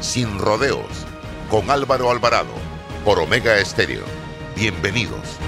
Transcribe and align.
sin 0.00 0.38
rodeos 0.38 1.06
con 1.50 1.70
Álvaro 1.70 2.10
Alvarado 2.10 2.52
por 3.04 3.18
Omega 3.18 3.58
Estéreo. 3.58 4.04
Bienvenidos. 4.56 5.38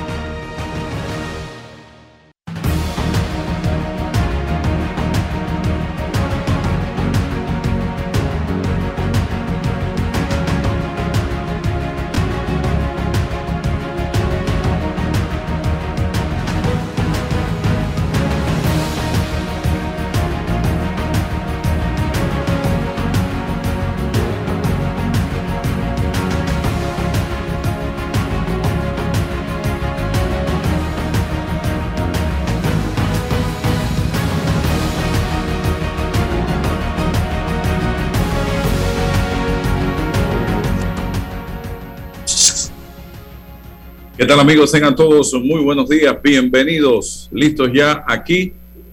Amigos? 44.40 44.70
Tengan 44.70 44.95
todos 44.95 45.32
muy 45.34 45.62
buenos 45.62 45.88
días, 45.88 46.15
bienvenidos, 46.23 47.29
listos 47.32 47.70
ya 47.73 48.04
aquí 48.06 48.52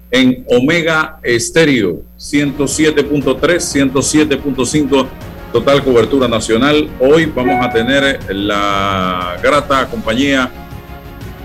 en 0.09 0.45
Omega 0.47 1.19
Estéreo 1.22 2.02
107.3, 2.17 3.39
107.5, 3.39 5.08
total 5.52 5.83
cobertura 5.83 6.27
nacional. 6.27 6.89
Hoy 6.99 7.25
vamos 7.25 7.66
a 7.66 7.71
tener 7.71 8.19
la 8.33 9.38
grata 9.44 9.88
compañía 9.89 10.49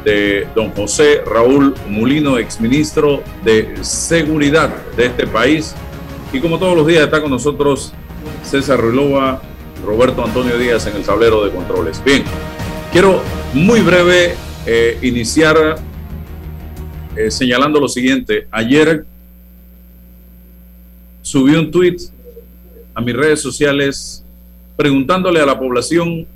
de 0.04 0.46
don 0.54 0.70
José 0.70 1.22
Raúl 1.26 1.74
Mulino, 1.88 2.38
exministro 2.38 3.22
de 3.44 3.74
Seguridad 3.80 4.70
de 4.96 5.06
este 5.06 5.26
país. 5.26 5.74
Y 6.32 6.40
como 6.40 6.58
todos 6.58 6.76
los 6.76 6.86
días 6.86 7.04
está 7.04 7.20
con 7.20 7.30
nosotros 7.30 7.92
César 8.44 8.78
Ruilova, 8.80 9.42
Roberto 9.84 10.24
Antonio 10.24 10.56
Díaz 10.56 10.86
en 10.86 10.96
el 10.96 11.02
tablero 11.02 11.44
de 11.44 11.50
controles. 11.50 12.02
Bien, 12.04 12.22
quiero 12.92 13.22
muy 13.54 13.80
breve, 13.80 14.34
eh, 14.66 14.98
iniciar 15.02 15.76
eh, 17.16 17.30
señalando 17.30 17.80
lo 17.80 17.88
siguiente. 17.88 18.46
Ayer 18.50 19.04
subí 21.22 21.54
un 21.54 21.70
tweet 21.70 21.96
a 22.94 23.00
mis 23.00 23.14
redes 23.14 23.40
sociales 23.40 24.24
preguntándole 24.76 25.40
a 25.40 25.46
la 25.46 25.58
población 25.58 26.26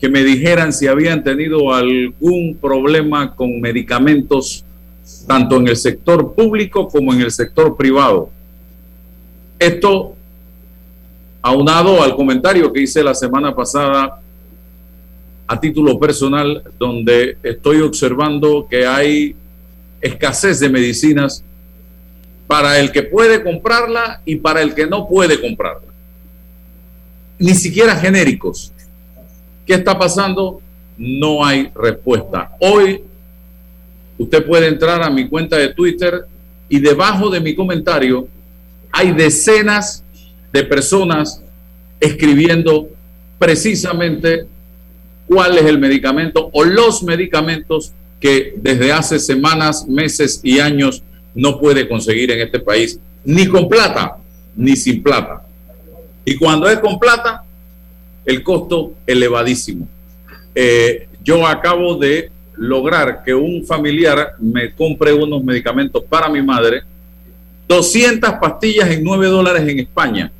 que 0.00 0.08
me 0.08 0.22
dijeran 0.22 0.72
si 0.72 0.86
habían 0.86 1.24
tenido 1.24 1.72
algún 1.72 2.56
problema 2.60 3.34
con 3.34 3.60
medicamentos, 3.60 4.64
tanto 5.26 5.56
en 5.56 5.68
el 5.68 5.76
sector 5.76 6.34
público 6.34 6.88
como 6.88 7.12
en 7.12 7.22
el 7.22 7.30
sector 7.30 7.76
privado. 7.76 8.30
Esto 9.58 10.14
aunado 11.48 12.02
al 12.02 12.14
comentario 12.14 12.70
que 12.72 12.82
hice 12.82 13.02
la 13.02 13.14
semana 13.14 13.54
pasada 13.54 14.20
a 15.46 15.58
título 15.58 15.98
personal, 15.98 16.62
donde 16.78 17.38
estoy 17.42 17.80
observando 17.80 18.66
que 18.68 18.86
hay 18.86 19.34
escasez 20.00 20.60
de 20.60 20.68
medicinas 20.68 21.42
para 22.46 22.78
el 22.78 22.92
que 22.92 23.02
puede 23.02 23.42
comprarla 23.42 24.20
y 24.26 24.36
para 24.36 24.60
el 24.60 24.74
que 24.74 24.86
no 24.86 25.08
puede 25.08 25.40
comprarla. 25.40 25.88
Ni 27.38 27.54
siquiera 27.54 27.96
genéricos. 27.96 28.72
¿Qué 29.66 29.74
está 29.74 29.98
pasando? 29.98 30.60
No 30.98 31.44
hay 31.44 31.70
respuesta. 31.74 32.50
Hoy 32.60 33.02
usted 34.18 34.44
puede 34.44 34.68
entrar 34.68 35.02
a 35.02 35.08
mi 35.08 35.26
cuenta 35.28 35.56
de 35.56 35.72
Twitter 35.72 36.26
y 36.68 36.78
debajo 36.78 37.30
de 37.30 37.40
mi 37.40 37.54
comentario 37.54 38.28
hay 38.92 39.12
decenas 39.12 40.04
de 40.52 40.64
personas 40.64 41.42
escribiendo 42.00 42.88
precisamente 43.38 44.46
cuál 45.26 45.58
es 45.58 45.64
el 45.64 45.78
medicamento 45.78 46.50
o 46.52 46.64
los 46.64 47.02
medicamentos 47.02 47.92
que 48.20 48.54
desde 48.56 48.92
hace 48.92 49.18
semanas, 49.18 49.86
meses 49.86 50.40
y 50.42 50.58
años 50.58 51.02
no 51.34 51.60
puede 51.60 51.88
conseguir 51.88 52.30
en 52.32 52.40
este 52.40 52.58
país, 52.58 52.98
ni 53.24 53.46
con 53.46 53.68
plata, 53.68 54.16
ni 54.56 54.74
sin 54.74 55.02
plata. 55.02 55.42
Y 56.24 56.36
cuando 56.36 56.68
es 56.68 56.78
con 56.78 56.98
plata, 56.98 57.44
el 58.24 58.42
costo 58.42 58.94
elevadísimo. 59.06 59.88
Eh, 60.54 61.08
yo 61.22 61.46
acabo 61.46 61.96
de 61.96 62.30
lograr 62.56 63.22
que 63.22 63.32
un 63.32 63.64
familiar 63.64 64.34
me 64.40 64.74
compre 64.74 65.12
unos 65.12 65.44
medicamentos 65.44 66.02
para 66.04 66.28
mi 66.28 66.42
madre, 66.42 66.82
200 67.68 68.32
pastillas 68.40 68.90
en 68.90 69.04
9 69.04 69.26
dólares 69.26 69.68
en 69.68 69.78
España. 69.78 70.32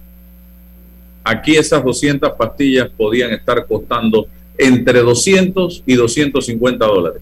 Aquí 1.30 1.56
esas 1.56 1.84
200 1.84 2.32
pastillas 2.38 2.88
podían 2.96 3.32
estar 3.32 3.66
costando 3.66 4.28
entre 4.56 5.00
200 5.00 5.82
y 5.84 5.94
250 5.94 6.86
dólares, 6.86 7.20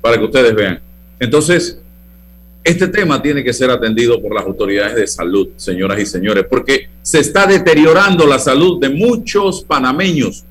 para 0.00 0.18
que 0.18 0.24
ustedes 0.24 0.52
vean. 0.52 0.80
Entonces, 1.20 1.80
este 2.64 2.88
tema 2.88 3.22
tiene 3.22 3.44
que 3.44 3.52
ser 3.52 3.70
atendido 3.70 4.20
por 4.20 4.34
las 4.34 4.44
autoridades 4.44 4.96
de 4.96 5.06
salud, 5.06 5.50
señoras 5.54 6.00
y 6.00 6.06
señores, 6.06 6.44
porque 6.50 6.88
se 7.02 7.20
está 7.20 7.46
deteriorando 7.46 8.26
la 8.26 8.40
salud 8.40 8.80
de 8.80 8.88
muchos 8.88 9.62
panameños, 9.62 10.44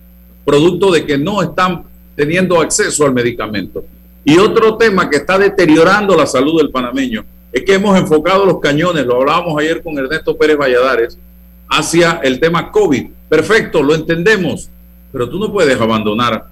producto 0.46 0.90
de 0.90 1.06
que 1.06 1.18
no 1.18 1.41
están 1.41 1.84
teniendo 2.16 2.62
acceso 2.62 3.06
al 3.06 3.13
medicamento. 3.13 3.84
Y 4.23 4.38
otro 4.38 4.78
tema 4.78 5.09
que 5.09 5.18
está 5.18 5.38
deteriorando 5.38 6.16
la 6.16 6.28
salud 6.28 6.62
del 6.62 6.72
panameño 6.72 7.25
es 7.52 7.63
que 7.63 7.73
hemos 7.73 8.00
enfocado 8.00 8.46
los 8.46 8.62
cañones, 8.62 9.06
lo 9.06 9.18
hablábamos 9.18 9.59
ayer 9.59 9.84
con 9.84 9.97
Ernesto 9.97 10.38
Pérez 10.38 10.56
Valladares, 10.57 11.19
hacia 11.78 12.19
el 12.23 12.39
tema 12.39 12.72
COVID. 12.72 13.07
Perfecto, 13.28 13.81
lo 13.81 13.95
entendemos, 13.95 14.69
pero 15.11 15.28
tú 15.28 15.39
no 15.39 15.51
puedes 15.51 15.79
abandonar 15.79 16.45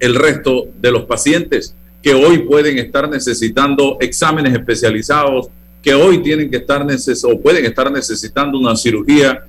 el 0.00 0.14
resto 0.16 0.66
de 0.80 0.90
los 0.90 1.04
pacientes 1.04 1.74
que 2.02 2.14
hoy 2.14 2.38
pueden 2.40 2.78
estar 2.78 3.08
necesitando 3.08 3.96
exámenes 4.00 4.54
especializados, 4.54 5.48
que 5.80 5.94
hoy 5.94 6.18
tienen 6.18 6.50
que 6.50 6.56
estar 6.56 6.84
neces 6.84 7.24
o 7.24 7.40
pueden 7.40 7.64
estar 7.64 7.90
necesitando 7.92 8.58
una 8.58 8.74
cirugía 8.74 9.44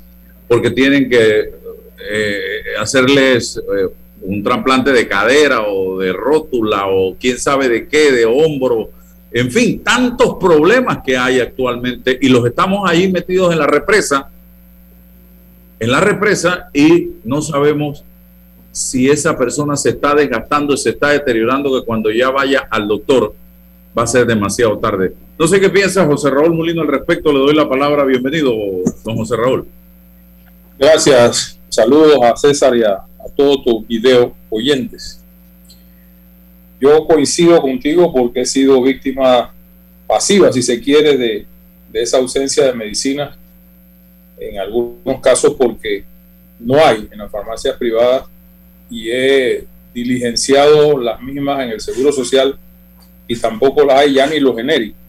porque 0.47 0.69
tienen 0.69 1.09
que 1.09 1.51
eh, 2.11 2.61
hacerles 2.79 3.57
eh, 3.57 3.87
un 4.21 4.43
trasplante 4.43 4.91
de 4.91 5.07
cadera 5.07 5.63
o 5.63 5.97
de 5.97 6.13
rótula 6.13 6.87
o 6.87 7.15
quién 7.19 7.39
sabe 7.39 7.69
de 7.69 7.87
qué, 7.87 8.11
de 8.11 8.25
hombro, 8.25 8.89
en 9.31 9.49
fin, 9.49 9.81
tantos 9.83 10.35
problemas 10.39 10.99
que 11.03 11.17
hay 11.17 11.39
actualmente 11.39 12.19
y 12.21 12.29
los 12.29 12.45
estamos 12.45 12.87
ahí 12.87 13.11
metidos 13.11 13.51
en 13.51 13.57
la 13.57 13.65
represa 13.65 14.29
en 15.83 15.91
la 15.91 15.99
represa 15.99 16.69
y 16.73 17.09
no 17.25 17.41
sabemos 17.41 18.05
si 18.71 19.09
esa 19.09 19.37
persona 19.37 19.75
se 19.75 19.89
está 19.89 20.15
desgastando, 20.15 20.77
se 20.77 20.91
está 20.91 21.09
deteriorando, 21.09 21.77
que 21.77 21.85
cuando 21.85 22.09
ya 22.09 22.29
vaya 22.31 22.67
al 22.71 22.87
doctor 22.87 23.35
va 23.95 24.03
a 24.03 24.07
ser 24.07 24.25
demasiado 24.25 24.77
tarde. 24.79 25.13
No 25.37 25.45
sé 25.45 25.59
qué 25.59 25.69
piensa 25.69 26.05
José 26.05 26.29
Raúl 26.29 26.55
Molino 26.55 26.81
al 26.81 26.87
respecto. 26.87 27.33
Le 27.33 27.39
doy 27.39 27.53
la 27.53 27.67
palabra. 27.67 28.05
Bienvenido, 28.05 28.53
don 29.03 29.17
José 29.17 29.35
Raúl. 29.35 29.67
Gracias. 30.79 31.59
Saludos 31.67 32.17
a 32.23 32.35
César 32.37 32.75
y 32.77 32.83
a, 32.83 33.03
todos 33.35 33.63
tus 33.65 33.85
video 33.85 34.33
oyentes. 34.49 35.21
Yo 36.79 37.05
coincido 37.05 37.61
contigo 37.61 38.11
porque 38.11 38.41
he 38.41 38.45
sido 38.45 38.81
víctima 38.81 39.53
pasiva, 40.07 40.51
si 40.51 40.61
se 40.61 40.79
quiere, 40.79 41.17
de, 41.17 41.45
de 41.91 42.01
esa 42.01 42.17
ausencia 42.17 42.65
de 42.65 42.73
medicina 42.73 43.35
en 44.37 44.59
algunos 44.59 45.21
casos 45.21 45.53
porque 45.57 46.03
no 46.59 46.75
hay 46.83 47.07
en 47.11 47.17
las 47.17 47.31
farmacias 47.31 47.75
privadas 47.77 48.25
y 48.89 49.09
he 49.09 49.65
diligenciado 49.93 50.97
las 50.97 51.21
mismas 51.21 51.63
en 51.63 51.69
el 51.71 51.81
Seguro 51.81 52.11
Social 52.11 52.57
y 53.27 53.35
tampoco 53.35 53.85
las 53.85 53.99
hay 53.99 54.13
ya 54.13 54.27
ni 54.27 54.39
los 54.39 54.55
genéricos, 54.55 54.99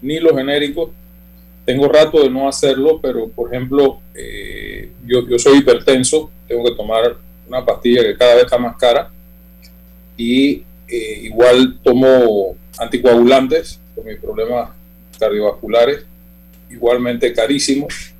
ni 0.00 0.18
los 0.18 0.32
genéricos. 0.36 0.90
Tengo 1.64 1.88
rato 1.88 2.22
de 2.22 2.30
no 2.30 2.48
hacerlo, 2.48 2.98
pero 3.00 3.28
por 3.28 3.52
ejemplo, 3.52 4.00
eh, 4.14 4.90
yo, 5.06 5.26
yo 5.28 5.38
soy 5.38 5.58
hipertenso, 5.58 6.30
tengo 6.48 6.64
que 6.64 6.74
tomar 6.74 7.16
una 7.48 7.64
pastilla 7.64 8.02
que 8.02 8.16
cada 8.16 8.34
vez 8.34 8.44
está 8.44 8.58
más 8.58 8.76
cara 8.76 9.10
y 10.16 10.64
eh, 10.88 11.20
igual 11.22 11.78
tomo 11.82 12.56
anticoagulantes 12.78 13.80
por 13.94 14.04
mis 14.04 14.18
problemas 14.18 14.70
cardiovasculares, 15.18 16.04
igualmente 16.70 17.32
carísimos. 17.32 18.11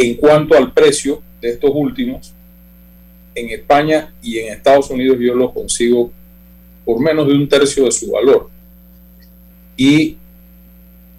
En 0.00 0.14
cuanto 0.14 0.56
al 0.56 0.72
precio 0.72 1.20
de 1.40 1.50
estos 1.50 1.72
últimos, 1.74 2.32
en 3.34 3.50
España 3.50 4.14
y 4.22 4.38
en 4.38 4.52
Estados 4.52 4.88
Unidos 4.90 5.18
yo 5.20 5.34
los 5.34 5.52
consigo 5.52 6.12
por 6.84 7.00
menos 7.00 7.26
de 7.26 7.34
un 7.34 7.48
tercio 7.48 7.84
de 7.84 7.90
su 7.90 8.12
valor. 8.12 8.48
Y 9.76 10.16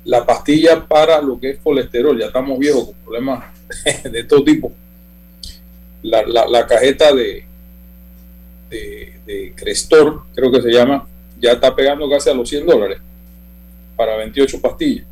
la 0.05 0.25
pastilla 0.25 0.87
para 0.87 1.21
lo 1.21 1.37
que 1.37 1.51
es 1.51 1.59
colesterol, 1.59 2.17
ya 2.17 2.27
estamos 2.27 2.57
viejos 2.57 2.85
con 2.85 2.95
problemas 3.03 3.43
de 4.09 4.23
todo 4.23 4.45
tipo. 4.45 4.71
La, 6.01 6.23
la, 6.25 6.65
cajeta 6.65 7.13
de, 7.13 7.43
de, 8.69 9.53
Crestor, 9.57 10.23
creo 10.33 10.49
que 10.49 10.61
se 10.61 10.71
llama, 10.71 11.05
ya 11.37 11.51
está 11.51 11.75
pegando 11.75 12.09
casi 12.09 12.29
a 12.29 12.33
los 12.33 12.47
100 12.47 12.65
dólares 12.65 12.99
para 13.97 14.15
28 14.15 14.61
pastillas. 14.61 15.05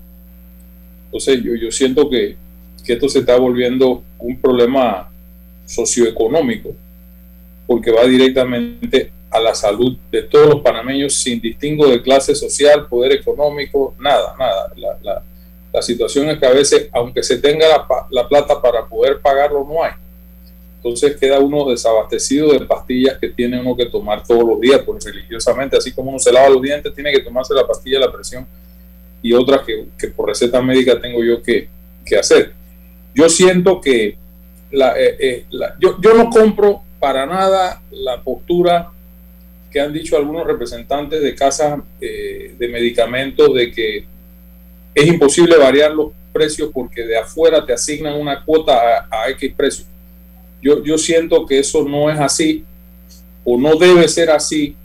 Entonces 1.07 1.43
yo, 1.43 1.53
yo 1.55 1.69
siento 1.69 2.09
que, 2.09 2.37
que 2.87 2.93
esto 2.93 3.09
se 3.09 3.19
está 3.19 3.37
volviendo 3.37 4.01
un 4.17 4.39
problema 4.39 5.11
socioeconómico, 5.65 6.73
porque 7.67 7.91
va 7.91 8.05
directamente 8.05 9.11
a 9.29 9.41
la 9.41 9.53
salud 9.53 9.97
de 10.09 10.23
todos 10.23 10.47
los 10.47 10.61
panameños 10.61 11.13
sin 11.13 11.41
distingo 11.41 11.85
de 11.85 12.01
clase 12.01 12.33
social, 12.33 12.87
poder 12.87 13.11
económico, 13.11 13.93
nada, 13.99 14.33
nada. 14.39 14.71
La, 14.77 14.97
la, 15.03 15.23
la 15.73 15.81
situación 15.81 16.29
es 16.29 16.39
que 16.39 16.45
a 16.45 16.51
veces, 16.51 16.87
aunque 16.93 17.21
se 17.23 17.39
tenga 17.39 17.67
la, 17.67 17.85
la, 18.09 18.25
plata 18.25 18.61
para 18.61 18.85
poder 18.85 19.19
pagarlo, 19.19 19.65
no 19.67 19.83
hay. 19.83 19.91
Entonces 20.77 21.17
queda 21.17 21.39
uno 21.39 21.69
desabastecido 21.69 22.53
de 22.53 22.61
pastillas 22.61 23.17
que 23.19 23.27
tiene 23.27 23.59
uno 23.59 23.75
que 23.75 23.87
tomar 23.87 24.23
todos 24.23 24.47
los 24.47 24.61
días, 24.61 24.81
pues 24.85 25.03
religiosamente, 25.03 25.75
así 25.75 25.91
como 25.91 26.11
uno 26.11 26.19
se 26.19 26.31
lava 26.31 26.47
los 26.47 26.61
dientes, 26.61 26.93
tiene 26.93 27.11
que 27.11 27.19
tomarse 27.19 27.53
la 27.53 27.67
pastilla 27.67 27.99
de 27.99 28.05
la 28.05 28.13
presión 28.13 28.47
y 29.21 29.33
otras 29.33 29.63
que, 29.63 29.87
que 29.99 30.07
por 30.07 30.29
receta 30.29 30.61
médica 30.61 31.01
tengo 31.01 31.21
yo 31.21 31.43
que, 31.43 31.67
que 32.05 32.15
hacer. 32.15 32.53
Yo 33.17 33.29
siento 33.29 33.81
que 33.81 34.15
la, 34.69 34.91
eh, 34.91 35.17
eh, 35.19 35.45
yo, 35.79 35.99
yo 35.99 36.13
no 36.13 36.29
compro 36.29 36.83
para 36.99 37.25
nada 37.25 37.81
la 37.89 38.21
postura 38.21 38.91
que 39.71 39.79
han 39.79 39.91
dicho 39.91 40.15
algunos 40.15 40.45
representantes 40.45 41.23
de 41.23 41.33
casas 41.33 41.79
eh, 41.99 42.53
de 42.55 42.67
medicamentos 42.67 43.55
de 43.55 43.71
que 43.71 44.05
es 44.93 45.07
imposible 45.07 45.57
variar 45.57 45.95
los 45.95 46.11
precios 46.31 46.69
porque 46.71 47.07
de 47.07 47.17
afuera 47.17 47.65
te 47.65 47.73
asignan 47.73 48.21
una 48.21 48.45
cuota 48.45 49.07
a, 49.09 49.27
X 49.31 49.51
precio. 49.57 49.85
Yo, 50.61 50.83
yo 50.83 50.95
siento 50.99 51.43
que 51.47 51.57
eso 51.57 51.83
no 51.83 52.11
es 52.11 52.19
así 52.19 52.63
o 53.43 53.57
no 53.57 53.77
debe 53.77 54.07
ser 54.07 54.29
así 54.29 54.75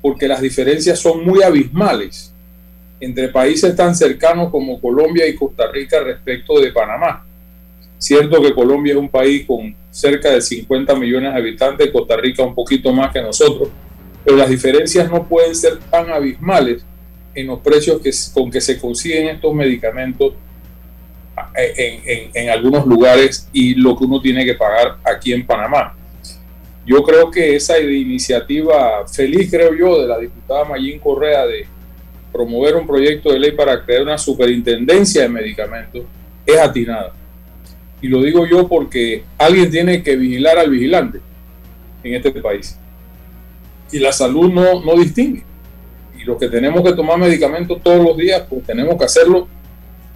porque 0.00 0.26
las 0.26 0.40
diferencias 0.40 0.98
son 0.98 1.22
muy 1.26 1.42
abismales 1.42 2.32
entre 3.00 3.28
países 3.28 3.76
tan 3.76 3.94
cercanos 3.94 4.50
como 4.50 4.80
Colombia 4.80 5.26
y 5.28 5.34
Costa 5.34 5.70
Rica 5.70 6.00
respecto 6.00 6.58
de 6.58 6.72
Panamá. 6.72 7.25
Cierto 7.98 8.42
que 8.42 8.54
Colombia 8.54 8.92
es 8.92 8.98
un 8.98 9.08
país 9.08 9.46
con 9.46 9.74
cerca 9.90 10.30
de 10.30 10.40
50 10.40 10.94
millones 10.96 11.32
de 11.32 11.38
habitantes, 11.38 11.90
Costa 11.90 12.16
Rica 12.16 12.42
un 12.42 12.54
poquito 12.54 12.92
más 12.92 13.12
que 13.12 13.22
nosotros, 13.22 13.70
pero 14.24 14.36
las 14.36 14.50
diferencias 14.50 15.10
no 15.10 15.26
pueden 15.26 15.54
ser 15.54 15.78
tan 15.90 16.10
abismales 16.10 16.84
en 17.34 17.46
los 17.46 17.60
precios 17.60 18.00
con 18.32 18.50
que 18.50 18.60
se 18.60 18.78
consiguen 18.78 19.28
estos 19.28 19.54
medicamentos 19.54 20.34
en, 21.54 22.30
en, 22.34 22.50
algunos 22.50 22.86
lugares 22.86 23.48
y 23.52 23.74
lo 23.74 23.96
que 23.96 24.04
uno 24.04 24.20
tiene 24.20 24.44
que 24.44 24.54
pagar 24.54 24.96
aquí 25.04 25.32
en 25.32 25.46
Panamá. 25.46 25.94
Yo 26.86 27.02
creo 27.02 27.30
que 27.30 27.56
esa 27.56 27.78
iniciativa 27.78 29.06
feliz, 29.06 29.50
creo 29.50 29.74
yo, 29.74 30.00
de 30.00 30.06
la 30.06 30.18
diputada 30.18 30.64
Mayín 30.64 30.98
Correa 30.98 31.46
de 31.46 31.66
promover 32.32 32.76
un 32.76 32.86
proyecto 32.86 33.32
de 33.32 33.38
ley 33.38 33.52
para 33.52 33.84
crear 33.84 34.02
una 34.02 34.18
superintendencia 34.18 35.22
de 35.22 35.28
medicamentos 35.28 36.04
es 36.44 36.58
atinada. 36.58 37.12
Y 38.06 38.08
lo 38.08 38.22
digo 38.22 38.46
yo 38.46 38.68
porque 38.68 39.24
alguien 39.36 39.68
tiene 39.68 40.00
que 40.00 40.14
vigilar 40.14 40.58
al 40.58 40.70
vigilante 40.70 41.18
en 42.04 42.14
este 42.14 42.30
país 42.30 42.78
y 43.90 43.98
la 43.98 44.12
salud 44.12 44.48
no, 44.52 44.80
no 44.80 44.94
distingue. 44.94 45.42
Y 46.16 46.22
los 46.22 46.38
que 46.38 46.46
tenemos 46.46 46.84
que 46.84 46.92
tomar 46.92 47.18
medicamentos 47.18 47.82
todos 47.82 48.04
los 48.04 48.16
días, 48.16 48.44
pues 48.48 48.62
tenemos 48.64 48.96
que 48.96 49.04
hacerlo, 49.06 49.48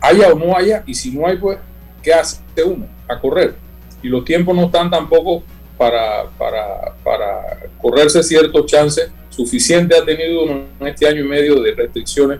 haya 0.00 0.28
o 0.28 0.38
no 0.38 0.56
haya, 0.56 0.84
y 0.86 0.94
si 0.94 1.10
no 1.10 1.26
hay, 1.26 1.36
pues, 1.38 1.58
¿qué 2.00 2.14
hace 2.14 2.40
uno? 2.64 2.86
A 3.08 3.18
correr. 3.18 3.56
Y 4.04 4.06
los 4.06 4.24
tiempos 4.24 4.54
no 4.54 4.66
están 4.66 4.88
tampoco 4.88 5.42
para, 5.76 6.30
para, 6.38 6.94
para 7.02 7.58
correrse 7.82 8.22
ciertos 8.22 8.66
chances. 8.66 9.10
Suficiente 9.30 9.96
ha 9.96 10.04
tenido 10.04 10.48
en 10.48 10.86
este 10.86 11.08
año 11.08 11.22
y 11.24 11.28
medio 11.28 11.60
de 11.60 11.74
restricciones 11.74 12.38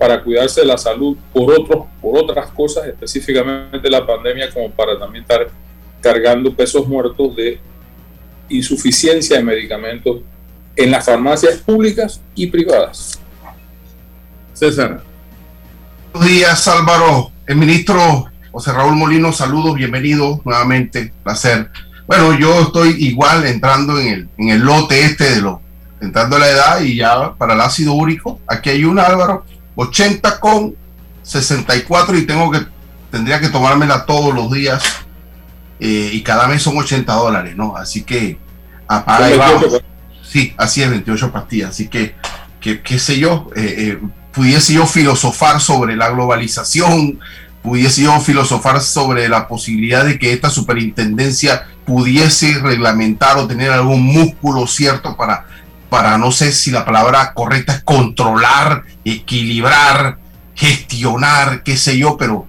para 0.00 0.24
cuidarse 0.24 0.62
de 0.62 0.66
la 0.66 0.78
salud 0.78 1.14
por, 1.30 1.52
otros, 1.52 1.84
por 2.00 2.16
otras 2.16 2.50
cosas, 2.52 2.86
específicamente 2.86 3.90
la 3.90 4.06
pandemia, 4.06 4.50
como 4.50 4.70
para 4.70 4.98
también 4.98 5.24
estar 5.24 5.46
cargando 6.00 6.54
pesos 6.54 6.88
muertos 6.88 7.36
de 7.36 7.60
insuficiencia 8.48 9.36
de 9.36 9.44
medicamentos 9.44 10.22
en 10.74 10.90
las 10.90 11.04
farmacias 11.04 11.58
públicas 11.58 12.18
y 12.34 12.46
privadas. 12.46 13.20
César. 14.54 15.02
Buenos 16.14 16.30
días, 16.30 16.66
Álvaro. 16.66 17.30
El 17.46 17.56
ministro 17.56 18.30
José 18.52 18.72
Raúl 18.72 18.96
Molino, 18.96 19.34
saludos, 19.34 19.74
bienvenido 19.74 20.40
nuevamente, 20.46 21.12
placer. 21.22 21.68
Bueno, 22.06 22.38
yo 22.38 22.62
estoy 22.62 22.96
igual 23.00 23.44
entrando 23.44 24.00
en 24.00 24.08
el, 24.08 24.28
en 24.38 24.48
el 24.48 24.60
lote 24.60 25.04
este 25.04 25.34
de 25.34 25.42
lo, 25.42 25.60
entrando 26.00 26.36
a 26.36 26.38
la 26.38 26.48
edad 26.48 26.80
y 26.80 26.96
ya 26.96 27.34
para 27.34 27.52
el 27.52 27.60
ácido 27.60 27.92
úrico, 27.92 28.40
aquí 28.46 28.70
hay 28.70 28.84
una, 28.86 29.02
Álvaro, 29.02 29.44
80 29.76 30.40
con 30.40 30.74
64 31.22 32.18
y 32.18 32.26
tengo 32.26 32.50
que, 32.50 32.60
tendría 33.10 33.40
que 33.40 33.48
tomármela 33.48 34.04
todos 34.06 34.34
los 34.34 34.50
días 34.50 34.82
eh, 35.78 36.10
y 36.12 36.22
cada 36.22 36.46
mes 36.46 36.62
son 36.62 36.76
80 36.76 37.12
dólares, 37.12 37.56
¿no? 37.56 37.76
Así 37.76 38.02
que 38.02 38.38
apaga 38.86 39.30
y 39.30 39.38
Sí, 40.22 40.54
así 40.56 40.80
es, 40.82 40.90
28 40.90 41.32
pastillas. 41.32 41.70
Así 41.70 41.88
que, 41.88 42.14
que 42.60 42.82
qué 42.82 42.98
sé 43.00 43.18
yo, 43.18 43.50
eh, 43.56 43.74
eh, 43.78 43.98
pudiese 44.32 44.74
yo 44.74 44.86
filosofar 44.86 45.60
sobre 45.60 45.96
la 45.96 46.10
globalización, 46.10 47.18
pudiese 47.62 48.02
yo 48.02 48.20
filosofar 48.20 48.80
sobre 48.80 49.28
la 49.28 49.48
posibilidad 49.48 50.04
de 50.04 50.18
que 50.18 50.32
esta 50.32 50.48
superintendencia 50.48 51.66
pudiese 51.84 52.58
reglamentar 52.60 53.38
o 53.38 53.48
tener 53.48 53.72
algún 53.72 54.04
músculo 54.04 54.68
cierto 54.68 55.16
para, 55.16 55.46
para 55.90 56.16
no 56.16 56.32
sé 56.32 56.52
si 56.52 56.70
la 56.70 56.84
palabra 56.84 57.34
correcta 57.34 57.74
es 57.74 57.82
controlar, 57.82 58.84
equilibrar, 59.04 60.18
gestionar, 60.54 61.62
qué 61.62 61.76
sé 61.76 61.98
yo, 61.98 62.16
pero 62.16 62.46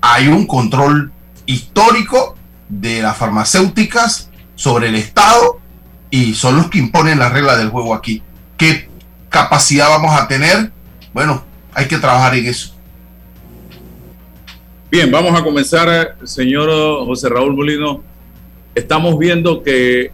hay 0.00 0.28
un 0.28 0.46
control 0.46 1.10
histórico 1.46 2.36
de 2.68 3.02
las 3.02 3.16
farmacéuticas 3.16 4.30
sobre 4.54 4.88
el 4.88 4.94
Estado 4.94 5.60
y 6.10 6.34
son 6.34 6.56
los 6.56 6.68
que 6.68 6.78
imponen 6.78 7.18
la 7.18 7.30
regla 7.30 7.56
del 7.56 7.70
juego 7.70 7.94
aquí. 7.94 8.22
¿Qué 8.58 8.88
capacidad 9.30 9.88
vamos 9.88 10.14
a 10.14 10.28
tener? 10.28 10.70
Bueno, 11.14 11.42
hay 11.72 11.86
que 11.86 11.98
trabajar 11.98 12.34
en 12.34 12.46
eso. 12.46 12.74
Bien, 14.90 15.10
vamos 15.10 15.40
a 15.40 15.42
comenzar, 15.42 16.18
señor 16.24 16.68
José 17.06 17.30
Raúl 17.30 17.56
Molino. 17.56 18.02
Estamos 18.74 19.18
viendo 19.18 19.62
que 19.62 20.12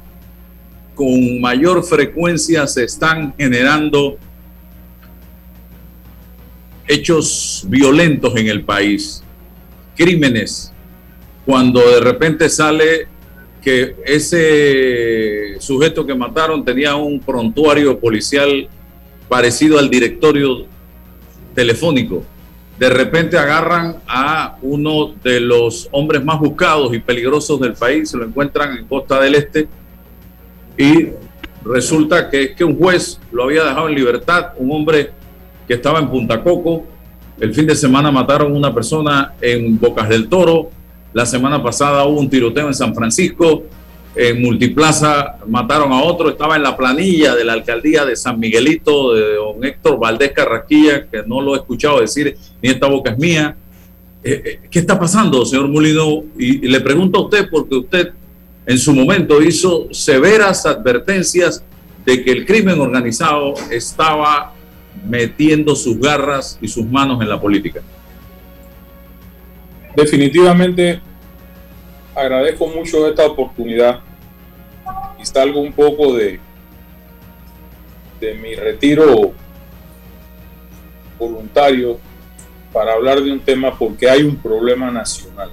con 0.99 1.41
mayor 1.41 1.85
frecuencia 1.85 2.67
se 2.67 2.83
están 2.83 3.33
generando 3.39 4.19
hechos 6.89 7.65
violentos 7.69 8.35
en 8.35 8.49
el 8.49 8.65
país, 8.65 9.23
crímenes, 9.97 10.73
cuando 11.47 11.89
de 11.89 12.01
repente 12.01 12.49
sale 12.49 13.07
que 13.63 13.95
ese 14.05 15.61
sujeto 15.61 16.05
que 16.05 16.17
mataron 16.17 16.65
tenía 16.65 16.97
un 16.97 17.21
prontuario 17.21 17.97
policial 18.01 18.69
parecido 19.29 19.79
al 19.79 19.89
directorio 19.89 20.67
telefónico. 21.55 22.25
De 22.77 22.89
repente 22.89 23.39
agarran 23.39 23.99
a 24.09 24.59
uno 24.63 25.15
de 25.23 25.39
los 25.39 25.89
hombres 25.93 26.25
más 26.25 26.41
buscados 26.41 26.93
y 26.93 26.99
peligrosos 26.99 27.61
del 27.61 27.75
país, 27.75 28.11
se 28.11 28.17
lo 28.17 28.25
encuentran 28.25 28.77
en 28.79 28.85
Costa 28.87 29.21
del 29.21 29.37
Este 29.37 29.69
y 30.79 31.09
resulta 31.65 32.31
que 32.31 32.43
es 32.43 32.57
que 32.57 32.65
un 32.65 32.79
juez 32.79 33.21
lo 33.33 33.45
había 33.45 33.65
dejado 33.65 33.89
en 33.89 33.95
libertad, 33.95 34.53
un 34.57 34.71
hombre 34.73 35.11
que 35.67 35.75
estaba 35.75 35.99
en 35.99 36.09
Punta 36.09 36.43
Coco. 36.43 36.87
El 37.39 37.53
fin 37.53 37.67
de 37.67 37.77
semana 37.77 38.11
mataron 38.11 38.57
una 38.57 38.73
persona 38.73 39.35
en 39.41 39.79
Bocas 39.79 40.09
del 40.09 40.29
Toro, 40.29 40.71
la 41.13 41.27
semana 41.27 41.63
pasada 41.63 42.05
hubo 42.05 42.21
un 42.21 42.31
tiroteo 42.31 42.69
en 42.69 42.75
San 42.75 42.95
Francisco 42.95 43.65
en 44.19 44.43
Multiplaza 44.43 45.37
mataron 45.47 45.93
a 45.93 46.03
otro, 46.03 46.29
estaba 46.29 46.57
en 46.57 46.65
la 46.65 46.77
planilla 46.77 47.37
de 47.37 47.45
la 47.45 47.53
alcaldía 47.53 48.05
de 48.05 48.17
San 48.17 48.41
Miguelito, 48.41 49.15
de 49.15 49.35
don 49.35 49.65
Héctor 49.65 49.97
Valdés 49.99 50.33
Carraquilla, 50.33 51.07
que 51.09 51.23
no 51.25 51.41
lo 51.41 51.55
he 51.55 51.59
escuchado 51.59 52.01
decir, 52.01 52.37
ni 52.61 52.69
esta 52.69 52.89
boca 52.89 53.13
es 53.13 53.19
mía. 53.19 53.57
Eh, 54.25 54.43
eh, 54.45 54.61
¿Qué 54.69 54.81
está 54.81 54.99
pasando, 54.99 55.47
señor 55.47 55.69
Molino? 55.69 56.25
Y 56.37 56.67
le 56.67 56.81
pregunto 56.81 57.21
a 57.21 57.23
usted, 57.23 57.49
porque 57.49 57.77
usted 57.77 58.13
en 58.69 58.77
su 58.77 58.95
momento 58.95 59.43
hizo 59.43 59.89
severas 59.93 60.67
advertencias 60.67 61.65
de 62.05 62.23
que 62.23 62.31
el 62.31 62.45
crimen 62.45 62.79
organizado 62.79 63.55
estaba 63.71 64.53
metiendo 65.07 65.75
sus 65.75 65.99
garras 65.99 66.59
y 66.61 66.69
sus 66.69 66.85
manos 66.85 67.23
en 67.23 67.31
la 67.31 67.41
política. 67.41 67.81
Definitivamente 69.97 71.01
agradezco 72.15 72.67
mucho 72.67 73.09
esta 73.09 73.25
oportunidad 73.25 74.01
y 75.19 75.25
salgo 75.25 75.61
un 75.61 75.73
poco 75.73 76.15
de, 76.15 76.39
de 78.21 78.35
mi 78.35 78.55
retiro 78.55 79.33
voluntario 81.19 81.99
para 82.71 82.93
hablar 82.93 83.23
de 83.23 83.33
un 83.33 83.41
tema 83.41 83.79
porque 83.79 84.11
hay 84.11 84.25
un 84.25 84.37
problema 84.37 84.91
nacional. 84.91 85.51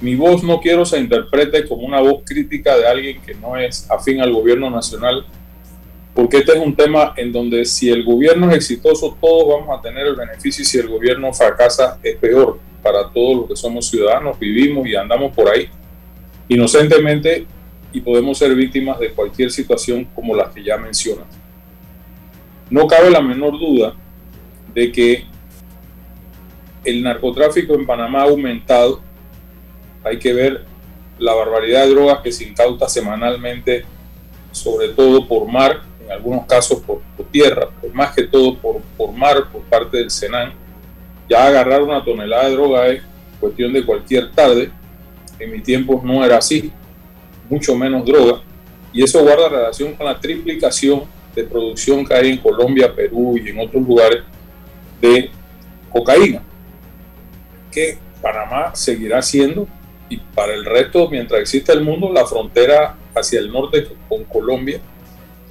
Mi 0.00 0.14
voz 0.14 0.42
no 0.42 0.60
quiero 0.60 0.84
se 0.84 0.98
interprete 0.98 1.66
como 1.66 1.86
una 1.86 2.00
voz 2.00 2.22
crítica 2.24 2.76
de 2.76 2.86
alguien 2.86 3.20
que 3.22 3.34
no 3.34 3.56
es 3.56 3.90
afín 3.90 4.20
al 4.20 4.32
gobierno 4.32 4.70
nacional, 4.70 5.26
porque 6.14 6.38
este 6.38 6.52
es 6.52 6.58
un 6.58 6.74
tema 6.74 7.14
en 7.16 7.32
donde 7.32 7.64
si 7.64 7.90
el 7.90 8.04
gobierno 8.04 8.50
es 8.50 8.56
exitoso, 8.56 9.16
todos 9.20 9.58
vamos 9.58 9.78
a 9.78 9.82
tener 9.82 10.06
el 10.06 10.16
beneficio 10.16 10.62
y 10.62 10.66
si 10.66 10.78
el 10.78 10.88
gobierno 10.88 11.32
fracasa 11.32 11.98
es 12.02 12.16
peor 12.16 12.58
para 12.82 13.10
todos 13.10 13.36
los 13.36 13.48
que 13.48 13.56
somos 13.56 13.88
ciudadanos, 13.88 14.38
vivimos 14.38 14.86
y 14.86 14.94
andamos 14.94 15.34
por 15.34 15.48
ahí 15.48 15.68
inocentemente 16.48 17.46
y 17.92 18.00
podemos 18.00 18.38
ser 18.38 18.54
víctimas 18.54 18.98
de 18.98 19.10
cualquier 19.10 19.50
situación 19.50 20.04
como 20.14 20.34
las 20.34 20.52
que 20.52 20.62
ya 20.62 20.76
mencionas. 20.76 21.26
No 22.68 22.86
cabe 22.86 23.10
la 23.10 23.20
menor 23.20 23.58
duda 23.58 23.94
de 24.74 24.92
que 24.92 25.24
el 26.84 27.02
narcotráfico 27.02 27.74
en 27.74 27.86
Panamá 27.86 28.20
ha 28.20 28.24
aumentado. 28.24 29.00
Hay 30.06 30.18
que 30.18 30.32
ver 30.32 30.64
la 31.18 31.34
barbaridad 31.34 31.84
de 31.84 31.90
drogas 31.90 32.20
que 32.20 32.30
se 32.30 32.44
incauta 32.44 32.88
semanalmente, 32.88 33.84
sobre 34.52 34.88
todo 34.90 35.26
por 35.26 35.46
mar, 35.46 35.82
en 36.04 36.12
algunos 36.12 36.46
casos 36.46 36.80
por, 36.80 37.00
tierra, 37.30 37.68
pero 37.80 37.92
más 37.92 38.14
que 38.14 38.22
todo 38.22 38.56
por, 38.56 38.80
por 38.96 39.12
mar 39.12 39.48
por 39.50 39.62
parte 39.62 39.96
del 39.96 40.10
Senan 40.10 40.52
ya 41.28 41.46
agarrar 41.46 41.82
una 41.82 42.04
tonelada 42.04 42.48
de 42.48 42.52
droga 42.52 42.86
es 42.86 43.02
cuestión 43.40 43.72
de 43.72 43.84
cualquier 43.84 44.30
tarde. 44.32 44.70
En 45.38 45.50
mi 45.50 45.60
tiempo 45.60 46.00
no 46.04 46.24
era 46.24 46.38
así, 46.38 46.70
mucho 47.50 47.74
menos 47.74 48.04
droga. 48.04 48.40
Y 48.92 49.02
eso 49.02 49.22
guarda 49.22 49.48
relación 49.48 49.94
con 49.94 50.06
la 50.06 50.18
triplicación 50.18 51.02
de 51.34 51.44
producción 51.44 52.06
que 52.06 52.14
hay 52.14 52.30
en 52.30 52.38
Colombia, 52.38 52.94
Perú 52.94 53.36
y 53.36 53.48
en 53.48 53.58
otros 53.58 53.82
lugares 53.86 54.22
de 55.00 55.30
cocaína, 55.90 56.42
que 57.70 57.98
Panamá 58.22 58.74
seguirá 58.74 59.20
siendo 59.20 59.68
y 60.08 60.18
para 60.18 60.54
el 60.54 60.64
resto, 60.64 61.08
mientras 61.08 61.40
exista 61.40 61.72
el 61.72 61.82
mundo, 61.82 62.12
la 62.12 62.26
frontera 62.26 62.96
hacia 63.14 63.40
el 63.40 63.52
norte 63.52 63.86
con 64.08 64.24
Colombia, 64.24 64.80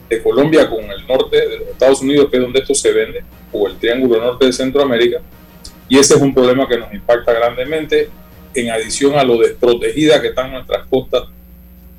de 0.10 0.22
Colombia 0.22 0.70
con 0.70 0.84
el 0.84 1.06
norte 1.08 1.36
de 1.48 1.60
los 1.60 1.68
Estados 1.70 2.02
Unidos, 2.02 2.30
que 2.30 2.38
es 2.38 2.44
donde 2.44 2.60
esto 2.60 2.74
se 2.74 2.92
vende, 2.92 3.24
o 3.52 3.68
el 3.68 3.78
Triángulo 3.78 4.20
Norte 4.20 4.46
de 4.46 4.54
Centroamérica, 4.54 5.22
y 5.90 5.98
ese 5.98 6.16
es 6.16 6.22
un 6.22 6.34
problema 6.34 6.68
que 6.68 6.78
nos 6.78 6.94
impacta 6.94 7.34
grandemente, 7.34 8.10
en 8.54 8.70
adición 8.72 9.16
a 9.16 9.24
lo 9.24 9.38
desprotegida 9.38 10.22
que 10.22 10.30
están 10.30 10.52
nuestras 10.52 10.88
costas 10.88 11.24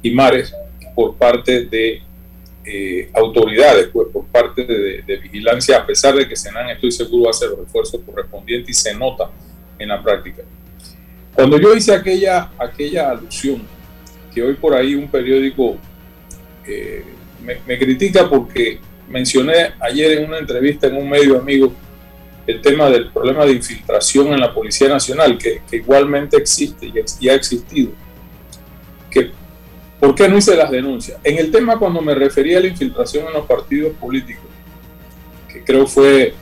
y 0.02 0.10
mares 0.10 0.54
por 0.94 1.14
parte 1.16 1.66
de 1.66 2.00
eh, 2.64 3.10
autoridades, 3.12 3.88
pues 3.92 4.08
por 4.12 4.26
parte 4.26 4.64
de, 4.64 5.16
vigilancia, 5.18 5.76
a 5.76 5.86
pesar 5.86 6.16
de 6.16 6.26
que 6.26 6.34
Senan, 6.34 6.70
estoy 6.70 6.90
seguro, 6.90 7.30
hace 7.30 7.46
los 7.46 7.60
esfuerzos 7.60 8.00
correspondientes 8.04 8.70
y 8.70 8.74
se 8.74 8.94
nota 8.94 9.30
en 9.78 9.88
la 9.88 10.02
práctica. 10.02 10.42
Cuando 11.36 11.60
yo 11.60 11.74
hice 11.76 11.94
aquella, 11.94 12.50
aquella 12.58 13.10
alusión, 13.10 13.62
que 14.34 14.42
hoy 14.42 14.54
por 14.54 14.74
ahí 14.74 14.94
un 14.94 15.08
periódico 15.08 15.76
eh, 16.66 17.04
me, 17.44 17.58
me 17.66 17.78
critica 17.78 18.28
porque 18.28 18.80
mencioné 19.08 19.74
ayer 19.80 20.18
en 20.18 20.28
una 20.28 20.38
entrevista 20.38 20.88
en 20.88 20.96
un 20.96 21.08
medio 21.08 21.38
amigo 21.38 21.72
el 22.46 22.60
tema 22.60 22.88
del 22.88 23.10
problema 23.10 23.44
de 23.44 23.52
infiltración 23.52 24.28
en 24.28 24.40
la 24.40 24.54
Policía 24.54 24.88
Nacional, 24.88 25.36
que, 25.36 25.62
igualmente 25.72 26.36
existe 26.36 26.86
y, 27.20 27.28
ha 27.28 27.34
existido. 27.34 27.90
Que, 29.10 29.32
¿Por 29.98 30.14
qué 30.14 30.28
no 30.28 30.38
hice 30.38 30.54
las 30.56 30.70
denuncias? 30.70 31.18
En 31.24 31.38
el 31.38 31.50
tema 31.50 31.78
cuando 31.78 32.00
me 32.00 32.14
refería 32.14 32.58
a 32.58 32.60
la 32.60 32.68
infiltración 32.68 33.26
en 33.26 33.32
los 33.32 33.46
partidos 33.46 33.94
políticos, 33.96 34.44
que 35.52 35.64
creo 35.64 35.86
fue 35.86 36.34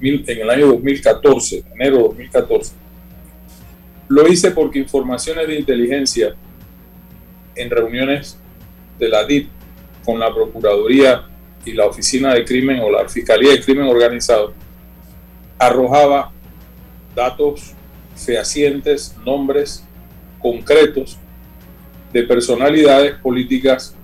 en 0.00 0.24
el 0.26 0.50
año 0.50 0.66
2014, 0.68 1.64
enero 1.74 1.96
de 1.96 2.02
2014, 2.02 2.72
lo 4.08 4.26
hice 4.26 4.50
porque 4.50 4.78
informaciones 4.78 5.46
de 5.46 5.58
inteligencia 5.58 6.34
en 7.54 7.70
reuniones 7.70 8.38
de 8.98 9.08
la 9.08 9.24
DIP 9.24 9.50
con 10.04 10.18
la 10.18 10.32
Procuraduría 10.32 11.26
y 11.64 11.72
la 11.72 11.86
Oficina 11.86 12.34
de 12.34 12.44
Crimen 12.44 12.80
o 12.80 12.90
la 12.90 13.08
Fiscalía 13.08 13.52
de 13.52 13.60
Crimen 13.60 13.86
Organizado 13.86 14.54
arrojaba 15.58 16.32
datos 17.14 17.72
fehacientes, 18.14 19.16
nombres 19.24 19.84
concretos 20.40 21.18
de 22.12 22.22
personalidades 22.22 23.14
políticas, 23.16 23.94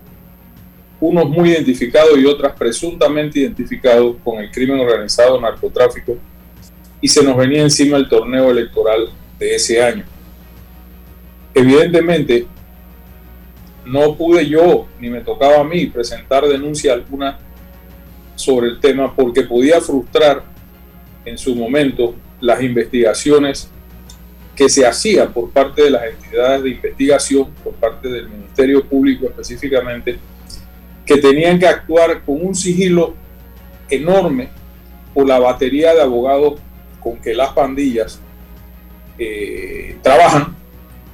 unos 1.00 1.28
muy 1.28 1.50
identificados 1.50 2.18
y 2.18 2.26
otras 2.26 2.52
presuntamente 2.54 3.38
identificados 3.40 4.16
con 4.22 4.38
el 4.38 4.50
crimen 4.50 4.80
organizado 4.80 5.40
narcotráfico, 5.40 6.16
y 7.00 7.08
se 7.08 7.22
nos 7.22 7.36
venía 7.36 7.62
encima 7.62 7.96
el 7.96 8.08
torneo 8.08 8.50
electoral 8.50 9.10
de 9.38 9.54
ese 9.54 9.82
año. 9.82 10.04
Evidentemente, 11.54 12.46
no 13.84 14.16
pude 14.16 14.46
yo, 14.48 14.88
ni 14.98 15.10
me 15.10 15.20
tocaba 15.20 15.60
a 15.60 15.64
mí, 15.64 15.86
presentar 15.86 16.44
denuncia 16.46 16.92
alguna 16.92 17.38
sobre 18.34 18.68
el 18.68 18.80
tema 18.80 19.14
porque 19.14 19.42
podía 19.42 19.80
frustrar 19.80 20.42
en 21.24 21.38
su 21.38 21.54
momento 21.54 22.14
las 22.40 22.62
investigaciones 22.62 23.70
que 24.56 24.68
se 24.68 24.86
hacían 24.86 25.32
por 25.32 25.50
parte 25.50 25.82
de 25.82 25.90
las 25.90 26.04
entidades 26.04 26.62
de 26.62 26.70
investigación, 26.70 27.50
por 27.62 27.74
parte 27.74 28.08
del 28.08 28.28
Ministerio 28.28 28.84
Público 28.84 29.26
específicamente, 29.26 30.18
que 31.04 31.16
tenían 31.18 31.58
que 31.58 31.66
actuar 31.66 32.22
con 32.22 32.44
un 32.44 32.54
sigilo 32.54 33.14
enorme 33.90 34.48
por 35.12 35.26
la 35.26 35.38
batería 35.38 35.94
de 35.94 36.02
abogados 36.02 36.60
con 37.00 37.20
que 37.20 37.34
las 37.34 37.50
pandillas 37.50 38.20
trabajan 40.02 40.56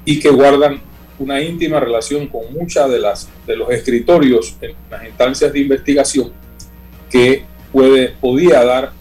y 0.04 0.19
que 0.21 0.30
guardan 0.30 0.80
una 1.19 1.40
íntima 1.40 1.78
relación 1.78 2.26
con 2.28 2.52
muchas 2.52 2.90
de 2.90 2.99
las 2.99 3.28
de 3.47 3.54
los 3.57 3.71
escritorios 3.71 4.57
en 4.61 4.73
las 4.90 5.04
instancias 5.04 5.52
de 5.52 5.61
investigación 5.61 6.33
que 7.11 7.45
puede, 7.73 8.14
podía 8.21 8.64
dar 8.64 8.92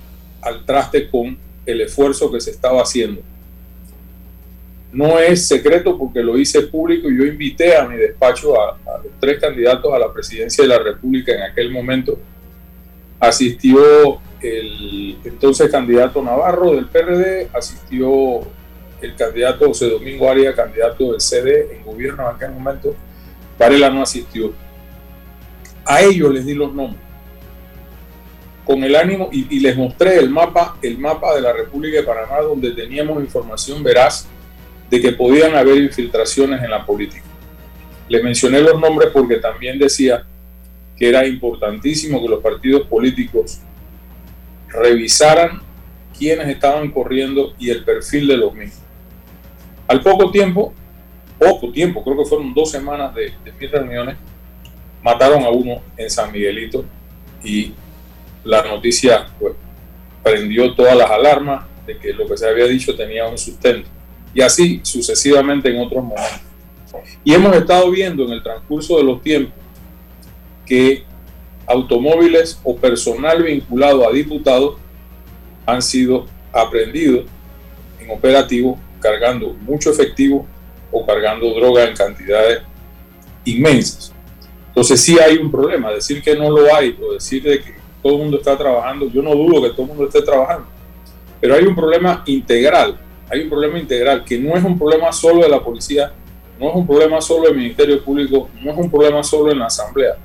al 0.42 0.66
traste 0.66 1.10
con 1.10 1.38
el 1.66 1.82
esfuerzo 1.82 2.32
que 2.32 2.42
se 2.42 2.52
estaba 2.52 2.82
haciendo. 2.82 3.22
No 4.92 5.20
es 5.20 5.48
secreto 5.48 5.98
porque 5.98 6.24
lo 6.24 6.38
hice 6.38 6.64
público 6.64 7.10
y 7.10 7.18
yo 7.18 7.26
invité 7.26 7.78
a 7.78 7.88
mi 7.88 7.96
despacho 7.96 8.60
a, 8.60 8.80
tres 9.20 9.40
candidatos 9.40 9.94
a 9.94 10.00
la 10.00 10.12
presidencia 10.12 10.64
de 10.64 10.68
la 10.68 10.80
República 10.80 11.32
en 11.32 11.44
aquel 11.44 11.72
momento. 11.72 12.18
Asistió 13.20 14.20
el 14.42 15.18
entonces 15.24 15.70
candidato 15.70 16.24
Navarro 16.24 16.74
del 16.74 16.88
PRD, 16.88 17.50
asistió 17.54 18.42
el 19.02 19.16
candidato 19.16 19.68
José 19.68 19.90
Domingo 19.90 20.30
Aria, 20.30 20.54
candidato 20.54 21.12
del 21.12 21.22
CD 21.22 21.76
en 21.76 21.84
gobierno 21.84 22.30
en 22.30 22.36
aquel 22.36 22.52
momento. 22.52 22.96
Varela 23.58 23.90
no 23.90 24.02
asistió. 24.02 24.54
A 25.86 26.02
ellos 26.02 26.34
les 26.34 26.46
di 26.46 26.54
los 26.54 26.74
nombres 26.74 27.10
con 28.70 28.84
el 28.84 28.96
ánimo 28.96 29.30
y, 29.32 29.60
les 29.62 29.76
mostré 29.76 30.20
el 30.20 30.30
mapa, 30.30 30.78
el 30.84 31.00
mapa 31.00 31.34
de 31.34 31.42
la 31.42 31.52
República 31.52 32.02
de 32.02 32.04
Panamá 32.04 32.40
donde 32.42 32.70
teníamos 32.70 33.20
información 33.20 33.82
veraz 33.82 34.28
de 34.92 35.02
que 35.02 35.12
podían 35.12 35.56
haber 35.56 35.78
infiltraciones 35.78 36.62
en 36.62 36.70
la 36.70 36.86
política. 36.86 37.26
Les 38.08 38.24
mencioné 38.24 38.62
los 38.62 38.80
nombres 38.80 39.10
porque 39.12 39.38
también 39.38 39.80
decía 39.80 40.24
que 40.96 41.10
era 41.10 41.26
importantísimo 41.26 42.22
que 42.22 42.30
los 42.30 42.44
partidos 42.44 42.84
políticos 42.88 43.60
revisaran 44.68 45.64
quiénes 46.16 46.48
estaban 46.50 46.92
corriendo 46.92 47.56
y 47.58 47.72
el 47.72 47.84
perfil 47.84 48.28
de 48.28 48.38
los 48.38 48.54
mismos. 48.54 48.84
Al 49.90 50.02
poco 50.02 50.30
tiempo, 50.30 50.72
poco 51.40 51.72
tiempo, 51.72 52.04
creo 52.04 52.16
que 52.16 52.26
fueron 52.26 52.54
dos 52.54 52.70
semanas 52.70 53.14
de, 53.16 53.34
de 53.44 53.52
mis 53.60 53.72
reuniones, 53.72 54.18
mataron 55.02 55.44
a 55.44 55.50
uno 55.50 55.82
en 55.98 56.10
San 56.12 56.32
Miguelito 56.32 56.86
y 57.44 57.74
la 58.44 58.62
noticia 58.62 59.26
pues, 59.40 59.54
prendió 60.22 60.76
todas 60.76 60.96
las 60.96 61.10
alarmas 61.10 61.66
de 61.88 61.98
que 61.98 62.14
lo 62.14 62.28
que 62.28 62.38
se 62.38 62.48
había 62.48 62.66
dicho 62.66 62.96
tenía 62.96 63.28
un 63.28 63.38
sustento. 63.40 63.90
Y 64.32 64.42
así 64.42 64.80
sucesivamente 64.84 65.70
en 65.70 65.82
otros 65.82 66.04
momentos. 66.04 66.42
Y 67.24 67.34
hemos 67.34 67.56
estado 67.56 67.90
viendo 67.90 68.26
en 68.26 68.34
el 68.34 68.44
transcurso 68.44 68.98
de 68.98 69.04
los 69.04 69.24
tiempos 69.24 69.56
que 70.68 71.04
automóviles 71.66 72.60
o 72.64 72.76
personal 72.76 73.42
vinculado 73.42 74.08
a 74.08 74.12
diputados 74.12 74.78
han 75.66 75.82
sido 75.82 76.28
aprendidos 76.54 77.26
en 78.00 78.12
operativos 78.12 78.78
cargando 79.00 79.54
mucho 79.54 79.92
efectivo 79.92 80.46
o 80.92 81.06
cargando 81.06 81.54
droga 81.54 81.86
en 81.86 81.96
cantidades 81.96 82.62
inmensas. 83.46 84.14
Entonces 84.68 85.02
sí 85.02 85.18
hay 85.20 85.38
un 85.38 85.52
problema. 85.52 85.92
Decir 85.92 86.22
que 86.22 86.36
no 86.36 86.50
lo 86.50 86.74
hay 86.74 86.98
o 87.02 87.14
decir 87.14 87.44
de 87.44 87.60
que 87.62 87.76
todo 88.02 88.14
el 88.14 88.20
mundo 88.20 88.38
está 88.38 88.58
trabajando, 88.58 89.10
yo 89.10 89.22
no 89.22 89.36
dudo 89.36 89.62
que 89.62 89.70
todo 89.72 89.82
el 89.84 89.88
mundo 89.90 90.06
esté 90.06 90.22
trabajando, 90.22 90.68
pero 91.42 91.56
hay 91.56 91.66
un 91.66 91.76
problema 91.76 92.24
integral, 92.26 92.98
hay 93.30 93.42
un 93.42 93.50
problema 93.50 93.78
integral 93.78 94.24
que 94.24 94.40
no 94.40 94.56
es 94.56 94.64
un 94.64 94.78
problema 94.78 95.12
solo 95.12 95.44
de 95.44 95.50
la 95.50 95.62
policía, 95.62 96.12
no 96.60 96.70
es 96.70 96.76
un 96.76 96.88
problema 96.88 97.20
solo 97.22 97.48
del 97.48 97.58
Ministerio 97.58 98.04
Público, 98.04 98.50
no 98.62 98.72
es 98.72 98.78
un 98.78 98.90
problema 98.90 99.24
solo 99.24 99.52
en 99.52 99.60
la 99.60 99.66
Asamblea, 99.66 100.18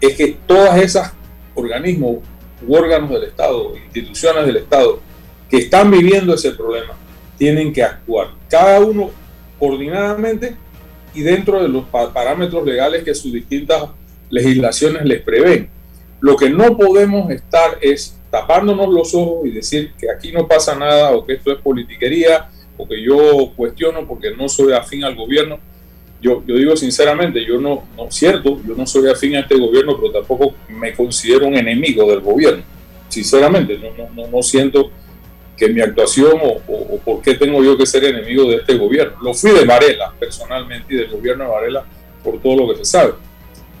es 0.00 0.16
que 0.16 0.38
todas 0.46 0.80
esas 0.80 1.12
organismos 1.54 2.18
u 2.66 2.74
órganos 2.74 3.10
del 3.10 3.24
Estado, 3.24 3.74
instituciones 3.76 4.46
del 4.46 4.56
Estado 4.56 5.00
que 5.50 5.58
están 5.58 5.90
viviendo 5.90 6.34
ese 6.34 6.52
problema, 6.52 6.94
tienen 7.36 7.72
que 7.72 7.82
actuar, 7.82 8.28
cada 8.48 8.80
uno 8.80 9.10
coordinadamente 9.58 10.56
y 11.14 11.22
dentro 11.22 11.62
de 11.62 11.68
los 11.68 11.84
parámetros 11.86 12.64
legales 12.64 13.02
que 13.02 13.14
sus 13.14 13.32
distintas 13.32 13.84
legislaciones 14.28 15.04
les 15.04 15.22
prevén. 15.22 15.70
Lo 16.20 16.36
que 16.36 16.50
no 16.50 16.76
podemos 16.76 17.30
estar 17.30 17.78
es 17.80 18.18
tapándonos 18.30 18.88
los 18.88 19.14
ojos 19.14 19.46
y 19.46 19.50
decir 19.50 19.92
que 19.98 20.10
aquí 20.10 20.32
no 20.32 20.46
pasa 20.46 20.74
nada 20.74 21.12
o 21.12 21.24
que 21.24 21.34
esto 21.34 21.52
es 21.52 21.58
politiquería 21.58 22.48
o 22.76 22.86
que 22.86 23.02
yo 23.02 23.52
cuestiono 23.56 24.06
porque 24.06 24.34
no 24.34 24.48
soy 24.48 24.72
afín 24.72 25.04
al 25.04 25.14
gobierno. 25.14 25.58
Yo, 26.20 26.42
yo 26.46 26.56
digo 26.56 26.76
sinceramente, 26.76 27.44
yo 27.44 27.60
no, 27.60 27.84
no, 27.96 28.10
cierto, 28.10 28.60
yo 28.66 28.74
no 28.74 28.86
soy 28.86 29.08
afín 29.10 29.36
a 29.36 29.40
este 29.40 29.58
gobierno, 29.58 29.96
pero 29.98 30.12
tampoco 30.12 30.54
me 30.68 30.94
considero 30.94 31.46
un 31.46 31.56
enemigo 31.56 32.10
del 32.10 32.20
gobierno. 32.20 32.62
Sinceramente, 33.08 33.78
no, 33.78 34.08
no, 34.14 34.28
no 34.28 34.42
siento 34.42 34.90
que 35.56 35.68
mi 35.68 35.80
actuación 35.80 36.38
o, 36.42 36.60
o, 36.68 36.98
por 36.98 37.22
qué 37.22 37.34
tengo 37.34 37.62
yo 37.64 37.76
que 37.76 37.86
ser 37.86 38.04
enemigo 38.04 38.48
de 38.50 38.56
este 38.56 38.76
gobierno. 38.76 39.16
Lo 39.22 39.32
fui 39.32 39.52
de 39.52 39.64
Varela 39.64 40.12
personalmente 40.18 40.94
y 40.94 40.96
del 40.98 41.10
gobierno 41.10 41.44
de 41.44 41.50
Varela 41.50 41.84
por 42.22 42.40
todo 42.40 42.56
lo 42.56 42.68
que 42.72 42.78
se 42.78 42.84
sabe, 42.84 43.14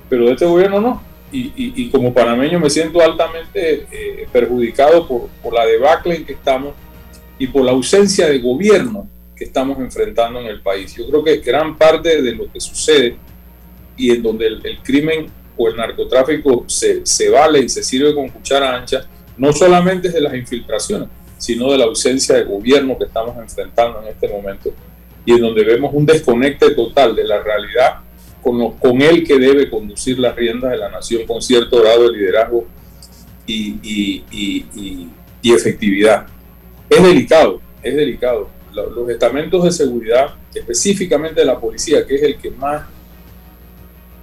pero 0.08 0.26
de 0.26 0.32
este 0.32 0.46
gobierno 0.46 0.80
no. 0.80 1.02
Y, 1.32 1.52
y, 1.56 1.90
como 1.90 2.14
panameño 2.14 2.58
me 2.58 2.70
siento 2.70 3.02
altamente 3.02 3.86
eh, 3.90 4.28
perjudicado 4.32 5.06
por, 5.06 5.28
por, 5.42 5.52
la 5.52 5.66
debacle 5.66 6.14
en 6.14 6.24
que 6.24 6.32
estamos 6.32 6.74
y 7.38 7.48
por 7.48 7.62
la 7.62 7.72
ausencia 7.72 8.28
de 8.28 8.38
gobierno 8.38 9.06
que 9.34 9.44
estamos 9.44 9.78
enfrentando 9.78 10.40
en 10.40 10.46
el 10.46 10.62
país. 10.62 10.94
Yo 10.94 11.06
creo 11.10 11.24
que 11.24 11.38
gran 11.38 11.76
parte 11.76 12.22
de 12.22 12.32
lo 12.32 12.50
que 12.50 12.58
sucede 12.58 13.16
y 13.96 14.12
en 14.12 14.22
donde 14.22 14.46
el, 14.46 14.64
el 14.64 14.78
crimen 14.78 15.26
o 15.56 15.68
el 15.68 15.76
narcotráfico 15.76 16.64
se, 16.68 17.04
se 17.04 17.28
vale 17.28 17.60
y 17.60 17.68
se 17.68 17.82
sirve 17.82 18.14
con 18.14 18.28
cuchara 18.28 18.74
ancha, 18.74 19.06
no 19.36 19.52
solamente 19.52 20.08
es 20.08 20.14
de 20.14 20.20
las 20.20 20.34
infiltraciones, 20.34 21.08
sino 21.38 21.70
de 21.72 21.78
la 21.78 21.84
ausencia 21.84 22.36
de 22.36 22.44
gobierno 22.44 22.96
que 22.98 23.04
estamos 23.04 23.36
enfrentando 23.36 24.02
en 24.02 24.08
este 24.08 24.28
momento 24.28 24.72
y 25.24 25.32
en 25.32 25.40
donde 25.40 25.64
vemos 25.64 25.92
un 25.92 26.06
desconecte 26.06 26.70
total 26.70 27.14
de 27.14 27.24
la 27.24 27.42
realidad 27.42 27.96
con, 28.42 29.02
el 29.02 29.26
que 29.26 29.38
debe 29.38 29.68
conducir 29.68 30.18
las 30.20 30.36
riendas 30.36 30.70
de 30.70 30.76
la 30.76 30.88
nación 30.88 31.26
con 31.26 31.42
cierto 31.42 31.80
grado 31.80 32.04
de 32.04 32.16
liderazgo 32.16 32.64
y, 33.44 33.76
y, 33.82 34.24
y, 34.30 35.08
y 35.42 35.52
efectividad. 35.52 36.26
Es 36.88 37.02
delicado, 37.02 37.60
es 37.82 37.96
delicado. 37.96 38.48
Los 38.72 39.08
estamentos 39.08 39.64
de 39.64 39.72
seguridad, 39.72 40.34
específicamente 40.54 41.44
la 41.44 41.58
policía, 41.58 42.06
que 42.06 42.14
es 42.14 42.22
el 42.22 42.36
que 42.36 42.50
más 42.50 42.86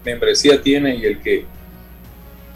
membresía 0.05 0.61
tiene 0.61 0.95
y 0.95 1.05
el 1.05 1.21
que 1.21 1.45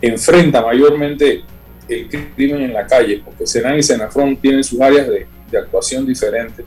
enfrenta 0.02 0.62
mayormente 0.62 1.44
el 1.88 2.10
crimen 2.36 2.62
en 2.62 2.74
la 2.74 2.86
calle, 2.86 3.22
porque 3.24 3.48
Senan 3.48 3.78
y 3.78 3.84
Senafrón 3.84 4.38
tienen 4.38 4.64
sus 4.64 4.80
áreas 4.80 5.08
de, 5.08 5.28
de 5.50 5.58
actuación 5.58 6.06
diferentes, 6.06 6.66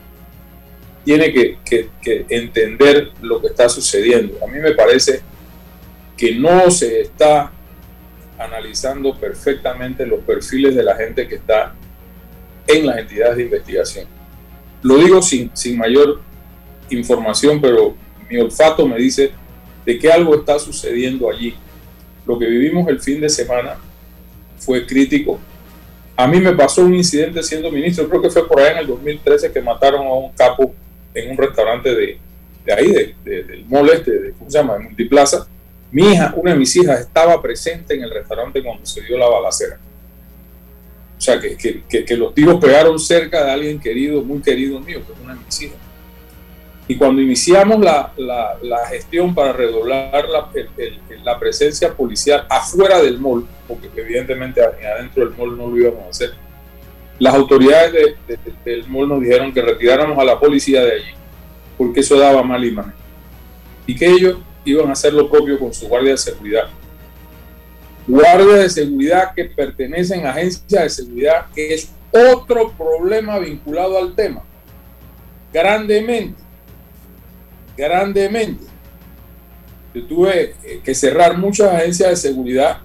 tiene 1.03 1.31
que, 1.33 1.57
que, 1.65 1.89
que, 2.01 2.25
entender 2.29 3.11
lo 3.21 3.41
que 3.41 3.47
está 3.47 3.67
sucediendo. 3.67 4.37
A 4.43 4.47
mí 4.47 4.59
me 4.59 4.71
parece 4.71 5.21
que 6.15 6.35
no 6.35 6.69
se 6.69 7.01
está 7.01 7.51
analizando 8.37 9.17
perfectamente 9.17 10.05
los 10.05 10.21
perfiles 10.21 10.75
de 10.75 10.83
la 10.83 10.95
gente 10.95 11.27
que 11.27 11.35
está 11.35 11.73
en 12.67 12.85
las 12.85 12.99
entidades 12.99 13.37
de 13.37 13.43
investigación. 13.43 14.07
Lo 14.83 14.97
digo 14.97 15.21
sin, 15.21 15.49
sin 15.55 15.77
mayor 15.77 16.21
información, 16.89 17.59
pero 17.61 17.95
mi 18.29 18.37
olfato 18.37 18.87
me 18.87 18.97
dice 18.97 19.31
de 19.85 19.97
que 19.97 20.11
algo 20.11 20.35
está 20.35 20.59
sucediendo 20.59 21.29
allí. 21.29 21.55
Lo 22.25 22.37
que 22.37 22.45
vivimos 22.45 22.87
el 22.87 22.99
fin 22.99 23.19
de 23.19 23.29
semana 23.29 23.77
fue 24.61 24.85
crítico. 24.85 25.39
A 26.15 26.27
mí 26.27 26.39
me 26.39 26.53
pasó 26.53 26.85
un 26.85 26.93
incidente 26.93 27.41
siendo 27.41 27.71
ministro, 27.71 28.07
creo 28.07 28.21
que 28.21 28.29
fue 28.29 28.47
por 28.47 28.59
ahí 28.59 28.71
en 28.71 28.77
el 28.77 28.87
2013 28.87 29.51
que 29.51 29.61
mataron 29.61 30.05
a 30.05 30.13
un 30.13 30.31
capo 30.33 30.73
en 31.13 31.31
un 31.31 31.37
restaurante 31.37 31.93
de, 31.93 32.19
de 32.65 32.73
ahí, 32.73 32.91
de, 32.91 33.15
de, 33.23 33.43
del 33.43 33.65
mall 33.65 33.89
este, 33.89 34.11
de, 34.11 34.31
¿cómo 34.33 34.49
se 34.49 34.57
llama?, 34.57 34.75
de 34.75 34.79
Multiplaza. 34.81 35.47
Mi 35.91 36.03
hija, 36.03 36.33
una 36.37 36.51
de 36.51 36.57
mis 36.57 36.75
hijas, 36.75 37.01
estaba 37.01 37.41
presente 37.41 37.95
en 37.95 38.03
el 38.03 38.11
restaurante 38.11 38.63
cuando 38.63 38.85
se 38.85 39.01
dio 39.01 39.17
la 39.17 39.27
balacera. 39.27 39.77
O 41.17 41.21
sea, 41.21 41.39
que, 41.39 41.55
que, 41.57 41.83
que, 41.89 42.05
que 42.05 42.17
los 42.17 42.33
tiros 42.33 42.59
pegaron 42.59 42.97
cerca 42.99 43.43
de 43.43 43.51
alguien 43.51 43.79
querido, 43.79 44.21
muy 44.23 44.41
querido 44.41 44.79
mío, 44.79 45.01
que 45.05 45.13
es 45.13 45.19
una 45.19 45.33
de 45.33 45.39
mis 45.43 45.61
hijas. 45.61 45.77
Y 46.91 46.97
cuando 46.97 47.21
iniciamos 47.21 47.79
la, 47.79 48.11
la, 48.17 48.57
la 48.61 48.85
gestión 48.87 49.33
para 49.33 49.53
redoblar 49.53 50.27
la, 50.27 50.49
el, 50.53 50.69
el, 50.77 51.23
la, 51.23 51.39
presencia 51.39 51.93
policial 51.93 52.45
afuera 52.49 53.01
del 53.01 53.17
mall, 53.17 53.47
porque 53.65 53.89
evidentemente 53.95 54.61
adentro 54.61 55.25
del 55.25 55.37
mall 55.37 55.57
no 55.57 55.69
lo 55.69 55.77
íbamos 55.77 56.03
a 56.03 56.09
hacer, 56.09 56.33
las 57.17 57.33
autoridades 57.33 57.93
de, 57.93 58.17
de, 58.27 58.37
del 58.65 58.89
mall 58.89 59.07
nos 59.07 59.21
dijeron 59.21 59.53
que 59.53 59.61
retiráramos 59.61 60.19
a 60.19 60.25
la 60.25 60.37
policía 60.37 60.83
de 60.83 60.91
allí, 60.91 61.13
porque 61.77 62.01
eso 62.01 62.19
daba 62.19 62.43
mal 62.43 62.61
imagen. 62.65 62.91
Y 63.87 63.95
que 63.95 64.07
ellos 64.07 64.39
iban 64.65 64.89
a 64.89 64.91
hacer 64.91 65.13
lo 65.13 65.31
propio 65.31 65.57
con 65.57 65.73
su 65.73 65.87
guardia 65.87 66.11
de 66.11 66.17
seguridad. 66.17 66.67
Guardias 68.05 68.59
de 68.59 68.69
seguridad 68.69 69.33
que 69.33 69.45
pertenecen 69.45 70.25
a 70.25 70.31
agencias 70.31 70.83
de 70.83 70.89
seguridad, 70.89 71.45
que 71.55 71.73
es 71.73 71.89
otro 72.11 72.73
problema 72.73 73.39
vinculado 73.39 73.97
al 73.97 74.13
tema. 74.13 74.43
Grandemente 75.53 76.50
grandemente. 77.75 78.65
Yo 79.93 80.05
tuve 80.05 80.55
eh, 80.63 80.81
que 80.83 80.95
cerrar 80.95 81.37
muchas 81.37 81.73
agencias 81.73 82.09
de 82.09 82.15
seguridad 82.15 82.79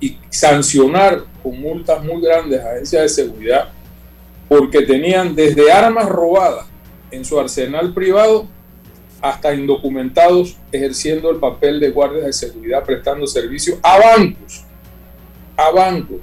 y 0.00 0.16
sancionar 0.30 1.24
con 1.42 1.60
multas 1.60 2.02
muy 2.02 2.22
grandes 2.22 2.64
agencias 2.64 3.02
de 3.02 3.08
seguridad 3.08 3.68
porque 4.48 4.82
tenían 4.82 5.34
desde 5.34 5.70
armas 5.70 6.08
robadas 6.08 6.66
en 7.10 7.24
su 7.24 7.38
arsenal 7.38 7.92
privado 7.92 8.46
hasta 9.20 9.54
indocumentados 9.54 10.56
ejerciendo 10.72 11.30
el 11.30 11.38
papel 11.38 11.80
de 11.80 11.90
guardias 11.90 12.26
de 12.26 12.32
seguridad 12.32 12.84
prestando 12.84 13.26
servicio 13.26 13.78
a 13.82 13.98
bancos, 13.98 14.64
a 15.56 15.70
bancos. 15.70 16.18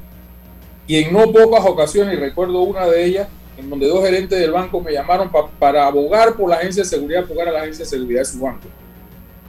Y 0.87 0.97
en 0.97 1.13
no 1.13 1.31
pocas 1.31 1.65
ocasiones, 1.65 2.13
y 2.13 2.17
recuerdo 2.17 2.61
una 2.61 2.85
de 2.85 3.05
ellas, 3.05 3.27
en 3.57 3.69
donde 3.69 3.87
dos 3.87 4.03
gerentes 4.03 4.39
del 4.39 4.51
banco 4.51 4.81
me 4.81 4.91
llamaron 4.91 5.31
pa, 5.31 5.47
para 5.47 5.87
abogar 5.87 6.35
por 6.35 6.49
la 6.49 6.57
agencia 6.57 6.83
de 6.83 6.89
seguridad, 6.89 7.23
abogar 7.23 7.47
a 7.47 7.51
la 7.51 7.61
agencia 7.61 7.85
de 7.85 7.89
seguridad 7.89 8.21
de 8.21 8.25
su 8.25 8.39
banco. 8.39 8.67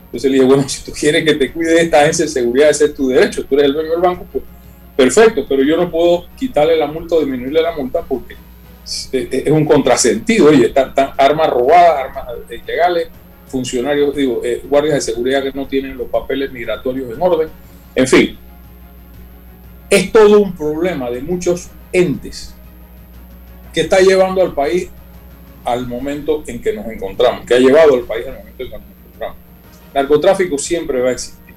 Entonces 0.05 0.31
le 0.31 0.37
dije, 0.37 0.47
bueno, 0.47 0.69
si 0.69 0.83
tú 0.83 0.91
quieres 0.91 1.23
que 1.25 1.35
te 1.35 1.51
cuide 1.51 1.81
esta 1.81 2.01
agencia 2.01 2.25
de 2.25 2.31
seguridad, 2.31 2.69
ese 2.69 2.85
es 2.85 2.93
tu 2.93 3.09
derecho, 3.09 3.45
tú 3.45 3.55
eres 3.55 3.67
el 3.67 3.73
dueño 3.73 3.91
del 3.91 4.01
banco, 4.01 4.25
pues 4.31 4.43
perfecto, 4.95 5.45
pero 5.47 5.63
yo 5.63 5.77
no 5.77 5.91
puedo 5.91 6.25
quitarle 6.35 6.75
la 6.75 6.87
multa 6.87 7.15
o 7.15 7.19
disminuirle 7.19 7.61
la 7.61 7.75
multa 7.75 8.01
porque 8.01 8.35
es 9.11 9.51
un 9.51 9.65
contrasentido, 9.65 10.47
oye, 10.47 10.67
están, 10.67 10.89
están 10.89 11.11
armas 11.17 11.49
robadas, 11.49 12.05
armas 12.05 12.25
ilegales, 12.49 13.09
funcionarios, 13.47 14.15
digo, 14.15 14.41
eh, 14.43 14.63
guardias 14.67 14.95
de 14.95 15.01
seguridad 15.01 15.43
que 15.43 15.51
no 15.51 15.67
tienen 15.67 15.97
los 15.97 16.07
papeles 16.07 16.51
migratorios 16.51 17.13
en 17.13 17.21
orden, 17.21 17.49
en 17.93 18.07
fin, 18.07 18.37
es 19.89 20.11
todo 20.11 20.39
un 20.39 20.55
problema 20.55 21.11
de 21.11 21.21
muchos 21.21 21.69
entes 21.91 22.56
que 23.77 23.81
está 23.81 23.99
llevando 23.99 24.41
al 24.41 24.55
país 24.55 24.89
al 25.63 25.85
momento 25.85 26.43
en 26.47 26.59
que 26.59 26.73
nos 26.73 26.87
encontramos, 26.87 27.45
que 27.45 27.53
ha 27.53 27.59
llevado 27.59 27.93
al 27.93 28.05
país 28.05 28.25
al 28.25 28.39
momento 28.39 28.63
en 28.63 28.69
que 28.71 28.75
nos 28.75 28.87
encontramos. 28.87 29.37
Narcotráfico 29.93 30.57
siempre 30.57 30.99
va 30.99 31.09
a 31.09 31.11
existir. 31.11 31.53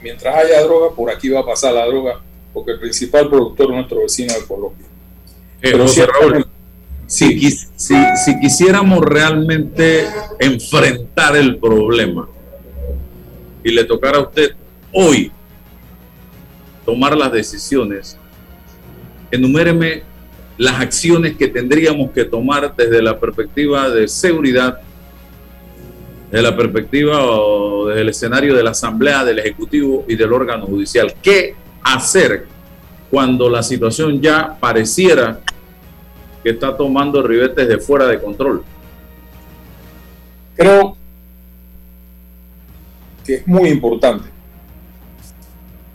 Mientras 0.00 0.34
haya 0.34 0.62
droga, 0.62 0.94
por 0.96 1.10
aquí 1.10 1.28
va 1.28 1.40
a 1.40 1.44
pasar 1.44 1.74
la 1.74 1.84
droga, 1.84 2.22
porque 2.54 2.70
el 2.70 2.80
principal 2.80 3.28
productor 3.28 3.66
es 3.66 3.72
nuestro 3.74 4.00
vecino 4.00 4.32
de 4.32 4.46
Colombia. 4.46 4.86
Eh, 4.86 5.58
Pero 5.60 5.82
José 5.82 6.06
Raúl, 6.06 6.46
si, 7.06 7.50
si, 7.50 7.94
si 8.24 8.40
quisiéramos 8.40 9.00
realmente 9.00 10.06
enfrentar 10.38 11.36
el 11.36 11.58
problema 11.58 12.26
y 13.62 13.70
le 13.70 13.84
tocara 13.84 14.16
a 14.16 14.22
usted 14.22 14.52
hoy 14.94 15.30
tomar 16.86 17.14
las 17.14 17.30
decisiones, 17.32 18.16
enuméreme 19.30 20.15
las 20.58 20.80
acciones 20.80 21.36
que 21.36 21.48
tendríamos 21.48 22.10
que 22.12 22.24
tomar 22.24 22.74
desde 22.74 23.02
la 23.02 23.18
perspectiva 23.18 23.90
de 23.90 24.08
seguridad 24.08 24.80
desde 26.30 26.42
la 26.42 26.56
perspectiva 26.56 27.24
o 27.24 27.90
el 27.90 28.08
escenario 28.08 28.54
de 28.54 28.62
la 28.62 28.70
Asamblea, 28.70 29.24
del 29.24 29.38
Ejecutivo 29.38 30.04
y 30.08 30.16
del 30.16 30.32
órgano 30.32 30.66
judicial. 30.66 31.14
¿Qué 31.22 31.54
hacer 31.82 32.46
cuando 33.10 33.48
la 33.48 33.62
situación 33.62 34.20
ya 34.20 34.56
pareciera 34.58 35.40
que 36.42 36.50
está 36.50 36.76
tomando 36.76 37.22
ribetes 37.22 37.68
de 37.68 37.78
fuera 37.78 38.06
de 38.06 38.20
control? 38.20 38.64
Creo 40.56 40.96
que 43.24 43.34
es 43.34 43.46
muy 43.46 43.68
importante 43.68 44.28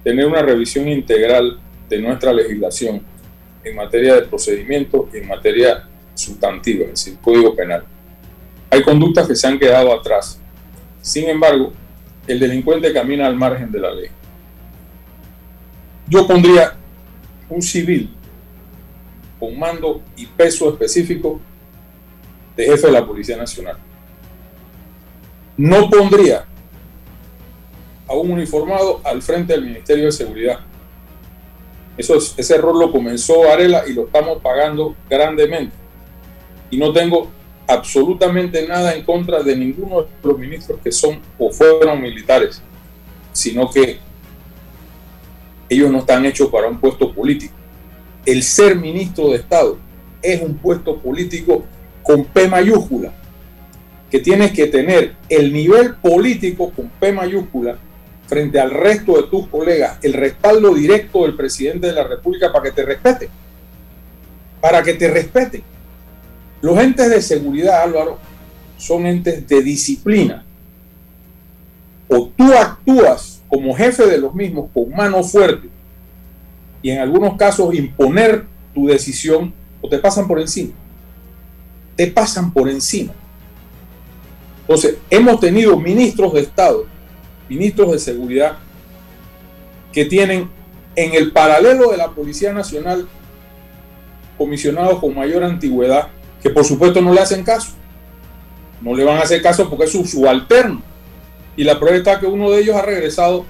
tener 0.03 0.25
una 0.25 0.41
revisión 0.41 0.87
integral 0.87 1.59
de 1.89 2.01
nuestra 2.01 2.33
legislación 2.33 3.01
en 3.63 3.75
materia 3.75 4.15
de 4.15 4.21
procedimiento 4.23 5.09
y 5.13 5.17
en 5.17 5.27
materia 5.27 5.87
sustantiva, 6.13 6.83
es 6.85 6.91
decir, 6.91 7.17
código 7.21 7.55
penal. 7.55 7.83
Hay 8.69 8.81
conductas 8.83 9.27
que 9.27 9.35
se 9.35 9.47
han 9.47 9.59
quedado 9.59 9.93
atrás. 9.93 10.39
Sin 11.01 11.27
embargo, 11.27 11.73
el 12.27 12.39
delincuente 12.39 12.93
camina 12.93 13.27
al 13.27 13.35
margen 13.35 13.71
de 13.71 13.79
la 13.79 13.91
ley. 13.91 14.09
Yo 16.07 16.27
pondría 16.27 16.75
un 17.49 17.61
civil 17.61 18.13
con 19.39 19.57
mando 19.57 20.01
y 20.15 20.25
peso 20.25 20.69
específico 20.69 21.41
de 22.55 22.65
jefe 22.65 22.87
de 22.87 22.93
la 22.93 23.05
Policía 23.05 23.37
Nacional. 23.37 23.77
No 25.57 25.89
pondría 25.89 26.45
a 28.07 28.13
un 28.13 28.31
uniformado 28.31 29.01
al 29.03 29.21
frente 29.21 29.53
del 29.53 29.63
Ministerio 29.63 30.05
de 30.05 30.11
Seguridad. 30.11 30.59
Eso, 31.97 32.15
ese 32.15 32.55
error 32.55 32.75
lo 32.75 32.91
comenzó 32.91 33.41
Varela 33.41 33.83
y 33.87 33.93
lo 33.93 34.05
estamos 34.05 34.41
pagando 34.41 34.95
grandemente. 35.09 35.75
Y 36.69 36.77
no 36.77 36.93
tengo 36.93 37.29
absolutamente 37.67 38.67
nada 38.67 38.93
en 38.95 39.03
contra 39.03 39.43
de 39.43 39.55
ninguno 39.55 40.01
de 40.01 40.07
los 40.23 40.37
ministros 40.37 40.79
que 40.83 40.91
son 40.91 41.19
o 41.37 41.51
fueron 41.51 42.01
militares, 42.01 42.61
sino 43.31 43.69
que 43.69 43.99
ellos 45.69 45.89
no 45.89 45.99
están 45.99 46.25
hechos 46.25 46.49
para 46.49 46.67
un 46.67 46.79
puesto 46.79 47.13
político. 47.13 47.53
El 48.25 48.43
ser 48.43 48.75
ministro 48.75 49.29
de 49.29 49.37
Estado 49.37 49.77
es 50.21 50.41
un 50.41 50.57
puesto 50.57 50.97
político 50.97 51.63
con 52.03 52.25
P 52.25 52.47
mayúscula, 52.47 53.13
que 54.09 54.19
tienes 54.19 54.51
que 54.51 54.67
tener 54.67 55.15
el 55.29 55.53
nivel 55.53 55.95
político 55.95 56.71
con 56.71 56.89
P 56.99 57.13
mayúscula 57.13 57.77
frente 58.31 58.61
al 58.61 58.71
resto 58.71 59.17
de 59.17 59.23
tus 59.23 59.45
colegas, 59.47 59.97
el 60.01 60.13
respaldo 60.13 60.73
directo 60.73 61.23
del 61.23 61.35
presidente 61.35 61.87
de 61.87 61.91
la 61.91 62.05
República 62.05 62.49
para 62.49 62.63
que 62.63 62.71
te 62.71 62.85
respete. 62.85 63.29
Para 64.61 64.81
que 64.81 64.93
te 64.93 65.09
respete. 65.09 65.61
Los 66.61 66.77
entes 66.79 67.09
de 67.09 67.21
seguridad, 67.21 67.81
Álvaro, 67.81 68.19
son 68.77 69.05
entes 69.05 69.45
de 69.45 69.61
disciplina. 69.61 70.45
O 72.07 72.29
tú 72.29 72.53
actúas 72.53 73.41
como 73.49 73.75
jefe 73.75 74.05
de 74.05 74.17
los 74.17 74.33
mismos 74.33 74.69
con 74.73 74.91
mano 74.91 75.21
fuerte 75.25 75.67
y 76.81 76.89
en 76.89 76.99
algunos 76.99 77.35
casos 77.35 77.75
imponer 77.75 78.45
tu 78.73 78.87
decisión 78.87 79.53
o 79.81 79.89
te 79.89 79.99
pasan 79.99 80.25
por 80.25 80.39
encima. 80.39 80.71
Te 81.97 82.07
pasan 82.07 82.53
por 82.53 82.69
encima. 82.69 83.11
Entonces, 84.61 84.95
hemos 85.09 85.37
tenido 85.41 85.77
ministros 85.77 86.31
de 86.33 86.39
Estado, 86.39 86.85
ministros 87.51 87.91
de 87.91 87.99
seguridad, 87.99 88.59
que 89.91 90.05
tienen 90.05 90.49
en 90.95 91.13
el 91.13 91.33
paralelo 91.33 91.91
de 91.91 91.97
la 91.97 92.11
Policía 92.11 92.53
Nacional 92.53 93.09
comisionados 94.37 94.99
con 94.99 95.13
mayor 95.13 95.43
antigüedad 95.43 96.07
que 96.41 96.49
por 96.49 96.63
supuesto 96.63 97.01
no 97.01 97.13
le 97.13 97.19
hacen 97.19 97.43
caso. 97.43 97.73
No 98.81 98.95
le 98.95 99.03
van 99.03 99.17
a 99.17 99.23
hacer 99.23 99.41
caso 99.41 99.69
porque 99.69 99.83
es 99.83 99.91
su 99.91 100.05
subalterno. 100.05 100.81
Y 101.57 101.65
la 101.65 101.77
prueba 101.77 101.97
está 101.97 102.21
que 102.21 102.25
uno 102.25 102.49
de 102.49 102.61
ellos 102.61 102.77
ha 102.77 102.83
regresado 102.83 103.45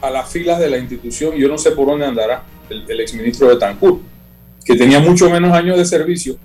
a 0.00 0.08
las 0.08 0.30
filas 0.30 0.60
de 0.60 0.70
la 0.70 0.78
institución, 0.78 1.34
yo 1.34 1.48
no 1.48 1.58
sé 1.58 1.72
por 1.72 1.86
dónde 1.86 2.06
andará, 2.06 2.44
el, 2.70 3.00
exministro 3.00 3.48
de 3.48 3.56
Tancur, 3.56 4.00
que 4.64 4.76
tenía 4.76 5.00
mucho 5.00 5.28
menos 5.28 5.52
años 5.52 5.76
de 5.76 5.84
servicio 5.84 6.36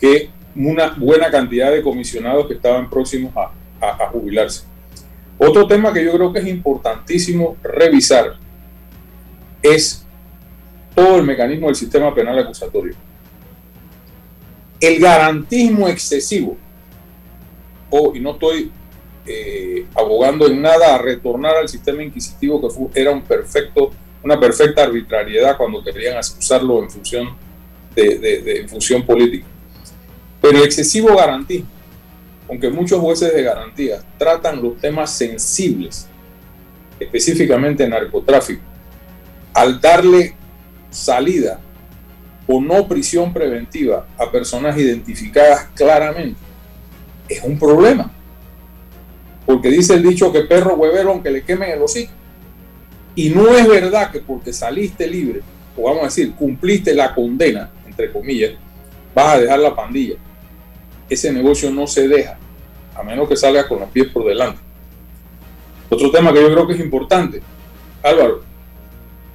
que 0.00 0.30
una 0.54 0.90
buena 0.90 1.30
cantidad 1.30 1.70
de 1.70 1.80
comisionados 1.80 2.46
que 2.48 2.54
estaban 2.54 2.90
próximos 2.90 3.32
a 3.36 4.06
jubilarse. 4.12 4.73
Otro 5.38 5.66
tema 5.66 5.92
que 5.92 6.04
yo 6.04 6.12
creo 6.12 6.32
que 6.32 6.40
es 6.40 6.46
importantísimo 6.46 7.56
revisar 7.62 8.34
es 9.62 10.04
todo 10.94 11.16
el 11.16 11.24
mecanismo 11.24 11.66
del 11.66 11.76
sistema 11.76 12.14
penal 12.14 12.38
acusatorio 12.38 12.94
el 14.86 15.00
garantismo 15.00 15.88
excesivo, 15.88 16.56
oh, 17.90 18.12
y 18.14 18.20
no 18.20 18.32
estoy 18.32 18.70
eh, 19.26 19.86
abogando 19.94 20.46
en 20.46 20.60
nada 20.60 20.94
a 20.94 20.98
retornar 20.98 21.56
al 21.56 21.68
sistema 21.68 22.02
inquisitivo 22.02 22.60
que 22.92 23.00
era 23.00 23.10
un 23.12 23.22
perfecto, 23.22 23.92
una 24.22 24.38
perfecta 24.38 24.82
arbitrariedad 24.82 25.56
cuando 25.56 25.82
querían 25.82 26.18
usarlo 26.18 26.82
en 26.82 26.90
función, 26.90 27.28
de, 27.94 28.60
en 28.60 28.68
función 28.68 29.04
política. 29.06 29.46
Pero 30.40 30.58
el 30.58 30.64
excesivo 30.64 31.16
garantismo, 31.16 31.68
aunque 32.48 32.70
muchos 32.70 33.00
jueces 33.00 33.34
de 33.34 33.42
garantía 33.42 33.98
tratan 34.18 34.62
los 34.62 34.78
temas 34.78 35.10
sensibles, 35.10 36.06
específicamente 37.00 37.88
narcotráfico, 37.88 38.62
al 39.52 39.80
darle 39.80 40.34
salida 40.90 41.60
o 42.46 42.60
no 42.60 42.86
prisión 42.86 43.32
preventiva 43.32 44.06
a 44.18 44.30
personas 44.30 44.76
identificadas 44.76 45.68
claramente 45.74 46.38
es 47.28 47.42
un 47.42 47.58
problema. 47.58 48.10
Porque 49.46 49.68
dice 49.68 49.94
el 49.94 50.02
dicho 50.02 50.32
que 50.32 50.42
perro 50.42 50.74
huevero 50.74 51.10
aunque 51.10 51.30
le 51.30 51.42
quemen 51.42 51.70
el 51.70 51.82
hocico. 51.82 52.12
Y 53.14 53.30
no 53.30 53.54
es 53.54 53.66
verdad 53.68 54.10
que 54.10 54.20
porque 54.20 54.52
saliste 54.52 55.06
libre, 55.06 55.40
o 55.76 55.84
vamos 55.84 56.02
a 56.02 56.06
decir, 56.06 56.32
cumpliste 56.34 56.94
la 56.94 57.14
condena, 57.14 57.70
entre 57.86 58.10
comillas, 58.10 58.52
vas 59.14 59.34
a 59.34 59.40
dejar 59.40 59.58
la 59.60 59.74
pandilla. 59.74 60.16
Ese 61.08 61.32
negocio 61.32 61.70
no 61.70 61.86
se 61.86 62.08
deja, 62.08 62.38
a 62.94 63.02
menos 63.02 63.28
que 63.28 63.36
salga 63.36 63.68
con 63.68 63.80
los 63.80 63.90
pies 63.90 64.08
por 64.08 64.26
delante. 64.26 64.60
Otro 65.90 66.10
tema 66.10 66.32
que 66.32 66.40
yo 66.40 66.50
creo 66.50 66.66
que 66.66 66.74
es 66.74 66.80
importante, 66.80 67.42
Álvaro, 68.02 68.42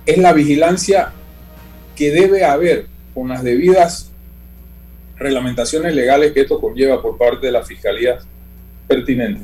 es 0.05 0.17
la 0.17 0.33
vigilancia 0.33 1.13
que 1.95 2.11
debe 2.11 2.43
haber 2.43 2.87
con 3.13 3.27
las 3.29 3.43
debidas 3.43 4.11
reglamentaciones 5.17 5.93
legales 5.93 6.31
que 6.31 6.41
esto 6.41 6.59
conlleva 6.59 7.01
por 7.01 7.17
parte 7.17 7.47
de 7.47 7.51
la 7.51 7.63
Fiscalía 7.63 8.19
pertinente, 8.87 9.43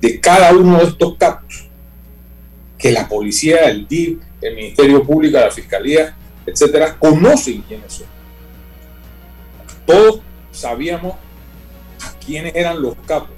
de 0.00 0.20
cada 0.20 0.52
uno 0.52 0.78
de 0.78 0.84
estos 0.84 1.16
capos, 1.16 1.68
que 2.76 2.92
la 2.92 3.08
policía, 3.08 3.70
el 3.70 3.86
DIP, 3.86 4.20
el 4.42 4.54
Ministerio 4.54 5.02
Público, 5.04 5.38
la 5.38 5.50
Fiscalía, 5.50 6.14
etcétera, 6.44 6.96
conocen 6.98 7.62
quiénes 7.62 7.92
son. 7.92 8.06
Todos 9.86 10.20
sabíamos 10.56 11.14
quiénes 12.24 12.54
eran 12.54 12.82
los 12.82 12.94
capos. 13.06 13.30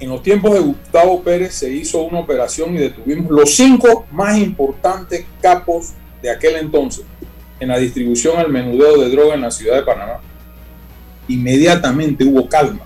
En 0.00 0.08
los 0.08 0.22
tiempos 0.22 0.52
de 0.54 0.60
Gustavo 0.60 1.22
Pérez 1.22 1.54
se 1.54 1.72
hizo 1.72 2.02
una 2.02 2.18
operación 2.18 2.74
y 2.74 2.78
detuvimos 2.78 3.30
los 3.30 3.54
cinco 3.54 4.04
más 4.10 4.36
importantes 4.36 5.24
capos 5.40 5.92
de 6.20 6.30
aquel 6.30 6.56
entonces 6.56 7.04
en 7.60 7.68
la 7.68 7.78
distribución 7.78 8.38
al 8.38 8.50
menudeo 8.50 9.00
de 9.00 9.10
droga 9.10 9.34
en 9.34 9.42
la 9.42 9.50
ciudad 9.52 9.76
de 9.76 9.82
Panamá. 9.82 10.20
Inmediatamente 11.28 12.24
hubo 12.24 12.48
calma. 12.48 12.80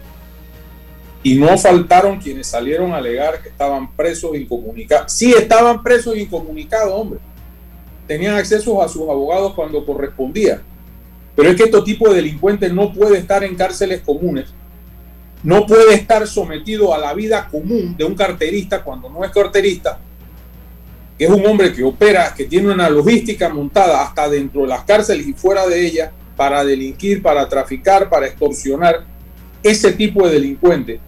Y 1.23 1.35
no 1.37 1.57
faltaron 1.57 2.21
quienes 2.21 2.47
salieron 2.49 2.92
a 2.92 2.99
alegar 2.99 3.42
que 3.42 3.49
estaban 3.49 3.90
presos 3.97 4.37
incomunicados. 4.37 5.11
Sí, 5.11 5.33
estaban 5.33 5.83
presos 5.83 6.16
incomunicados, 6.19 6.92
hombre. 6.92 7.19
Tenían 8.07 8.37
acceso 8.37 8.83
a 8.83 8.88
sus 8.88 9.03
abogados 9.03 9.55
cuando 9.55 9.85
correspondía. 9.85 10.61
Pero 11.37 11.51
es 11.51 11.57
que 11.57 11.64
este 11.64 11.83
tipo 11.83 12.09
de 12.09 12.16
delincuentes 12.16 12.72
no 12.72 12.92
puede 12.92 13.18
estar 13.18 13.44
en 13.44 13.55
cárceles 13.55 14.01
comunes. 14.01 14.46
No 15.42 15.66
puede 15.66 15.94
estar 15.94 16.27
sometido 16.27 16.92
a 16.92 16.99
la 16.99 17.14
vida 17.14 17.46
común 17.49 17.94
de 17.96 18.05
un 18.05 18.16
carterista 18.16 18.83
cuando 18.83 19.09
no 19.09 19.22
es 19.25 19.31
carterista 19.31 20.01
que 21.18 21.25
es 21.25 21.31
un 21.31 21.44
hombre 21.46 21.72
que 21.72 21.83
opera, 21.83 22.35
que 22.35 22.44
tiene 22.44 22.72
una 22.72 22.90
logística 22.90 23.49
montada 23.49 24.03
hasta 24.03 24.29
dentro 24.29 24.62
de 24.62 24.68
las 24.68 24.85
cárceles 24.85 25.27
y 25.27 25.33
fuera 25.33 25.66
de 25.66 25.87
ellas 25.87 26.11
para 26.37 26.64
delinquir, 26.64 27.22
para 27.22 27.49
traficar, 27.49 28.11
para 28.11 28.27
extorsionar, 28.27 29.05
ese 29.62 29.92
tipo 29.92 30.27
de 30.27 30.35
delincuente 30.35 31.01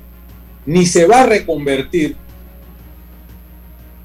ni 0.65 0.87
se 0.87 1.07
va 1.07 1.23
a 1.23 1.27
reconvertir, 1.27 2.17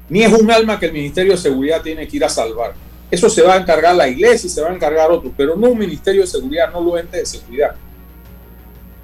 ni 0.08 0.22
es 0.22 0.32
un 0.32 0.50
alma 0.50 0.78
que 0.78 0.86
el 0.86 0.92
Ministerio 0.92 1.32
de 1.32 1.38
Seguridad 1.38 1.82
tiene 1.82 2.06
que 2.06 2.16
ir 2.16 2.24
a 2.24 2.28
salvar. 2.28 2.74
Eso 3.14 3.30
se 3.30 3.42
va 3.42 3.54
a 3.54 3.58
encargar 3.58 3.94
la 3.94 4.08
iglesia 4.08 4.48
y 4.48 4.50
se 4.50 4.60
va 4.60 4.70
a 4.70 4.74
encargar 4.74 5.08
otros, 5.08 5.32
pero 5.36 5.54
no 5.54 5.68
un 5.68 5.78
Ministerio 5.78 6.22
de 6.22 6.26
Seguridad, 6.26 6.72
no 6.72 6.80
lo 6.80 6.98
ente 6.98 7.18
de 7.18 7.24
seguridad. 7.24 7.76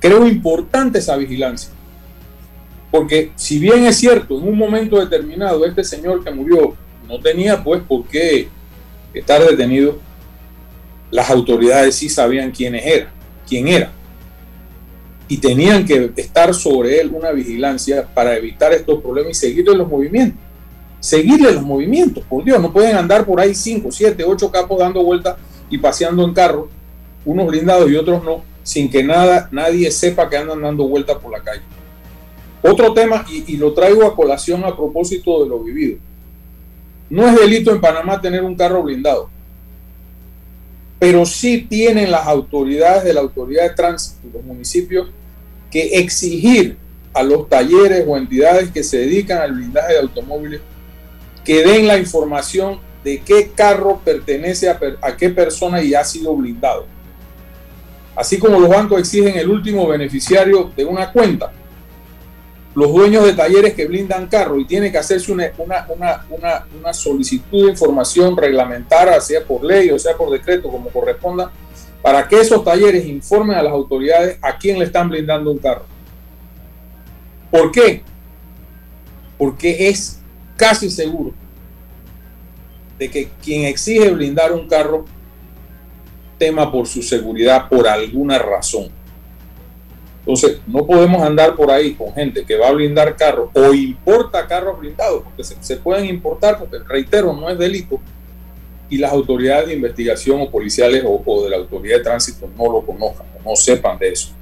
Creo 0.01 0.27
importante 0.27 0.99
esa 0.99 1.17
vigilancia. 1.17 1.71
Porque 2.91 3.31
si 3.37 3.61
bien 3.61 3.85
es 3.87 3.99
cierto, 3.99 4.37
en 4.37 4.49
un 4.49 4.59
momento 4.59 4.99
determinado, 4.99 5.65
este 5.65 5.85
señor 5.85 6.25
que 6.25 6.33
murió 6.33 6.75
no 7.07 7.21
tenía 7.21 7.63
pues 7.63 7.83
por 7.83 8.05
qué 8.09 8.49
estar 9.15 9.41
detenido. 9.43 10.01
Las 11.13 11.31
autoridades 11.31 11.95
sí 11.95 12.09
sabían 12.09 12.51
quiénes 12.51 12.85
era, 12.85 13.13
quién 13.49 13.69
era. 13.69 13.93
y 15.29 15.37
tenían 15.37 15.85
que 15.85 16.11
estar 16.17 16.53
sobre 16.53 17.01
él 17.01 17.13
una 17.15 17.31
vigilancia 17.31 18.05
para 18.13 18.37
evitar 18.37 18.73
estos 18.73 19.01
problemas 19.01 19.31
y 19.31 19.35
seguirle 19.35 19.77
los 19.77 19.89
movimientos. 19.89 20.50
Seguirle 21.01 21.53
los 21.53 21.63
movimientos, 21.63 22.23
por 22.29 22.45
Dios, 22.45 22.61
no 22.61 22.73
pueden 22.73 22.95
andar 22.95 23.25
por 23.25 23.41
ahí 23.41 23.55
5, 23.55 23.91
7, 23.91 24.23
8 24.23 24.51
capos 24.51 24.79
dando 24.79 25.03
vueltas 25.03 25.37
y 25.71 25.79
paseando 25.79 26.23
en 26.25 26.35
carro, 26.35 26.69
unos 27.25 27.47
blindados 27.47 27.91
y 27.91 27.97
otros 27.97 28.23
no, 28.23 28.43
sin 28.63 28.91
que 28.91 29.03
nada, 29.03 29.49
nadie 29.51 29.91
sepa 29.91 30.29
que 30.29 30.37
andan 30.37 30.61
dando 30.61 30.87
vueltas 30.87 31.17
por 31.17 31.33
la 31.33 31.41
calle. 31.41 31.63
Otro 32.63 32.93
tema, 32.93 33.25
y, 33.31 33.55
y 33.55 33.57
lo 33.57 33.73
traigo 33.73 34.05
a 34.05 34.15
colación 34.15 34.63
a 34.65 34.77
propósito 34.77 35.43
de 35.43 35.49
lo 35.49 35.61
vivido. 35.61 35.99
No 37.09 37.27
es 37.27 37.35
delito 37.35 37.73
en 37.73 37.81
Panamá 37.81 38.21
tener 38.21 38.43
un 38.43 38.55
carro 38.55 38.83
blindado, 38.83 39.31
pero 40.99 41.25
sí 41.25 41.67
tienen 41.69 42.11
las 42.11 42.27
autoridades 42.27 43.05
de 43.05 43.15
la 43.15 43.21
autoridad 43.21 43.63
de 43.63 43.75
tránsito, 43.75 44.29
los 44.35 44.45
municipios, 44.45 45.09
que 45.71 45.99
exigir 45.99 46.77
a 47.15 47.23
los 47.23 47.49
talleres 47.49 48.05
o 48.07 48.17
entidades 48.19 48.71
que 48.71 48.85
se 48.85 48.99
dedican 48.99 49.39
al 49.39 49.53
blindaje 49.53 49.95
de 49.95 50.01
automóviles 50.01 50.61
que 51.45 51.65
den 51.65 51.87
la 51.87 51.99
información 51.99 52.81
de 53.05 53.21
qué 53.21 53.51
carro 53.55 54.01
pertenece 54.05 54.69
a, 54.69 55.17
qué 55.17 55.31
persona 55.31 55.83
y 55.83 55.95
ha 55.95 56.05
sido 56.05 56.35
blindado. 56.37 56.87
Así 58.15 58.39
como 58.39 58.59
los 58.61 58.69
bancos 58.69 59.01
exigen 59.01 59.39
el 59.39 59.49
último 59.49 59.87
beneficiario 59.87 60.71
de 60.77 60.85
una 60.85 61.11
cuenta, 61.11 61.53
los 62.75 62.93
dueños 62.93 63.25
de 63.25 63.33
talleres 63.33 63.75
que 63.75 63.87
blindan 63.87 64.29
carros 64.29 64.61
y 64.61 64.65
tiene 64.65 64.93
que 64.93 64.99
hacerse 64.99 65.33
una, 65.33 65.51
una, 65.59 65.87
una, 66.29 66.67
una, 66.79 66.93
solicitud 66.93 67.65
de 67.65 67.71
información 67.71 68.37
reglamentaria, 68.37 69.21
sea 69.21 69.45
por 69.45 69.65
ley 69.65 69.91
o 69.91 69.99
sea 69.99 70.17
por 70.17 70.31
decreto, 70.31 70.69
como 70.71 70.89
corresponda, 70.91 71.51
para 72.03 72.29
que 72.29 72.41
esos 72.41 72.63
talleres 72.63 73.07
informen 73.07 73.57
a 73.57 73.63
las 73.63 73.73
autoridades 73.73 74.39
a 74.41 74.57
quién 74.57 74.79
le 74.79 74.85
están 74.85 75.09
blindando 75.09 75.51
un 75.51 75.59
carro. 75.59 75.85
¿Por 77.51 77.73
qué? 77.73 78.03
Porque 79.37 79.89
es 79.89 80.20
casi 80.61 80.91
seguro 80.91 81.33
de 82.99 83.11
que 83.11 83.31
quien 83.43 83.65
exige 83.65 84.11
blindar 84.11 84.53
un 84.53 84.69
carro 84.69 85.07
tema 86.37 86.71
por 86.71 86.87
su 86.87 87.03
seguridad 87.03 87.67
por 87.71 87.89
alguna 87.89 88.39
razón. 88.39 88.89
Entonces, 90.19 90.61
no 90.67 90.87
podemos 90.87 91.23
andar 91.23 91.57
por 91.57 91.71
ahí 91.71 91.95
con 91.95 92.13
gente 92.13 92.45
que 92.45 92.59
va 92.59 92.69
a 92.69 92.73
blindar 92.73 93.17
carros 93.17 93.49
o 93.55 93.73
importa 93.73 94.47
carros 94.47 94.79
blindados, 94.79 95.23
porque 95.23 95.43
se, 95.43 95.77
pueden 95.79 96.05
importar, 96.05 96.59
porque 96.59 96.77
reitero, 96.87 97.33
no 97.33 97.49
es 97.49 97.59
delito, 97.59 97.99
y 98.91 98.99
las 98.99 99.13
autoridades 99.13 99.69
de 99.69 99.75
investigación 99.75 100.43
o 100.43 100.51
policiales 100.51 101.03
o, 101.07 101.43
de 101.43 101.49
la 101.49 101.57
autoridad 101.57 101.97
de 101.97 102.05
tránsito 102.05 102.51
no 102.59 102.71
lo 102.71 102.85
conozcan, 102.85 103.27
no 103.43 103.57
sepan 103.57 103.99
de 103.99 104.11
eso. 104.11 104.33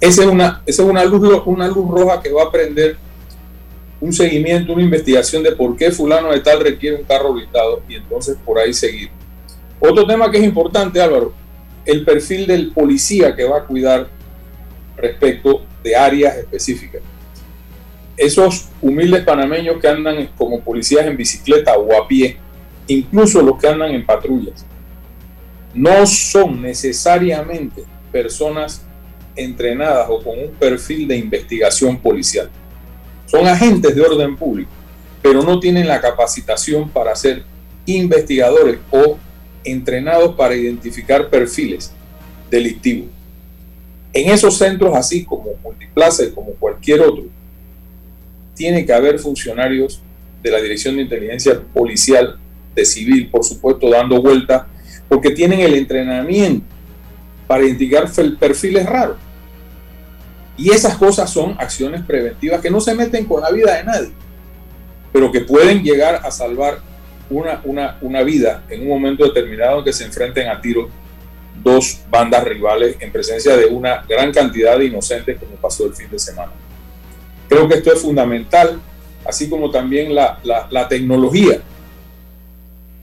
Esa 0.00 0.22
es 0.22 0.28
una, 0.28 0.62
esa 0.66 0.82
es 0.84 0.88
una, 0.88 1.04
luz, 1.04 1.42
una 1.46 1.66
luz 1.66 1.90
roja 1.90 2.22
que 2.22 2.30
va 2.30 2.44
a 2.44 2.52
prender 2.52 2.96
un 4.00 4.12
seguimiento, 4.12 4.72
una 4.72 4.82
investigación 4.82 5.42
de 5.42 5.52
por 5.52 5.76
qué 5.76 5.90
fulano 5.90 6.32
de 6.32 6.40
tal 6.40 6.60
requiere 6.60 6.96
un 6.96 7.04
carro 7.04 7.32
blindado 7.32 7.82
y 7.88 7.94
entonces 7.94 8.36
por 8.44 8.58
ahí 8.58 8.72
seguir. 8.72 9.10
Otro 9.80 10.06
tema 10.06 10.30
que 10.30 10.38
es 10.38 10.44
importante, 10.44 11.00
Álvaro, 11.00 11.32
el 11.84 12.04
perfil 12.04 12.46
del 12.46 12.72
policía 12.72 13.34
que 13.34 13.44
va 13.44 13.58
a 13.58 13.64
cuidar 13.64 14.08
respecto 14.96 15.62
de 15.82 15.96
áreas 15.96 16.36
específicas. 16.36 17.02
Esos 18.16 18.68
humildes 18.80 19.24
panameños 19.24 19.80
que 19.80 19.88
andan 19.88 20.28
como 20.36 20.60
policías 20.60 21.06
en 21.06 21.16
bicicleta 21.16 21.76
o 21.76 22.00
a 22.00 22.06
pie, 22.06 22.36
incluso 22.86 23.42
los 23.42 23.58
que 23.58 23.68
andan 23.68 23.90
en 23.92 24.06
patrullas, 24.06 24.64
no 25.74 26.06
son 26.06 26.62
necesariamente 26.62 27.84
personas 28.12 28.86
entrenadas 29.36 30.06
o 30.08 30.22
con 30.22 30.38
un 30.38 30.50
perfil 30.52 31.08
de 31.08 31.16
investigación 31.16 31.98
policial. 31.98 32.48
Son 33.34 33.48
agentes 33.48 33.96
de 33.96 34.00
orden 34.00 34.36
público, 34.36 34.70
pero 35.20 35.42
no 35.42 35.58
tienen 35.58 35.88
la 35.88 36.00
capacitación 36.00 36.88
para 36.88 37.16
ser 37.16 37.42
investigadores 37.84 38.78
o 38.92 39.18
entrenados 39.64 40.36
para 40.36 40.54
identificar 40.54 41.28
perfiles 41.28 41.90
delictivos. 42.48 43.08
En 44.12 44.30
esos 44.30 44.56
centros, 44.56 44.96
así 44.96 45.24
como 45.24 45.50
Multiplaza 45.64 46.22
y 46.22 46.30
como 46.30 46.52
cualquier 46.52 47.00
otro, 47.00 47.24
tiene 48.54 48.86
que 48.86 48.92
haber 48.92 49.18
funcionarios 49.18 50.00
de 50.40 50.50
la 50.52 50.60
Dirección 50.60 50.94
de 50.94 51.02
Inteligencia 51.02 51.60
Policial, 51.60 52.38
de 52.72 52.84
Civil, 52.84 53.30
por 53.32 53.42
supuesto, 53.42 53.90
dando 53.90 54.22
vuelta, 54.22 54.68
porque 55.08 55.30
tienen 55.30 55.58
el 55.58 55.74
entrenamiento 55.74 56.64
para 57.48 57.64
identificar 57.64 58.08
perfiles 58.38 58.86
raros. 58.86 59.16
Y 60.56 60.70
esas 60.70 60.96
cosas 60.96 61.30
son 61.30 61.56
acciones 61.58 62.02
preventivas 62.02 62.60
que 62.60 62.70
no 62.70 62.80
se 62.80 62.94
meten 62.94 63.24
con 63.24 63.42
la 63.42 63.50
vida 63.50 63.74
de 63.76 63.84
nadie, 63.84 64.12
pero 65.12 65.32
que 65.32 65.40
pueden 65.40 65.82
llegar 65.82 66.20
a 66.24 66.30
salvar 66.30 66.78
una, 67.30 67.60
una, 67.64 67.98
una 68.00 68.22
vida 68.22 68.62
en 68.68 68.82
un 68.82 68.88
momento 68.88 69.24
determinado 69.24 69.78
en 69.78 69.84
que 69.84 69.92
se 69.92 70.04
enfrenten 70.04 70.48
a 70.48 70.60
tiros 70.60 70.88
dos 71.62 72.00
bandas 72.10 72.44
rivales 72.44 72.96
en 73.00 73.10
presencia 73.10 73.56
de 73.56 73.66
una 73.66 74.04
gran 74.08 74.32
cantidad 74.32 74.78
de 74.78 74.86
inocentes 74.86 75.38
como 75.38 75.56
pasó 75.56 75.86
el 75.86 75.94
fin 75.94 76.10
de 76.10 76.18
semana. 76.18 76.52
Creo 77.48 77.68
que 77.68 77.76
esto 77.76 77.92
es 77.92 78.00
fundamental, 78.00 78.80
así 79.24 79.48
como 79.48 79.70
también 79.70 80.14
la, 80.14 80.38
la, 80.42 80.88
tecnología. 80.88 81.60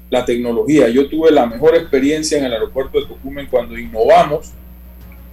La 0.09 0.25
tecnología. 0.25 0.89
Yo 0.89 1.07
tuve 1.09 1.31
la 1.31 1.45
mejor 1.45 1.75
experiencia 1.75 2.37
en 2.37 2.45
el 2.45 2.53
aeropuerto 2.53 2.99
de 2.99 3.07
Tocumen 3.07 3.47
cuando 3.47 3.77
innovamos 3.77 4.51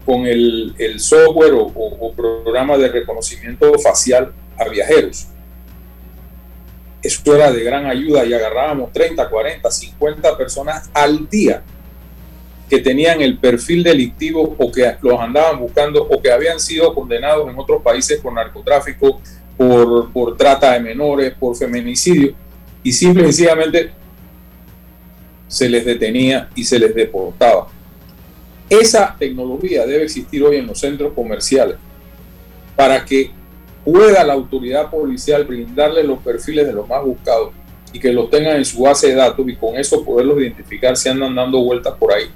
con 0.09 0.27
el, 0.27 0.75
el 0.79 1.01
software 1.01 1.53
o, 1.53 1.65
o, 1.67 2.13
programa 2.15 2.79
de 2.79 2.89
reconocimiento 2.89 3.79
facial 3.79 4.33
a 4.57 4.67
viajeros. 4.67 5.27
Eso 7.03 7.37
era 7.37 7.53
de 7.53 7.63
gran 7.63 7.85
ayuda 7.85 8.25
y 8.25 8.33
agarrábamos 8.33 8.91
30, 8.91 9.29
40, 9.29 9.71
50 9.71 10.39
personas 10.39 10.89
al 10.95 11.29
día 11.29 11.63
que 12.71 12.79
tenían 12.79 13.21
el 13.21 13.37
perfil 13.37 13.83
delictivo 13.83 14.57
o 14.59 14.73
que 14.73 14.97
los 15.03 15.21
andaban 15.21 15.61
buscando 15.61 16.03
o 16.03 16.23
que 16.23 16.33
habían 16.33 16.59
sido 16.59 16.95
condenados 16.95 17.47
en 17.51 17.59
otros 17.59 17.83
países 17.83 18.19
por 18.19 18.33
narcotráfico, 18.33 19.21
por, 19.59 20.11
por 20.11 20.39
trata 20.39 20.73
de 20.73 20.81
menores, 20.81 21.35
por 21.39 21.55
feminicidio, 21.55 22.33
y 22.83 22.93
simple 22.93 23.25
y 23.25 23.27
sencillamente 23.27 23.91
se 25.49 25.69
les 25.69 25.85
detenía 25.85 26.49
y 26.55 26.65
se 26.65 26.79
les 26.79 26.95
deportaba. 26.95 27.69
Esa 28.69 29.17
tecnología 29.19 29.87
debe 29.87 30.05
existir 30.05 30.43
hoy 30.43 30.57
en 30.57 30.67
los 30.67 30.81
centros 30.81 31.13
comerciales 31.15 31.77
para 32.77 33.05
que 33.05 33.31
pueda 33.85 34.23
la 34.25 34.35
autoridad 34.35 34.91
policial 34.91 35.45
brindarle 35.45 36.03
los 36.05 36.19
perfiles 36.19 36.67
de 36.67 36.73
los 36.73 36.87
más 36.87 37.03
buscados 37.03 37.53
y 37.93 37.99
que 37.99 38.13
los 38.13 38.31
tengan 38.31 38.57
en 38.57 38.65
su 38.65 38.83
base 38.83 39.09
de 39.09 39.15
datos 39.15 39.49
y 39.49 39.57
con 39.57 39.77
eso 39.77 40.05
poderlos 40.05 40.39
identificar 40.39 40.97
si 40.97 41.09
andan 41.09 41.35
dando 41.35 41.63
vueltas 41.63 41.95
por 41.95 42.13
ahí 42.13 42.27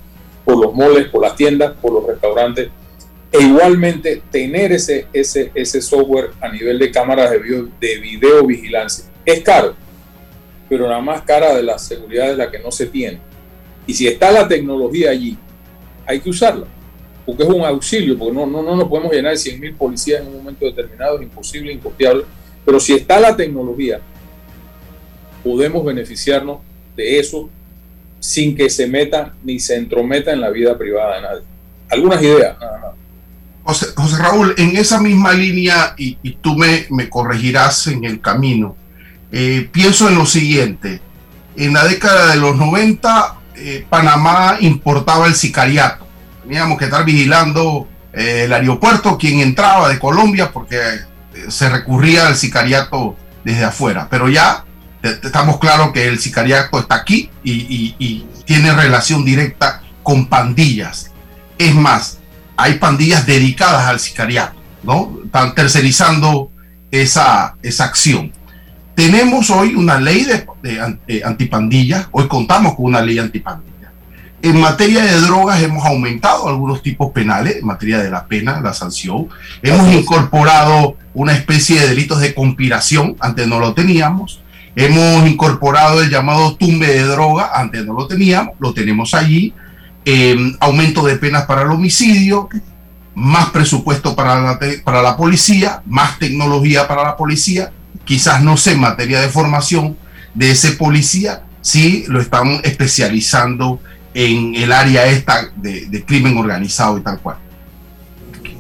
por 0.45 0.59
los 0.59 0.75
moles, 0.75 1.09
por 1.09 1.23
las 1.23 1.37
tiendas, 1.37 1.73
por 1.81 1.93
los 1.93 2.07
restaurantes, 2.07 2.69
e 3.31 3.41
igualmente 3.41 4.23
tener 4.31 4.73
ese, 4.73 5.07
ese, 5.13 5.51
ese 5.55 5.81
software 5.81 6.31
a 6.41 6.49
nivel 6.49 6.79
de 6.79 6.91
cámaras 6.91 7.31
de 7.31 7.39
video, 7.39 7.69
de 7.81 7.99
video 7.99 8.47
vigilancia. 8.47 9.05
Es 9.25 9.41
caro, 9.43 9.75
pero 10.69 10.89
la 10.89 11.01
más 11.01 11.23
cara 11.23 11.55
de 11.55 11.63
la 11.63 11.79
seguridad 11.79 12.31
es 12.31 12.37
la 12.37 12.51
que 12.51 12.59
no 12.59 12.71
se 12.71 12.87
tiene. 12.87 13.21
Y 13.87 13.95
si 13.95 14.07
está 14.07 14.31
la 14.31 14.47
tecnología 14.47 15.11
allí, 15.11 15.39
hay 16.07 16.21
que 16.21 16.31
usarla, 16.31 16.67
porque 17.25 17.43
es 17.43 17.49
un 17.49 17.65
auxilio, 17.65 18.19
porque 18.19 18.35
no, 18.35 18.47
no, 18.47 18.63
no 18.63 18.77
nos 18.77 18.89
podemos 18.89 19.13
llenar 19.13 19.33
de 19.33 19.39
100.000 19.39 19.77
policías 19.77 20.21
en 20.21 20.29
un 20.29 20.39
momento 20.39 20.65
determinado, 20.67 21.17
es 21.17 21.23
imposible, 21.23 21.73
incosteable, 21.73 22.25
pero 22.65 22.79
si 22.79 22.95
está 22.95 23.19
la 23.21 23.37
tecnología, 23.37 24.01
podemos 25.43 25.85
beneficiarnos 25.85 26.59
de 26.97 27.19
eso 27.19 27.51
sin 28.21 28.57
que 28.57 28.71
se 28.71 28.87
meta 28.87 29.35
ni 29.43 29.59
se 29.59 29.77
entrometa 29.77 30.33
en 30.33 30.41
la 30.41 30.51
vida 30.51 30.79
privada 30.79 31.17
de 31.17 31.23
nadie. 31.23 31.43
Algunas 31.89 32.23
ideas, 32.23 32.57
José, 33.65 33.87
Raúl, 34.19 34.55
en 34.59 34.77
esa 34.77 35.01
misma 35.01 35.33
línea, 35.33 35.95
y, 35.97 36.15
tú 36.41 36.57
me, 36.57 36.87
me, 36.91 37.09
corregirás 37.09 37.87
en 37.87 38.05
el 38.05 38.21
camino, 38.21 38.77
eh, 39.31 39.69
pienso 39.71 40.09
en 40.09 40.17
lo 40.17 40.27
siguiente. 40.27 41.01
En 41.57 41.75
la 41.75 41.85
década 41.87 42.33
de 42.33 42.41
los 42.41 42.57
90, 42.57 43.37
eh, 43.65 43.87
Panamá 43.89 44.57
importaba 44.61 45.27
el 45.27 45.35
sicariato. 45.35 46.07
Teníamos 46.43 46.79
que 46.79 46.87
estar 46.87 47.05
vigilando 47.05 47.89
eh, 48.13 48.45
el 48.45 48.53
aeropuerto, 48.53 49.17
quien 49.17 49.41
entraba 49.41 49.89
de 49.89 49.99
Colombia, 49.99 50.51
porque 50.53 50.79
se 51.49 51.69
recurría 51.69 52.27
al 52.27 52.37
sicariato 52.37 53.17
desde 53.45 53.65
afuera. 53.65 54.09
Pero 54.11 54.29
ya 54.29 54.65
estamos 55.03 55.59
claros 55.59 55.93
que 55.93 56.07
el 56.07 56.19
sicariato 56.19 56.79
está 56.79 56.97
aquí 56.97 57.31
y, 57.43 58.27
tiene 58.45 58.73
relación 58.73 59.25
directa 59.25 59.83
con 60.03 60.27
pandillas. 60.27 61.13
Es 61.59 61.75
más, 61.75 62.19
hay 62.57 62.75
pandillas 62.75 63.25
dedicadas 63.25 63.87
al 63.87 64.01
sicariato, 64.01 64.57
¿no? 64.83 65.17
Están 65.25 65.55
tercerizando 65.55 66.51
esa, 66.91 67.55
esa 67.63 67.85
acción. 67.85 68.33
Tenemos 68.95 69.49
hoy 69.51 69.75
una 69.75 69.99
ley 69.99 70.25
de, 70.25 70.47
de, 70.63 71.25
antipandilla, 71.25 72.09
hoy 72.13 72.29
contamos 72.29 72.75
con 72.75 72.87
una 72.87 73.01
ley 73.01 73.19
antipandilla. 73.19 73.73
En 74.43 74.61
materia 74.61 75.03
de 75.03 75.21
drogas 75.21 75.63
hemos 75.63 75.85
aumentado 75.87 76.49
algunos 76.49 76.83
tipos 76.83 77.11
penales, 77.13 77.57
en 77.57 77.67
materia 77.67 77.99
de 77.99 78.11
la 78.11 78.27
pena, 78.27 78.61
la 78.61 78.75
sanción. 78.75 79.29
Hemos 79.63 79.93
incorporado 79.95 80.97
una 81.15 81.33
especie 81.33 81.81
de 81.81 81.89
delitos 81.89 82.21
de 82.21 82.35
conspiración, 82.35 83.17
antes 83.21 83.47
no 83.47 83.61
lo 83.61 83.73
teníamos. 83.73 84.43
Hemos 84.75 85.29
incorporado 85.29 86.03
el 86.03 86.11
llamado 86.11 86.57
tumbe 86.57 86.87
de 86.87 87.05
droga, 87.05 87.51
antes 87.55 87.87
no 87.87 87.95
lo 87.95 88.07
teníamos, 88.07 88.55
lo 88.59 88.75
tenemos 88.75 89.15
allí. 89.15 89.55
Eh, 90.05 90.37
aumento 90.61 91.05
de 91.05 91.17
penas 91.17 91.45
para 91.47 91.63
el 91.63 91.69
homicidio, 91.69 92.49
más 93.15 93.51
presupuesto 93.51 94.17
para 94.17 94.41
la, 94.41 94.59
para 94.85 95.03
la 95.03 95.17
policía, 95.17 95.83
más 95.87 96.19
tecnología 96.19 96.89
para 96.89 97.05
la 97.05 97.17
policía. 97.17 97.71
Quizás 98.05 98.43
no 98.43 98.57
sé 98.57 98.75
materia 98.75 99.21
de 99.21 99.29
formación 99.29 99.97
de 100.35 100.51
ese 100.51 100.73
policía, 100.73 101.45
si 101.61 102.05
lo 102.09 102.21
están 102.21 102.61
especializando 102.65 103.81
en 104.15 104.55
el 104.55 104.73
área 104.73 105.07
esta 105.07 105.51
de, 105.57 106.05
crimen 106.07 106.37
organizado 106.37 106.99
y 106.99 107.03
tal 107.03 107.19
cual. 107.21 107.37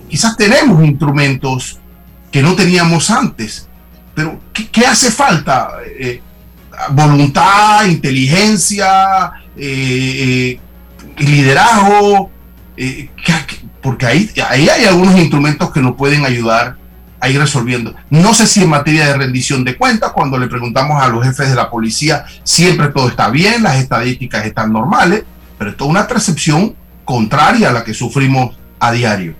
Quizás 0.08 0.36
tenemos 0.36 0.84
instrumentos 0.84 1.78
que 2.30 2.42
no 2.42 2.54
teníamos 2.54 3.10
antes, 3.10 3.68
pero 4.14 4.40
¿qué, 4.52 4.86
hace 4.86 5.10
falta? 5.10 5.70
Eh, 5.98 6.20
voluntad, 6.90 7.84
inteligencia, 7.86 9.32
eh, 9.56 10.58
eh, 10.58 10.60
liderazgo, 11.18 12.30
porque 13.82 14.06
ahí, 14.06 14.30
ahí 14.48 14.68
hay 14.68 14.84
algunos 14.84 15.18
instrumentos 15.18 15.70
que 15.72 15.80
nos 15.80 15.96
pueden 15.96 16.24
ayudar 16.24 16.76
a 17.22 17.38
resolviendo. 17.38 17.94
No 18.10 18.34
sé 18.34 18.46
si 18.46 18.62
en 18.62 18.68
materia 18.68 19.06
de 19.06 19.14
rendición 19.14 19.64
de 19.64 19.76
cuentas, 19.76 20.12
cuando 20.12 20.36
le 20.38 20.48
preguntamos 20.48 21.00
a 21.00 21.08
los 21.08 21.24
jefes 21.24 21.48
de 21.50 21.54
la 21.54 21.70
policía, 21.70 22.24
siempre 22.42 22.88
todo 22.88 23.08
está 23.08 23.30
bien, 23.30 23.62
las 23.62 23.76
estadísticas 23.76 24.44
están 24.44 24.72
normales, 24.72 25.24
pero 25.56 25.70
es 25.70 25.76
toda 25.76 25.90
una 25.90 26.08
percepción 26.08 26.74
contraria 27.04 27.70
a 27.70 27.72
la 27.72 27.84
que 27.84 27.94
sufrimos 27.94 28.56
a 28.80 28.90
diario. 28.90 29.34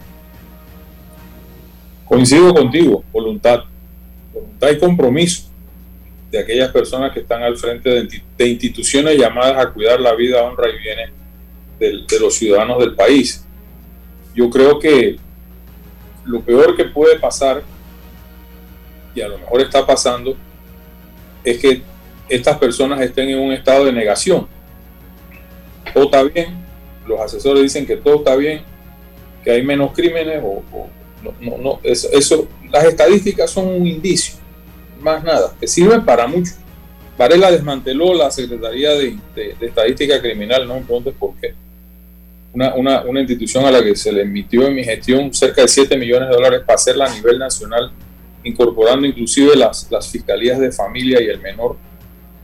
Coincido 2.05 2.55
contigo, 2.55 3.03
voluntad, 3.13 3.61
voluntad 4.33 4.71
y 4.71 4.79
compromiso 4.79 5.51
de 6.31 6.39
aquellas 6.39 6.71
personas 6.71 7.13
que 7.13 7.21
están 7.21 7.43
al 7.43 7.57
frente 7.57 7.91
de, 8.39 8.49
instituciones 8.49 9.19
llamadas 9.19 9.67
a 9.67 9.71
cuidar 9.71 10.01
la 10.01 10.15
vida, 10.15 10.43
honra 10.43 10.69
y 10.69 10.79
bienes 10.79 11.11
de, 11.81 12.21
los 12.21 12.35
ciudadanos 12.35 12.79
del 12.79 12.95
país. 12.95 13.45
Yo 14.35 14.49
creo 14.49 14.79
que 14.79 15.17
lo 16.25 16.41
peor 16.41 16.77
que 16.77 16.85
puede 16.85 17.19
pasar, 17.19 17.63
y 19.15 19.21
a 19.21 19.29
lo 19.29 19.39
mejor 19.39 19.61
está 19.61 19.87
pasando, 19.87 20.37
es 21.45 21.59
que 21.59 21.83
estas 22.29 22.59
personas 22.59 23.01
estén 23.01 23.29
en 23.29 23.39
un 23.39 23.53
estado 23.53 23.85
de 23.85 23.93
negación 23.93 24.47
todo 25.93 26.05
está 26.05 26.23
bien, 26.23 26.55
los 27.07 27.21
asesores 27.21 27.63
dicen 27.63 27.87
que 27.87 27.97
todo 27.97 28.17
está 28.17 28.37
bien, 28.37 28.63
que 29.45 29.51
hay 29.51 29.63
menos 29.63 29.93
crímenes 29.93 30.41
o, 30.43 30.63
no, 31.41 31.59
no, 31.59 31.81
eso, 31.85 32.49
las 32.71 32.85
estadísticas 32.85 33.51
son 33.51 33.69
un 33.69 33.87
indicio, 33.87 34.35
más 35.01 35.23
nada, 35.23 35.55
que 35.59 35.67
sirven 35.67 36.05
para 36.05 36.27
mucho. 36.27 36.53
Varela 37.19 37.51
desmanteló 37.51 38.15
la 38.15 38.31
Secretaría 38.31 38.91
de, 38.93 39.17
Estadística 39.61 40.21
Criminal, 40.21 40.67
no 40.67 40.77
me 40.77 40.81
preguntes 40.81 41.15
por 41.19 41.35
qué. 41.37 41.55
Una, 42.55 42.75
una, 42.75 43.03
una, 43.03 43.21
institución 43.21 43.65
a 43.65 43.71
la 43.71 43.83
que 43.83 43.95
se 43.97 44.13
le 44.13 44.23
emitió 44.23 44.67
en 44.67 44.75
mi 44.75 44.85
gestión 44.85 45.33
cerca 45.33 45.63
de 45.63 45.69
7 45.69 45.97
millones 45.97 46.29
de 46.29 46.35
dólares 46.35 46.63
para 46.67 46.75
hacerla 46.75 47.07
a 47.07 47.15
nivel 47.15 47.39
nacional, 47.39 47.93
incorporando 48.45 49.07
inclusive 49.07 49.57
las, 49.57 49.91
las 49.91 50.09
fiscalías 50.09 50.59
de 50.59 50.73
familia 50.73 51.21
y 51.23 51.27
el 51.27 51.41
menor 51.41 51.77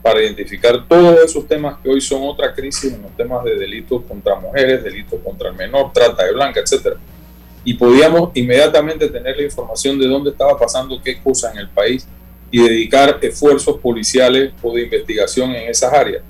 para 0.01 0.21
identificar 0.21 0.87
todos 0.87 1.19
esos 1.23 1.47
temas 1.47 1.77
que 1.81 1.89
hoy 1.89 2.01
son 2.01 2.23
otra 2.23 2.53
crisis 2.53 2.93
en 2.93 3.01
los 3.01 3.15
temas 3.15 3.43
de 3.43 3.55
delitos 3.55 4.03
contra 4.07 4.35
mujeres, 4.35 4.83
delitos 4.83 5.19
contra 5.23 5.49
el 5.49 5.55
menor, 5.55 5.91
trata 5.93 6.23
de 6.23 6.33
blanca, 6.33 6.61
etcétera. 6.61 6.95
Y 7.65 7.73
podíamos 7.73 8.31
inmediatamente 8.33 9.09
tener 9.09 9.35
la 9.35 9.43
información 9.43 9.99
de 9.99 10.07
dónde 10.07 10.31
estaba 10.31 10.57
pasando 10.57 11.01
qué 11.03 11.21
cosa 11.21 11.51
en 11.51 11.59
el 11.59 11.69
país 11.69 12.07
y 12.49 12.63
dedicar 12.63 13.19
esfuerzos 13.21 13.77
policiales 13.77 14.53
o 14.61 14.73
de 14.73 14.83
investigación 14.83 15.51
en 15.51 15.69
esas 15.69 15.91
áreas. 15.91 16.23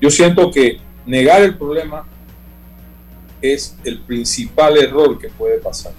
Yo 0.00 0.08
siento 0.10 0.50
que 0.50 0.78
negar 1.04 1.42
el 1.42 1.58
problema 1.58 2.06
es 3.42 3.76
el 3.84 4.00
principal 4.00 4.78
error 4.78 5.18
que 5.18 5.28
puede 5.28 5.58
pasar. 5.58 5.92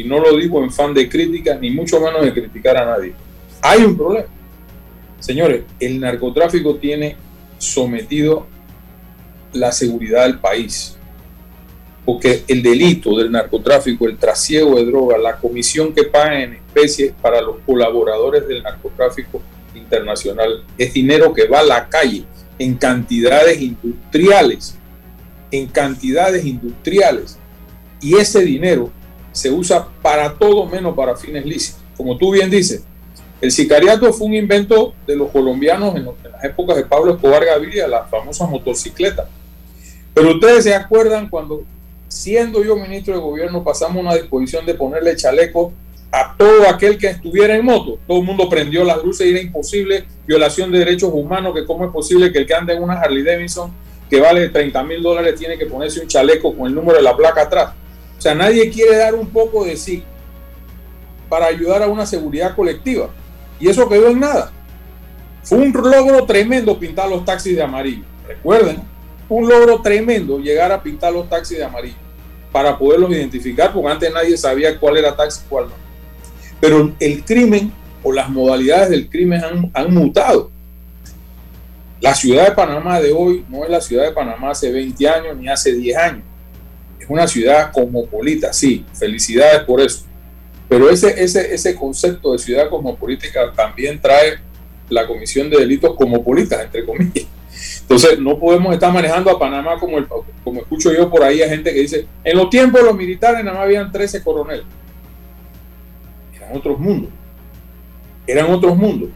Y 0.00 0.04
no 0.04 0.18
lo 0.18 0.36
digo 0.36 0.62
en 0.62 0.72
fan 0.72 0.94
de 0.94 1.08
críticas, 1.08 1.60
ni 1.60 1.70
mucho 1.70 2.00
menos 2.00 2.22
de 2.22 2.32
criticar 2.32 2.76
a 2.76 2.84
nadie. 2.84 3.14
Hay 3.62 3.84
un 3.84 3.96
problema 3.96 4.26
Señores, 5.20 5.64
el 5.78 6.00
narcotráfico 6.00 6.76
tiene 6.76 7.14
sometido 7.58 8.46
la 9.52 9.70
seguridad 9.70 10.24
del 10.24 10.38
país. 10.38 10.96
Porque 12.06 12.42
el 12.48 12.62
delito 12.62 13.16
del 13.18 13.30
narcotráfico, 13.30 14.08
el 14.08 14.16
trasiego 14.16 14.76
de 14.76 14.86
drogas, 14.86 15.20
la 15.20 15.36
comisión 15.36 15.92
que 15.92 16.04
paga 16.04 16.42
en 16.42 16.54
especies 16.54 17.12
para 17.20 17.42
los 17.42 17.56
colaboradores 17.66 18.48
del 18.48 18.62
narcotráfico 18.62 19.42
internacional, 19.74 20.64
es 20.78 20.94
dinero 20.94 21.34
que 21.34 21.46
va 21.46 21.60
a 21.60 21.64
la 21.64 21.88
calle 21.88 22.24
en 22.58 22.74
cantidades 22.76 23.60
industriales, 23.60 24.78
en 25.50 25.66
cantidades 25.66 26.46
industriales. 26.46 27.38
Y 28.00 28.16
ese 28.16 28.40
dinero 28.40 28.90
se 29.32 29.50
usa 29.50 29.86
para 30.02 30.34
todo 30.34 30.66
menos 30.66 30.94
para 30.94 31.16
fines 31.16 31.44
lícitos. 31.44 31.80
Como 31.96 32.16
tú 32.16 32.32
bien 32.32 32.50
dices, 32.50 32.82
el 33.40 33.50
sicariato 33.50 34.12
fue 34.12 34.26
un 34.26 34.34
invento 34.34 34.94
de 35.06 35.16
los 35.16 35.30
colombianos 35.30 35.96
en, 35.96 36.06
las 36.06 36.44
épocas 36.44 36.76
de 36.76 36.84
Pablo 36.84 37.14
Escobar 37.14 37.44
Gaviria, 37.44 37.88
la 37.88 38.04
famosa 38.04 38.46
motocicleta. 38.46 39.28
Pero 40.12 40.34
ustedes 40.34 40.64
se 40.64 40.74
acuerdan 40.74 41.28
cuando, 41.28 41.62
siendo 42.08 42.62
yo 42.64 42.76
ministro 42.76 43.14
de 43.14 43.20
gobierno, 43.20 43.64
pasamos 43.64 44.02
una 44.02 44.14
disposición 44.14 44.66
de 44.66 44.74
ponerle 44.74 45.16
chaleco 45.16 45.72
a 46.12 46.34
todo 46.36 46.68
aquel 46.68 46.98
que 46.98 47.06
estuviera 47.06 47.54
en 47.56 47.64
moto. 47.64 47.98
Todo 48.06 48.18
el 48.18 48.24
mundo 48.24 48.48
prendió 48.48 48.84
las 48.84 49.02
luces 49.02 49.26
y 49.26 49.30
era 49.30 49.40
imposible, 49.40 50.04
violación 50.26 50.72
de 50.72 50.80
derechos 50.80 51.10
humanos, 51.12 51.54
que 51.54 51.64
cómo 51.64 51.84
es 51.84 51.92
posible 51.92 52.32
que 52.32 52.40
el 52.40 52.46
que 52.46 52.54
ande 52.54 52.74
en 52.74 52.82
una 52.82 52.94
Harley 52.94 53.22
Davidson 53.22 53.72
que 54.10 54.20
vale 54.20 54.48
30 54.48 54.82
mil 54.82 55.02
dólares 55.02 55.36
tiene 55.38 55.56
que 55.56 55.66
ponerse 55.66 56.00
un 56.00 56.08
chaleco 56.08 56.54
con 56.54 56.66
el 56.66 56.74
número 56.74 56.96
de 56.96 57.02
la 57.04 57.16
placa 57.16 57.42
atrás. 57.42 57.74
O 58.20 58.22
sea, 58.22 58.34
nadie 58.34 58.68
quiere 58.68 58.98
dar 58.98 59.14
un 59.14 59.26
poco 59.30 59.64
de 59.64 59.78
sí 59.78 60.04
para 61.26 61.46
ayudar 61.46 61.82
a 61.82 61.86
una 61.86 62.04
seguridad 62.04 62.54
colectiva. 62.54 63.08
Y 63.58 63.66
eso 63.66 63.88
quedó 63.88 64.08
en 64.08 64.20
nada. 64.20 64.52
Fue 65.42 65.56
un 65.56 65.72
logro 65.72 66.26
tremendo 66.26 66.78
pintar 66.78 67.08
los 67.08 67.24
taxis 67.24 67.56
de 67.56 67.62
amarillo. 67.62 68.04
Recuerden, 68.28 68.82
un 69.26 69.48
logro 69.48 69.80
tremendo 69.80 70.38
llegar 70.38 70.70
a 70.70 70.82
pintar 70.82 71.14
los 71.14 71.30
taxis 71.30 71.56
de 71.56 71.64
amarillo 71.64 71.96
para 72.52 72.78
poderlos 72.78 73.10
identificar, 73.10 73.72
porque 73.72 73.90
antes 73.90 74.12
nadie 74.12 74.36
sabía 74.36 74.78
cuál 74.78 74.98
era 74.98 75.16
taxi 75.16 75.40
y 75.42 75.48
cuál 75.48 75.68
no. 75.68 75.74
Pero 76.60 76.92
el 77.00 77.24
crimen 77.24 77.72
o 78.02 78.12
las 78.12 78.28
modalidades 78.28 78.90
del 78.90 79.08
crimen 79.08 79.42
han, 79.42 79.70
han 79.72 79.94
mutado. 79.94 80.50
La 82.02 82.14
ciudad 82.14 82.48
de 82.48 82.52
Panamá 82.54 83.00
de 83.00 83.12
hoy 83.12 83.46
no 83.48 83.64
es 83.64 83.70
la 83.70 83.80
ciudad 83.80 84.04
de 84.04 84.12
Panamá 84.12 84.50
hace 84.50 84.70
20 84.70 85.08
años 85.08 85.38
ni 85.38 85.48
hace 85.48 85.72
10 85.72 85.96
años. 85.96 86.29
Una 87.10 87.26
ciudad 87.26 87.72
cosmopolita, 87.72 88.52
sí, 88.52 88.86
felicidades 88.94 89.64
por 89.64 89.80
eso. 89.80 90.04
Pero 90.68 90.88
ese, 90.88 91.20
ese, 91.20 91.52
ese 91.52 91.74
concepto 91.74 92.30
de 92.30 92.38
ciudad 92.38 92.70
cosmopolítica 92.70 93.52
también 93.52 94.00
trae 94.00 94.38
la 94.88 95.08
comisión 95.08 95.50
de 95.50 95.58
delitos 95.58 95.96
cosmopolitas, 95.96 96.62
entre 96.62 96.86
comillas. 96.86 97.26
Entonces, 97.80 98.16
no 98.20 98.38
podemos 98.38 98.72
estar 98.72 98.92
manejando 98.92 99.28
a 99.28 99.40
Panamá 99.40 99.76
como, 99.80 99.98
el, 99.98 100.06
como 100.44 100.60
escucho 100.60 100.92
yo 100.92 101.10
por 101.10 101.24
ahí 101.24 101.42
a 101.42 101.48
gente 101.48 101.74
que 101.74 101.80
dice, 101.80 102.06
en 102.22 102.36
los 102.36 102.48
tiempos 102.48 102.80
los 102.80 102.94
militares 102.94 103.44
nada 103.44 103.56
más 103.56 103.64
habían 103.64 103.90
13 103.90 104.22
coroneles. 104.22 104.64
Eran 106.36 106.56
otros 106.56 106.78
mundos. 106.78 107.10
Eran 108.24 108.52
otros 108.52 108.76
mundos. 108.76 109.10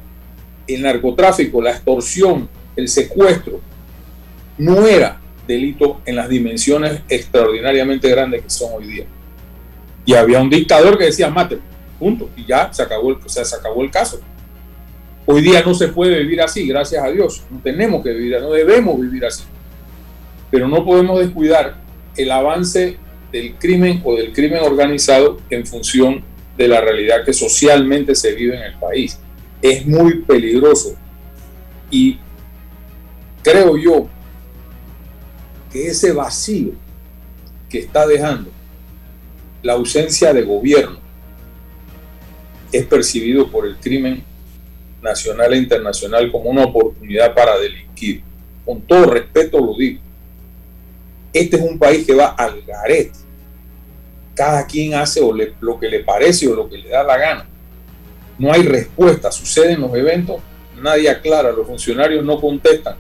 El 0.67 0.83
narcotráfico, 0.83 1.63
la 1.63 1.71
extorsión, 1.71 2.49
el 2.75 2.89
secuestro, 2.89 3.61
no 4.59 4.85
era 4.85 5.21
delito 5.47 6.01
en 6.07 6.17
las 6.17 6.29
dimensiones 6.29 7.03
extraordinariamente 7.09 8.09
grandes 8.09 8.43
que 8.43 8.51
son 8.51 8.71
hoy 8.75 8.87
día. 8.87 9.05
Y 10.05 10.15
había 10.15 10.41
un 10.41 10.51
dictador 10.51 10.99
que 10.99 11.05
decía, 11.05 11.31
mate, 11.31 11.59
punto, 11.99 12.31
y 12.37 12.45
ya 12.45 12.73
se 12.73 12.83
acabó, 12.83 13.11
el, 13.11 13.19
se 13.27 13.41
acabó 13.57 13.83
el 13.83 13.91
caso. 13.91 14.21
Hoy 15.27 15.41
día 15.41 15.63
no 15.63 15.75
se 15.75 15.89
puede 15.89 16.19
vivir 16.21 16.43
así, 16.43 16.67
gracias 16.67 17.03
a 17.03 17.11
Dios. 17.11 17.43
No 17.51 17.59
tenemos 17.63 18.03
que 18.03 18.13
vivir, 18.13 18.39
no 18.41 18.51
debemos 18.51 19.01
vivir 19.01 19.25
así. 19.25 19.45
Pero 20.51 20.69
no 20.69 20.85
podemos 20.85 21.19
descuidar 21.19 21.77
el 22.17 22.31
avance 22.31 22.99
del 23.33 23.55
crimen 23.55 24.03
o 24.05 24.17
del 24.17 24.33
crimen 24.33 24.63
organizado 24.63 25.41
en 25.49 25.67
función 25.67 26.23
de 26.57 26.69
la 26.69 26.81
realidad 26.81 27.25
que 27.25 27.33
socialmente 27.33 28.15
se 28.15 28.35
vive 28.35 28.57
en 28.57 28.63
el 28.63 28.75
país. 28.75 29.19
Es 29.63 29.87
muy 29.87 30.21
peligroso. 30.21 30.95
Y 31.91 32.19
creo 33.43 33.77
yo 33.77 34.09
que 35.75 35.89
ese 35.89 36.13
vacío 36.13 36.71
que 37.69 37.81
está 37.81 38.07
dejando 38.07 38.49
la 39.61 39.73
ausencia 39.73 40.33
de 40.33 40.43
gobierno 40.43 41.01
es 42.71 42.87
percibido 42.87 43.51
por 43.51 43.67
el 43.67 43.75
crimen 43.79 44.23
nacional 45.03 45.53
e 45.53 45.57
internacional 45.57 46.31
como 46.31 46.49
una 46.51 46.63
oportunidad 46.63 47.35
para 47.35 47.59
delinquir. 47.59 48.23
Con 48.65 48.83
todo 48.83 49.07
respeto 49.07 49.59
lo 49.59 49.77
digo. 49.77 50.01
Este 51.33 51.57
es 51.57 51.63
un 51.63 51.77
país 51.77 52.07
que 52.07 52.15
va 52.15 52.27
al 52.27 52.63
garete. 52.63 53.19
Cada 54.33 54.65
quien 54.69 54.95
hace 54.95 55.21
lo 55.61 55.81
que 55.81 55.89
le 55.89 56.05
parece 56.05 56.47
o 56.47 56.55
lo 56.55 56.69
que 56.69 56.79
le 56.79 56.91
da 56.91 57.03
la 57.03 57.17
gana. 57.17 57.49
No 58.39 58.53
hay 58.53 58.63
respuesta. 58.63 59.33
Suceden 59.33 59.81
los 59.81 59.93
eventos, 59.97 60.37
nadie 60.81 61.11
aclara, 61.11 61.51
los 61.51 61.67
funcionarios 61.67 62.25
no 62.25 62.41
contestan. 62.41 62.95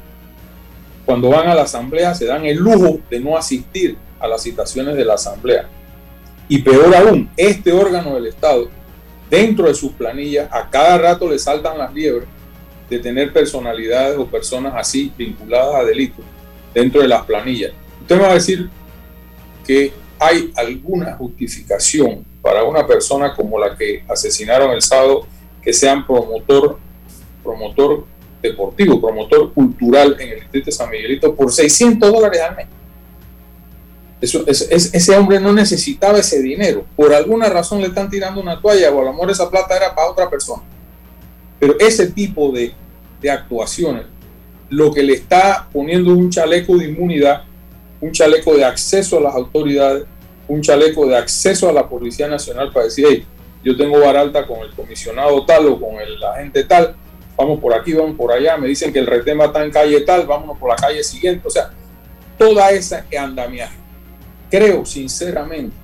Cuando 1.04 1.30
van 1.30 1.48
a 1.48 1.54
la 1.54 1.62
asamblea 1.62 2.14
se 2.14 2.26
dan 2.26 2.46
el 2.46 2.56
lujo 2.56 3.00
de 3.10 3.20
no 3.20 3.36
asistir 3.36 3.96
a 4.18 4.26
las 4.26 4.42
citaciones 4.42 4.96
de 4.96 5.04
la 5.04 5.14
asamblea. 5.14 5.68
Y 6.48 6.58
peor 6.58 6.94
aún, 6.94 7.30
este 7.36 7.72
órgano 7.72 8.14
del 8.14 8.26
Estado, 8.26 8.68
dentro 9.30 9.66
de 9.68 9.74
sus 9.74 9.92
planillas, 9.92 10.48
a 10.52 10.68
cada 10.68 10.98
rato 10.98 11.28
le 11.28 11.38
saltan 11.38 11.78
las 11.78 11.92
liebres 11.92 12.28
de 12.88 12.98
tener 12.98 13.32
personalidades 13.32 14.18
o 14.18 14.26
personas 14.26 14.74
así 14.76 15.12
vinculadas 15.16 15.74
a 15.76 15.84
delitos 15.84 16.24
dentro 16.72 17.00
de 17.00 17.08
las 17.08 17.24
planillas. 17.24 17.72
Usted 18.00 18.16
me 18.16 18.22
va 18.22 18.30
a 18.30 18.34
decir 18.34 18.68
que 19.66 19.92
hay 20.18 20.52
alguna 20.56 21.16
justificación 21.16 22.24
para 22.42 22.64
una 22.64 22.86
persona 22.86 23.34
como 23.34 23.58
la 23.58 23.76
que 23.76 24.04
asesinaron 24.08 24.70
el 24.70 24.82
sábado 24.82 25.26
que 25.62 25.72
sean 25.72 26.06
promotor, 26.06 26.78
promotor 27.42 28.04
deportivo, 28.48 29.00
promotor 29.00 29.52
cultural 29.52 30.16
en 30.18 30.30
el 30.30 30.40
distrito 30.40 30.66
de 30.66 30.72
San 30.72 30.90
Miguelito 30.90 31.34
por 31.34 31.52
600 31.52 32.12
dólares 32.12 32.40
al 32.40 32.56
mes. 32.56 32.66
Eso, 34.20 34.44
ese 34.46 35.16
hombre 35.16 35.38
no 35.38 35.52
necesitaba 35.52 36.18
ese 36.18 36.40
dinero. 36.40 36.86
Por 36.96 37.12
alguna 37.12 37.48
razón 37.48 37.80
le 37.80 37.88
están 37.88 38.08
tirando 38.08 38.40
una 38.40 38.60
toalla 38.60 38.90
o 38.90 39.00
a 39.00 39.04
lo 39.04 39.12
mejor 39.12 39.30
esa 39.30 39.50
plata 39.50 39.76
era 39.76 39.94
para 39.94 40.10
otra 40.10 40.30
persona. 40.30 40.62
Pero 41.58 41.76
ese 41.78 42.06
tipo 42.06 42.50
de, 42.52 42.72
de 43.20 43.30
actuaciones, 43.30 44.04
lo 44.70 44.92
que 44.92 45.02
le 45.02 45.14
está 45.14 45.68
poniendo 45.72 46.12
un 46.12 46.30
chaleco 46.30 46.76
de 46.78 46.86
inmunidad, 46.86 47.42
un 48.00 48.12
chaleco 48.12 48.54
de 48.54 48.64
acceso 48.64 49.18
a 49.18 49.20
las 49.20 49.34
autoridades, 49.34 50.04
un 50.48 50.60
chaleco 50.60 51.06
de 51.06 51.16
acceso 51.16 51.68
a 51.68 51.72
la 51.72 51.88
Policía 51.88 52.28
Nacional 52.28 52.72
para 52.72 52.86
decir, 52.86 53.06
hey, 53.08 53.26
yo 53.62 53.76
tengo 53.76 53.98
baralta 53.98 54.46
con 54.46 54.60
el 54.60 54.70
comisionado 54.74 55.44
tal 55.46 55.66
o 55.68 55.80
con 55.80 55.94
el 55.94 56.22
agente 56.22 56.64
tal, 56.64 56.94
vamos 57.36 57.60
por 57.60 57.74
aquí, 57.74 57.92
vamos 57.92 58.16
por 58.16 58.32
allá, 58.32 58.56
me 58.56 58.68
dicen 58.68 58.92
que 58.92 58.98
el 58.98 59.06
retema 59.06 59.46
está 59.46 59.64
en 59.64 59.70
calle 59.70 60.00
tal, 60.02 60.26
vámonos 60.26 60.58
por 60.58 60.70
la 60.70 60.76
calle 60.76 61.02
siguiente, 61.02 61.46
o 61.46 61.50
sea, 61.50 61.70
toda 62.38 62.70
esa 62.70 63.04
andamiaje. 63.18 63.76
Creo 64.50 64.84
sinceramente, 64.84 65.74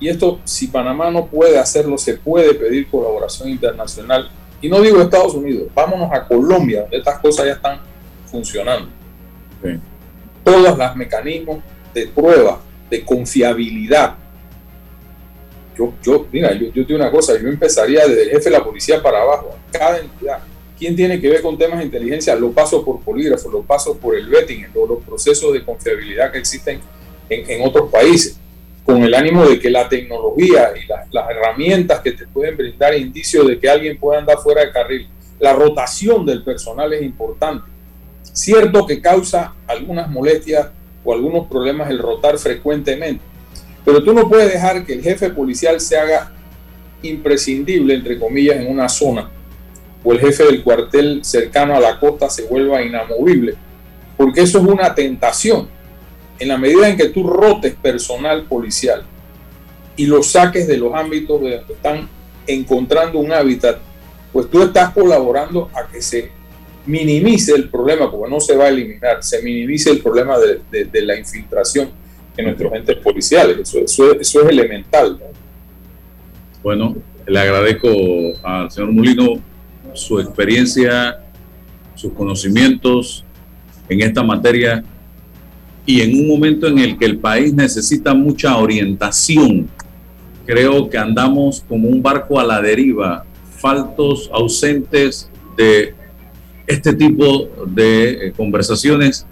y 0.00 0.08
esto 0.08 0.40
si 0.44 0.68
Panamá 0.68 1.10
no 1.10 1.26
puede 1.26 1.58
hacerlo, 1.58 1.98
se 1.98 2.14
puede 2.14 2.54
pedir 2.54 2.88
colaboración 2.88 3.48
internacional, 3.48 4.30
y 4.60 4.68
no 4.68 4.80
digo 4.80 5.02
Estados 5.02 5.34
Unidos, 5.34 5.68
vámonos 5.74 6.10
a 6.12 6.26
Colombia, 6.26 6.82
donde 6.82 6.96
estas 6.96 7.18
cosas 7.18 7.46
ya 7.46 7.52
están 7.52 7.80
funcionando. 8.26 8.88
Todos 10.42 10.78
los 10.78 10.96
mecanismos 10.96 11.58
de 11.92 12.06
prueba, 12.06 12.60
de 12.90 13.04
confiabilidad. 13.04 14.16
Yo, 15.76 15.92
yo, 16.02 16.26
mira, 16.30 16.52
yo, 16.52 16.68
yo 16.68 16.86
tengo 16.86 17.00
una 17.00 17.10
cosa, 17.10 17.32
yo 17.40 17.48
empezaría 17.48 18.06
desde 18.06 18.22
el 18.22 18.30
jefe 18.30 18.44
de 18.44 18.50
la 18.50 18.64
policía 18.64 19.02
para 19.02 19.22
abajo, 19.22 19.56
cada 19.72 19.98
entidad 19.98 20.38
¿Quién 20.78 20.96
tiene 20.96 21.20
que 21.20 21.30
ver 21.30 21.40
con 21.40 21.56
temas 21.56 21.78
de 21.78 21.84
inteligencia? 21.84 22.34
Lo 22.34 22.50
paso 22.50 22.84
por 22.84 23.00
polígrafo, 23.00 23.48
lo 23.48 23.62
paso 23.62 23.96
por 23.96 24.16
el 24.16 24.28
vetting, 24.28 24.66
los 24.74 25.02
procesos 25.04 25.52
de 25.52 25.64
confiabilidad 25.64 26.32
que 26.32 26.38
existen 26.38 26.80
en, 27.28 27.66
otros 27.66 27.90
países, 27.90 28.38
con 28.84 29.02
el 29.02 29.14
ánimo 29.14 29.46
de 29.46 29.58
que 29.58 29.70
la 29.70 29.88
tecnología 29.88 30.72
y 30.76 30.86
las 30.86 31.30
herramientas 31.30 32.00
que 32.00 32.12
te 32.12 32.26
pueden 32.26 32.56
brindar 32.56 32.94
indicios 32.94 33.46
de 33.46 33.58
que 33.58 33.68
alguien 33.68 33.98
pueda 33.98 34.18
andar 34.18 34.38
fuera 34.38 34.62
de 34.62 34.72
carril, 34.72 35.08
la 35.38 35.52
rotación 35.52 36.26
del 36.26 36.42
personal 36.42 36.92
es 36.92 37.02
importante. 37.02 37.70
Cierto 38.22 38.84
que 38.84 39.00
causa 39.00 39.54
algunas 39.66 40.10
molestias 40.10 40.68
o 41.04 41.14
algunos 41.14 41.46
problemas 41.46 41.88
el 41.88 41.98
rotar 41.98 42.36
frecuentemente, 42.36 43.22
pero 43.84 44.02
tú 44.02 44.12
no 44.12 44.28
puedes 44.28 44.52
dejar 44.52 44.84
que 44.84 44.94
el 44.94 45.02
jefe 45.02 45.30
policial 45.30 45.80
se 45.80 45.96
haga 45.96 46.32
imprescindible, 47.02 47.94
entre 47.94 48.18
comillas, 48.18 48.56
en 48.56 48.70
una 48.70 48.88
zona 48.88 49.30
o 50.04 50.12
el 50.12 50.20
jefe 50.20 50.44
del 50.44 50.62
cuartel 50.62 51.24
cercano 51.24 51.74
a 51.74 51.80
la 51.80 51.98
costa 51.98 52.28
se 52.28 52.44
vuelva 52.44 52.82
inamovible, 52.82 53.54
porque 54.16 54.42
eso 54.42 54.58
es 54.58 54.64
una 54.64 54.94
tentación. 54.94 55.68
En 56.38 56.48
la 56.48 56.58
medida 56.58 56.88
en 56.88 56.96
que 56.96 57.08
tú 57.08 57.26
rotes 57.26 57.74
personal 57.74 58.44
policial 58.44 59.04
y 59.96 60.06
lo 60.06 60.22
saques 60.22 60.66
de 60.68 60.76
los 60.76 60.92
ámbitos 60.94 61.40
donde 61.40 61.56
están 61.56 62.08
encontrando 62.46 63.18
un 63.18 63.32
hábitat, 63.32 63.78
pues 64.32 64.50
tú 64.50 64.62
estás 64.62 64.90
colaborando 64.92 65.70
a 65.72 65.86
que 65.86 66.02
se 66.02 66.30
minimice 66.84 67.54
el 67.54 67.70
problema, 67.70 68.10
porque 68.10 68.30
no 68.30 68.40
se 68.40 68.56
va 68.56 68.64
a 68.64 68.68
eliminar, 68.68 69.22
se 69.22 69.40
minimice 69.42 69.90
el 69.90 70.00
problema 70.00 70.36
de, 70.38 71.02
la 71.02 71.16
infiltración 71.16 71.90
en 72.36 72.44
nuestros 72.44 72.72
entes 72.74 72.96
policiales. 72.96 73.58
Eso, 73.60 73.78
eso, 73.80 74.12
es 74.20 74.34
elemental. 74.34 75.18
Bueno, 76.62 76.96
le 77.26 77.38
agradezco 77.38 77.88
al 78.42 78.70
señor 78.70 78.92
Molino 78.92 79.40
su 79.94 80.20
experiencia, 80.20 81.20
sus 81.94 82.12
conocimientos 82.12 83.24
en 83.88 84.02
esta 84.02 84.22
materia 84.22 84.84
y 85.86 86.00
en 86.00 86.14
un 86.14 86.28
momento 86.28 86.66
en 86.66 86.78
el 86.78 86.98
que 86.98 87.04
el 87.04 87.18
país 87.18 87.52
necesita 87.52 88.14
mucha 88.14 88.56
orientación. 88.56 89.68
Creo 90.46 90.88
que 90.88 90.98
andamos 90.98 91.64
como 91.68 91.88
un 91.88 92.02
barco 92.02 92.38
a 92.38 92.44
la 92.44 92.60
deriva, 92.60 93.24
faltos, 93.58 94.30
ausentes 94.32 95.30
de 95.56 95.94
este 96.66 96.92
tipo 96.94 97.48
de 97.66 98.28
eh, 98.28 98.32
conversaciones 98.36 99.26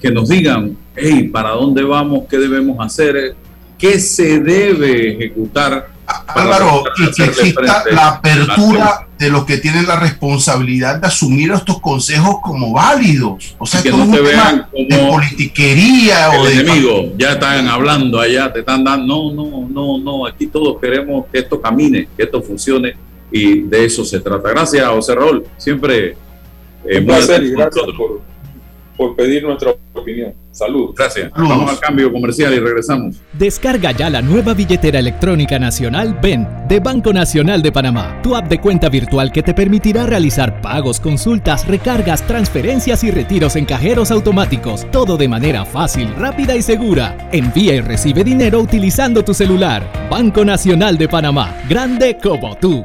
que 0.00 0.10
nos 0.10 0.28
digan, 0.28 0.76
hey, 0.94 1.28
¿para 1.32 1.50
dónde 1.50 1.82
vamos? 1.82 2.24
¿Qué 2.28 2.38
debemos 2.38 2.76
hacer? 2.84 3.34
¿Qué 3.78 3.98
se 3.98 4.38
debe 4.40 5.12
ejecutar 5.12 5.93
Álvaro, 6.26 6.84
y 6.98 7.10
que 7.12 7.24
exista 7.24 7.84
la 7.90 8.08
apertura 8.08 9.06
de 9.18 9.30
los 9.30 9.44
que 9.44 9.58
tienen 9.58 9.86
la 9.86 9.98
responsabilidad 9.98 11.00
de 11.00 11.06
asumir 11.06 11.52
estos 11.52 11.80
consejos 11.80 12.36
como 12.42 12.72
válidos. 12.72 13.54
O 13.58 13.66
sea, 13.66 13.82
que 13.82 13.90
no 13.90 14.10
te 14.10 14.20
vean 14.20 14.66
como 14.70 14.86
de 14.88 15.10
politiquería 15.10 16.30
o 16.30 16.44
de 16.44 16.52
enemigo. 16.60 17.12
Ya 17.16 17.32
están 17.32 17.68
hablando 17.68 18.20
allá, 18.20 18.52
te 18.52 18.60
están 18.60 18.84
dando. 18.84 19.32
No, 19.32 19.32
no, 19.32 19.68
no, 19.68 19.98
no. 19.98 20.26
Aquí 20.26 20.46
todos 20.46 20.80
queremos 20.80 21.26
que 21.30 21.38
esto 21.38 21.60
camine, 21.60 22.08
que 22.16 22.24
esto 22.24 22.42
funcione 22.42 22.94
y 23.30 23.62
de 23.62 23.84
eso 23.84 24.04
se 24.04 24.20
trata. 24.20 24.50
Gracias, 24.50 24.86
José 24.88 25.14
Raúl. 25.14 25.44
Siempre. 25.56 26.16
Eh, 26.86 26.98
Un 26.98 27.06
placer 27.06 27.42
y 27.42 27.50
gracias 27.52 27.86
por, 27.96 28.20
por 28.96 29.16
pedir 29.16 29.42
nuestra 29.42 29.74
opinión. 29.92 30.32
Salud. 30.52 30.94
Gracias. 30.96 31.32
Vamos 31.32 31.68
al 31.68 31.80
cambio 31.80 32.12
comercial 32.12 32.54
y 32.54 32.60
regresamos. 32.60 33.16
Descarga 33.32 33.90
ya 33.90 34.08
la 34.08 34.22
nueva 34.22 34.54
billetera 34.54 35.00
electrónica 35.00 35.58
nacional 35.58 36.16
BEN 36.22 36.46
de 36.68 36.78
Banco 36.78 37.12
Nacional 37.12 37.60
de 37.60 37.72
Panamá. 37.72 38.20
Tu 38.22 38.36
app 38.36 38.48
de 38.48 38.60
cuenta 38.60 38.88
virtual 38.88 39.32
que 39.32 39.42
te 39.42 39.52
permitirá 39.52 40.06
realizar 40.06 40.60
pagos, 40.60 41.00
consultas, 41.00 41.66
recargas, 41.66 42.24
transferencias 42.26 43.02
y 43.02 43.10
retiros 43.10 43.56
en 43.56 43.64
cajeros 43.64 44.12
automáticos. 44.12 44.88
Todo 44.92 45.16
de 45.16 45.26
manera 45.26 45.64
fácil, 45.64 46.14
rápida 46.14 46.54
y 46.54 46.62
segura. 46.62 47.28
Envía 47.32 47.74
y 47.74 47.80
recibe 47.80 48.22
dinero 48.22 48.60
utilizando 48.60 49.24
tu 49.24 49.34
celular. 49.34 49.82
Banco 50.08 50.44
Nacional 50.44 50.96
de 50.96 51.08
Panamá. 51.08 51.56
Grande 51.68 52.16
como 52.22 52.54
tú. 52.56 52.84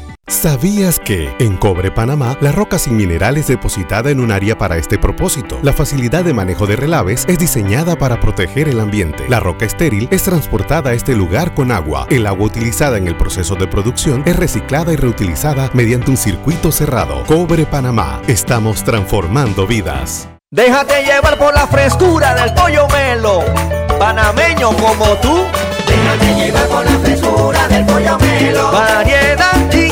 ¿Sabías 0.41 0.99
que 0.99 1.31
en 1.37 1.55
Cobre 1.55 1.91
Panamá 1.91 2.35
la 2.41 2.51
roca 2.51 2.79
sin 2.79 2.97
mineral 2.97 3.37
es 3.37 3.45
depositada 3.45 4.09
en 4.09 4.19
un 4.19 4.31
área 4.31 4.57
para 4.57 4.77
este 4.77 4.97
propósito? 4.97 5.59
La 5.61 5.71
facilidad 5.71 6.23
de 6.23 6.33
manejo 6.33 6.65
de 6.65 6.75
relaves 6.75 7.25
es 7.27 7.37
diseñada 7.37 7.95
para 7.95 8.19
proteger 8.19 8.67
el 8.67 8.79
ambiente. 8.79 9.23
La 9.29 9.39
roca 9.39 9.67
estéril 9.67 10.07
es 10.09 10.23
transportada 10.23 10.89
a 10.89 10.93
este 10.93 11.13
lugar 11.13 11.53
con 11.53 11.71
agua. 11.71 12.07
El 12.09 12.25
agua 12.25 12.47
utilizada 12.47 12.97
en 12.97 13.07
el 13.07 13.15
proceso 13.15 13.53
de 13.53 13.67
producción 13.67 14.23
es 14.25 14.35
reciclada 14.35 14.91
y 14.91 14.95
reutilizada 14.95 15.69
mediante 15.75 16.09
un 16.09 16.17
circuito 16.17 16.71
cerrado. 16.71 17.23
Cobre 17.27 17.67
Panamá. 17.67 18.19
Estamos 18.25 18.83
transformando 18.83 19.67
vidas. 19.67 20.27
Déjate 20.49 21.03
llevar 21.03 21.37
por 21.37 21.53
la 21.53 21.67
frescura 21.67 22.33
del 22.33 22.51
pollo 22.55 22.87
melo. 22.87 23.41
Panameño 23.99 24.71
como 24.77 25.05
tú. 25.17 25.45
Déjate 25.85 26.33
llevar 26.33 26.67
por 26.67 26.83
la 26.83 26.97
frescura 26.97 27.67
del 27.67 27.85
pollo 27.85 28.17
melo. 28.17 28.71
Variedad 28.71 29.71
y 29.71 29.91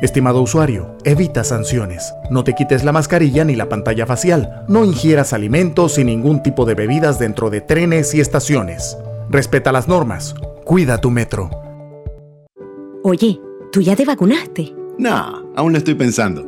Estimado 0.00 0.40
usuario, 0.40 0.96
evita 1.04 1.42
sanciones. 1.42 2.14
No 2.30 2.44
te 2.44 2.54
quites 2.54 2.84
la 2.84 2.92
mascarilla 2.92 3.44
ni 3.44 3.56
la 3.56 3.68
pantalla 3.68 4.06
facial. 4.06 4.64
No 4.68 4.84
ingieras 4.84 5.32
alimentos 5.32 5.98
y 5.98 6.04
ningún 6.04 6.40
tipo 6.42 6.64
de 6.64 6.74
bebidas 6.74 7.18
dentro 7.18 7.50
de 7.50 7.60
trenes 7.60 8.14
y 8.14 8.20
estaciones. 8.20 8.96
Respeta 9.28 9.72
las 9.72 9.88
normas. 9.88 10.36
Cuida 10.64 10.98
tu 10.98 11.10
metro. 11.10 11.50
Oye, 13.02 13.40
¿tú 13.72 13.80
ya 13.80 13.96
te 13.96 14.04
vacunaste? 14.04 14.72
No, 14.98 15.50
aún 15.56 15.72
lo 15.72 15.78
estoy 15.78 15.94
pensando. 15.94 16.47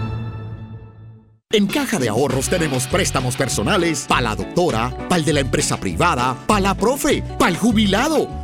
En 1.53 1.67
Caja 1.67 1.99
de 1.99 2.07
Ahorros 2.07 2.47
tenemos 2.47 2.87
préstamos 2.87 3.35
personales 3.35 4.05
para 4.07 4.21
la 4.21 4.35
doctora, 4.37 4.89
para 5.09 5.17
el 5.17 5.25
de 5.25 5.33
la 5.33 5.41
empresa 5.41 5.77
privada, 5.77 6.37
para 6.47 6.61
la 6.61 6.75
profe, 6.75 7.21
para 7.37 7.51
el 7.51 7.57
jubilado, 7.57 8.29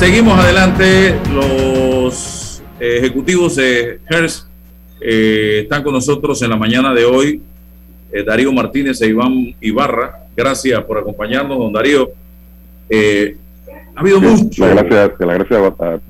Seguimos 0.00 0.38
adelante. 0.38 1.14
Los 1.30 2.62
ejecutivos 2.80 3.56
de 3.56 4.00
Hertz 4.08 4.46
eh, 4.98 5.60
están 5.64 5.82
con 5.82 5.92
nosotros 5.92 6.40
en 6.40 6.48
la 6.48 6.56
mañana 6.56 6.94
de 6.94 7.04
hoy. 7.04 7.42
Eh, 8.10 8.24
Darío 8.24 8.50
Martínez 8.50 9.02
e 9.02 9.08
Iván 9.08 9.54
Ibarra. 9.60 10.24
Gracias 10.34 10.82
por 10.84 10.96
acompañarnos, 10.96 11.58
don 11.58 11.70
Darío. 11.70 12.12
Eh, 12.88 13.36
ha 13.94 14.00
habido 14.00 14.22
mucho. 14.22 14.66
La 14.74 14.82
gracias, 14.82 15.20
la 15.20 15.34
gracias, 15.34 15.60
a, 15.60 16.00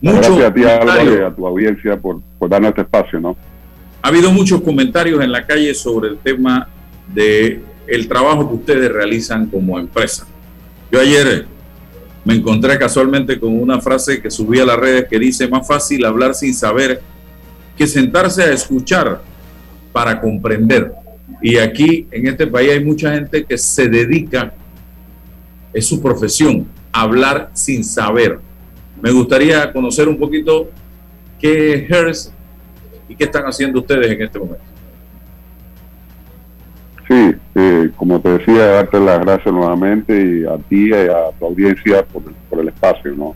mucho 0.00 0.16
gracias 0.16 0.50
a 0.50 0.52
ti, 0.52 0.64
Álvaro, 0.64 1.14
y 1.14 1.22
a 1.22 1.30
tu 1.30 1.46
audiencia 1.46 1.96
por 1.96 2.20
por 2.40 2.50
darnos 2.50 2.70
este 2.70 2.80
espacio, 2.80 3.20
¿no? 3.20 3.36
Ha 4.02 4.08
habido 4.08 4.32
muchos 4.32 4.62
comentarios 4.62 5.22
en 5.22 5.30
la 5.30 5.46
calle 5.46 5.72
sobre 5.74 6.08
el 6.08 6.18
tema 6.18 6.66
de 7.14 7.60
el 7.86 8.08
trabajo 8.08 8.48
que 8.48 8.54
ustedes 8.56 8.90
realizan 8.90 9.46
como 9.46 9.78
empresa. 9.78 10.26
Yo 10.90 11.00
ayer 11.00 11.46
me 12.24 12.34
encontré 12.34 12.78
casualmente 12.78 13.38
con 13.38 13.58
una 13.58 13.80
frase 13.80 14.20
que 14.20 14.30
subí 14.30 14.58
a 14.58 14.64
las 14.64 14.76
redes 14.76 15.06
que 15.08 15.18
dice 15.18 15.48
más 15.48 15.66
fácil 15.66 16.04
hablar 16.04 16.34
sin 16.34 16.54
saber 16.54 17.00
que 17.76 17.86
sentarse 17.86 18.42
a 18.42 18.52
escuchar 18.52 19.22
para 19.92 20.20
comprender. 20.20 20.92
Y 21.40 21.56
aquí 21.56 22.06
en 22.10 22.26
este 22.26 22.46
país 22.46 22.70
hay 22.72 22.84
mucha 22.84 23.14
gente 23.14 23.44
que 23.44 23.56
se 23.56 23.88
dedica, 23.88 24.52
es 25.72 25.86
su 25.86 26.02
profesión, 26.02 26.66
hablar 26.92 27.50
sin 27.54 27.84
saber. 27.84 28.40
Me 29.00 29.12
gustaría 29.12 29.72
conocer 29.72 30.08
un 30.08 30.18
poquito 30.18 30.68
qué 31.38 31.74
es 31.74 31.90
HERS 31.90 32.32
y 33.08 33.14
qué 33.14 33.24
están 33.24 33.44
haciendo 33.44 33.78
ustedes 33.78 34.10
en 34.10 34.22
este 34.22 34.38
momento. 34.38 34.77
Sí, 37.08 37.34
eh, 37.54 37.90
como 37.96 38.20
te 38.20 38.36
decía, 38.36 38.66
darte 38.66 39.00
las 39.00 39.20
gracias 39.20 39.54
nuevamente 39.54 40.12
y 40.14 40.44
a 40.44 40.58
ti 40.68 40.90
y 40.90 40.92
a 40.92 41.30
tu 41.38 41.46
audiencia 41.46 42.04
por 42.04 42.22
el, 42.22 42.34
por 42.50 42.60
el 42.60 42.68
espacio, 42.68 43.14
¿no? 43.16 43.34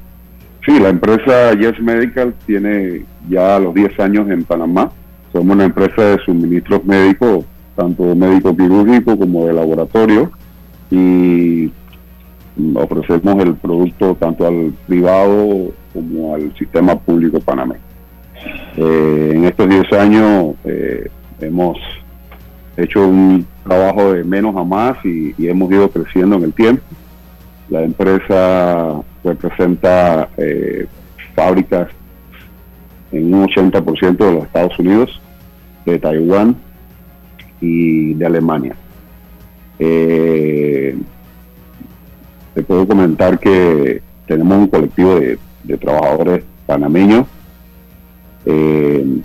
Sí, 0.66 0.78
la 0.78 0.90
empresa 0.90 1.54
Yes 1.54 1.80
Medical 1.80 2.34
tiene 2.46 3.04
ya 3.30 3.58
los 3.58 3.74
10 3.74 3.98
años 3.98 4.30
en 4.30 4.44
Panamá. 4.44 4.92
Somos 5.32 5.56
una 5.56 5.64
empresa 5.64 6.02
de 6.02 6.18
suministros 6.18 6.84
médicos, 6.84 7.46
tanto 7.74 8.14
médico 8.14 8.54
quirúrgico 8.54 9.18
como 9.18 9.46
de 9.46 9.54
laboratorio, 9.54 10.30
y 10.90 11.72
ofrecemos 12.74 13.42
el 13.42 13.54
producto 13.54 14.14
tanto 14.20 14.46
al 14.46 14.74
privado 14.86 15.72
como 15.94 16.34
al 16.34 16.54
sistema 16.58 16.94
público 16.96 17.40
panameño. 17.40 17.80
Eh, 18.76 19.32
en 19.34 19.44
estos 19.44 19.66
10 19.66 19.92
años 19.94 20.54
eh, 20.64 21.08
hemos 21.40 21.78
hecho 22.76 23.06
un 23.06 23.46
trabajo 23.64 24.12
de 24.12 24.24
menos 24.24 24.56
a 24.56 24.64
más 24.64 24.96
y, 25.04 25.34
hemos 25.46 25.70
ido 25.70 25.90
creciendo 25.90 26.36
en 26.36 26.44
el 26.44 26.52
tiempo. 26.52 26.82
La 27.68 27.82
empresa 27.82 29.00
representa 29.24 30.28
eh, 30.36 30.86
fábricas 31.34 31.88
en 33.12 33.32
un 33.32 33.46
80% 33.46 34.16
de 34.16 34.32
los 34.32 34.44
Estados 34.44 34.78
Unidos, 34.78 35.20
de 35.84 35.98
Taiwán 35.98 36.56
y 37.60 38.14
de 38.14 38.26
Alemania. 38.26 38.74
Eh, 39.78 40.96
te 42.54 42.62
puedo 42.62 42.86
comentar 42.86 43.38
que 43.38 44.02
tenemos 44.26 44.58
un 44.58 44.66
colectivo 44.68 45.18
de, 45.18 45.38
trabajadores 45.78 46.44
panameños 46.66 47.26
eh, 48.44 49.22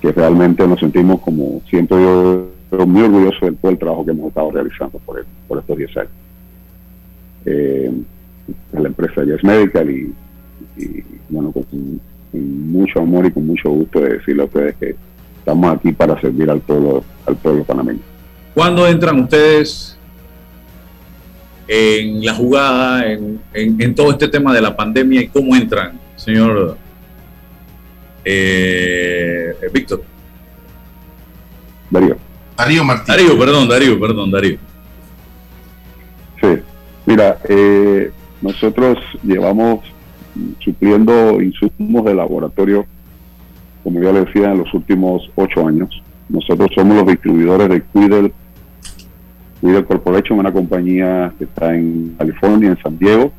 que 0.00 0.12
realmente 0.12 0.66
nos 0.66 0.80
sentimos 0.80 1.20
como 1.20 1.60
siento 1.68 2.00
yo 2.00 2.59
pero 2.70 2.86
muy 2.86 3.02
orgulloso 3.02 3.46
de 3.46 3.52
todo 3.52 3.72
el 3.72 3.78
trabajo 3.78 4.04
que 4.04 4.12
hemos 4.12 4.28
estado 4.28 4.52
realizando 4.52 4.98
por, 5.00 5.26
por 5.48 5.58
estos 5.58 5.76
10 5.76 5.96
años. 5.96 6.12
Eh, 7.44 7.92
la 8.72 8.88
empresa 8.88 9.24
Yes 9.24 9.42
Medical 9.42 9.90
y, 9.90 10.14
bueno, 11.28 11.52
con, 11.52 12.00
mucho 12.32 13.00
amor 13.00 13.26
y 13.26 13.32
con 13.32 13.44
mucho 13.44 13.70
gusto 13.70 14.00
de 14.00 14.18
decirle 14.18 14.42
a 14.42 14.44
ustedes 14.44 14.76
que 14.76 14.94
estamos 15.38 15.76
aquí 15.76 15.90
para 15.90 16.20
servir 16.20 16.48
al 16.48 16.60
pueblo, 16.60 17.02
al 17.26 17.34
pueblo 17.36 17.64
panameño. 17.64 17.98
¿Cuándo 18.54 18.86
entran 18.86 19.18
ustedes 19.20 19.98
en 21.66 22.24
la 22.24 22.34
jugada, 22.34 23.10
en, 23.10 23.40
en, 23.52 23.94
todo 23.96 24.12
este 24.12 24.28
tema 24.28 24.54
de 24.54 24.60
la 24.60 24.76
pandemia 24.76 25.22
y 25.22 25.28
cómo 25.28 25.56
entran, 25.56 25.98
señor 26.14 26.76
eh, 28.24 29.54
Víctor? 29.72 30.04
Darío. 31.90 32.29
Darío 32.60 32.84
Martínez. 32.84 33.16
Darío, 33.16 33.38
perdón, 33.38 33.68
Darío, 33.68 34.00
perdón, 34.00 34.30
Darío. 34.30 34.58
Sí, 36.42 36.48
mira, 37.06 37.38
eh, 37.48 38.10
nosotros 38.42 38.98
llevamos 39.22 39.80
supliendo 40.58 41.40
insumos 41.40 42.04
de 42.04 42.14
laboratorio, 42.14 42.84
como 43.82 44.02
ya 44.02 44.12
le 44.12 44.26
decía, 44.26 44.52
en 44.52 44.58
los 44.58 44.74
últimos 44.74 45.30
ocho 45.36 45.66
años. 45.66 46.02
Nosotros 46.28 46.70
somos 46.74 46.98
los 46.98 47.06
distribuidores 47.06 47.68
de 47.70 47.80
Cuidel, 47.80 48.32
Cuidel 49.62 49.84
Corporation, 49.86 50.38
una 50.38 50.52
compañía 50.52 51.32
que 51.38 51.44
está 51.44 51.74
en 51.74 52.14
California, 52.18 52.68
en 52.68 52.82
San 52.82 52.98
Diego, 52.98 53.32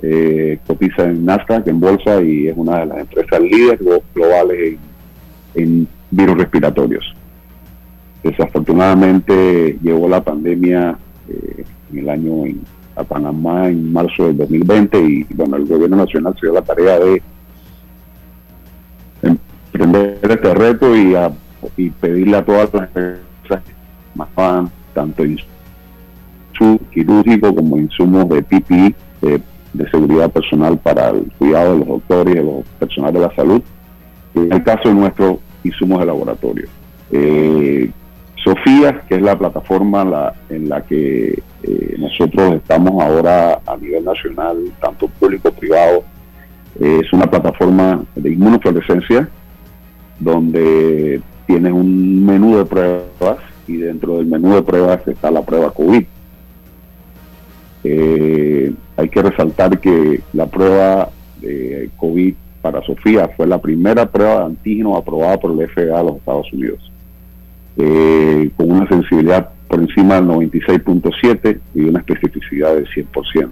eh, 0.00 0.60
cotiza 0.64 1.04
en 1.04 1.24
Nasdaq, 1.24 1.66
en 1.66 1.80
bolsa, 1.80 2.22
y 2.22 2.46
es 2.46 2.56
una 2.56 2.78
de 2.80 2.86
las 2.86 2.98
empresas 3.00 3.40
líderes 3.40 3.80
globales 4.14 4.78
en, 5.54 5.62
en 5.62 5.88
virus 6.12 6.38
respiratorios. 6.38 7.19
Desafortunadamente 8.22 9.78
llegó 9.82 10.08
la 10.08 10.22
pandemia 10.22 10.98
eh, 11.28 11.64
en 11.92 11.98
el 11.98 12.08
año 12.08 12.44
a 12.96 13.04
Panamá 13.04 13.68
en 13.68 13.92
marzo 13.92 14.26
del 14.26 14.36
2020 14.38 15.00
y 15.00 15.26
bueno, 15.34 15.56
el 15.56 15.66
gobierno 15.66 15.96
nacional 15.96 16.34
se 16.34 16.46
dio 16.46 16.54
la 16.54 16.62
tarea 16.62 16.98
de 16.98 17.22
emprender 19.22 20.18
este 20.22 20.54
reto 20.54 20.96
y, 20.96 21.14
y 21.76 21.90
pedirle 21.90 22.36
a 22.36 22.44
todas 22.44 22.72
las 22.74 22.84
empresas 22.84 23.64
que 23.64 23.72
tanto 24.92 25.24
insumos 25.24 25.60
quirúrgico 26.92 27.54
como 27.54 27.78
insumos 27.78 28.28
de 28.28 28.42
PPI 28.42 28.94
de, 29.22 29.40
seguridad 29.90 30.30
personal 30.30 30.78
para 30.78 31.10
el 31.10 31.30
cuidado 31.38 31.72
de 31.72 31.78
los 31.78 31.88
doctores 31.88 32.34
y 32.34 32.38
de 32.38 32.44
los 32.44 32.64
personal 32.78 33.12
de 33.12 33.20
la 33.20 33.34
salud. 33.34 33.62
En 34.34 34.52
el 34.52 34.62
caso 34.62 34.88
de 34.88 34.94
nuestros 34.94 35.38
insumos 35.64 36.00
de 36.00 36.06
laboratorio. 36.06 36.68
Eh, 37.12 37.90
Sofía, 38.42 39.02
que 39.08 39.16
es 39.16 39.22
la 39.22 39.38
plataforma 39.38 40.32
en 40.48 40.68
la 40.68 40.82
que 40.82 41.42
eh, 41.62 41.96
nosotros 41.98 42.54
estamos 42.54 43.02
ahora 43.02 43.60
a 43.66 43.76
nivel 43.76 44.04
nacional, 44.04 44.56
tanto 44.80 45.08
público 45.08 45.50
privado, 45.52 46.04
eh, 46.80 47.00
es 47.04 47.12
una 47.12 47.26
plataforma 47.26 48.02
de 48.14 48.32
inmunofluorescencia 48.32 49.28
donde 50.18 51.20
tienes 51.46 51.72
un 51.72 52.24
menú 52.24 52.56
de 52.56 52.64
pruebas 52.64 53.38
y 53.66 53.76
dentro 53.76 54.16
del 54.16 54.26
menú 54.26 54.54
de 54.54 54.62
pruebas 54.62 55.06
está 55.06 55.30
la 55.30 55.42
prueba 55.42 55.70
COVID. 55.70 56.04
Eh, 57.84 58.72
hay 58.96 59.08
que 59.08 59.22
resaltar 59.22 59.78
que 59.80 60.22
la 60.32 60.46
prueba 60.46 61.10
de 61.40 61.90
COVID 61.96 62.34
para 62.62 62.82
Sofía 62.82 63.28
fue 63.36 63.46
la 63.46 63.58
primera 63.58 64.06
prueba 64.06 64.40
de 64.40 64.44
antígeno 64.46 64.96
aprobada 64.96 65.38
por 65.38 65.50
el 65.52 65.68
FDA 65.68 65.98
de 65.98 66.04
los 66.04 66.16
Estados 66.16 66.52
Unidos 66.52 66.90
eh, 67.76 68.50
con 68.56 68.70
una 68.70 68.88
sensibilidad 68.88 69.50
por 69.68 69.80
encima 69.80 70.16
del 70.16 70.24
96.7 70.26 71.60
y 71.74 71.80
una 71.82 72.00
especificidad 72.00 72.74
del 72.74 72.88
100%. 72.88 73.48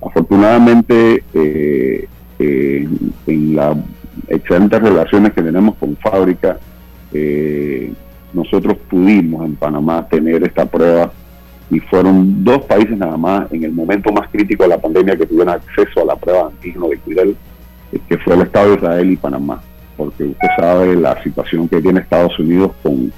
Afortunadamente, 0.00 1.24
eh, 1.34 2.08
en 2.38 3.56
las 3.56 3.76
excelentes 4.28 4.80
relaciones 4.80 5.32
que 5.32 5.42
tenemos 5.42 5.74
con 5.76 5.96
fábrica, 5.96 6.58
eh, 7.12 7.92
nosotros 8.32 8.76
pudimos 8.88 9.44
en 9.46 9.56
Panamá 9.56 10.06
tener 10.08 10.44
esta 10.44 10.66
prueba 10.66 11.12
y 11.70 11.80
fueron 11.80 12.44
dos 12.44 12.64
países 12.64 12.96
nada 12.96 13.16
más 13.16 13.50
en 13.52 13.64
el 13.64 13.72
momento 13.72 14.12
más 14.12 14.28
crítico 14.30 14.62
de 14.64 14.70
la 14.70 14.78
pandemia 14.78 15.16
que 15.16 15.26
tuvieron 15.26 15.54
acceso 15.54 16.02
a 16.02 16.04
la 16.04 16.16
prueba 16.16 16.42
de 16.42 16.46
antígeno 16.54 16.88
de 16.88 16.98
Cuidel, 16.98 17.36
que 18.08 18.18
fue 18.18 18.34
el 18.34 18.42
Estado 18.42 18.70
de 18.70 18.74
Israel 18.76 19.10
y 19.10 19.16
Panamá, 19.16 19.62
porque 19.96 20.24
usted 20.24 20.48
sabe 20.56 20.96
la 20.96 21.20
situación 21.22 21.68
que 21.68 21.80
tiene 21.80 22.00
Estados 22.00 22.38
Unidos 22.38 22.72
con 22.82 23.12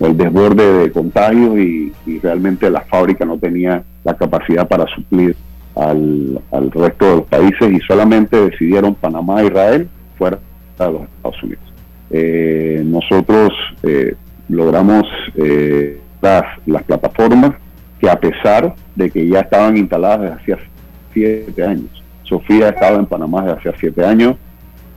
el 0.00 0.16
desborde 0.16 0.78
de 0.78 0.92
contagios 0.92 1.58
y, 1.58 1.92
realmente 2.22 2.70
la 2.70 2.80
fábrica 2.82 3.24
no 3.24 3.38
tenía 3.38 3.82
la 4.02 4.14
capacidad 4.14 4.66
para 4.66 4.86
suplir 4.94 5.36
al, 5.76 6.40
resto 6.72 7.04
de 7.04 7.16
los 7.16 7.26
países 7.26 7.70
y 7.70 7.80
solamente 7.80 8.36
decidieron 8.36 8.94
Panamá 8.94 9.42
e 9.42 9.46
Israel 9.46 9.88
fuera 10.16 10.38
de 10.78 10.92
los 10.92 11.02
Estados 11.02 11.42
Unidos. 11.42 11.62
Eh, 12.10 12.82
nosotros 12.84 13.52
eh, 13.82 14.14
logramos 14.48 15.04
eh, 15.36 16.00
las, 16.22 16.44
las 16.66 16.82
plataformas 16.84 17.52
que 18.00 18.08
a 18.08 18.18
pesar 18.18 18.74
de 18.94 19.10
que 19.10 19.28
ya 19.28 19.40
estaban 19.40 19.76
instaladas 19.76 20.20
desde 20.20 20.34
hacía 20.34 20.58
siete 21.12 21.64
años, 21.64 22.02
Sofía 22.22 22.68
estaba 22.70 22.96
en 22.96 23.06
Panamá 23.06 23.42
desde 23.42 23.58
hacía 23.58 23.72
siete 23.78 24.04
años, 24.04 24.36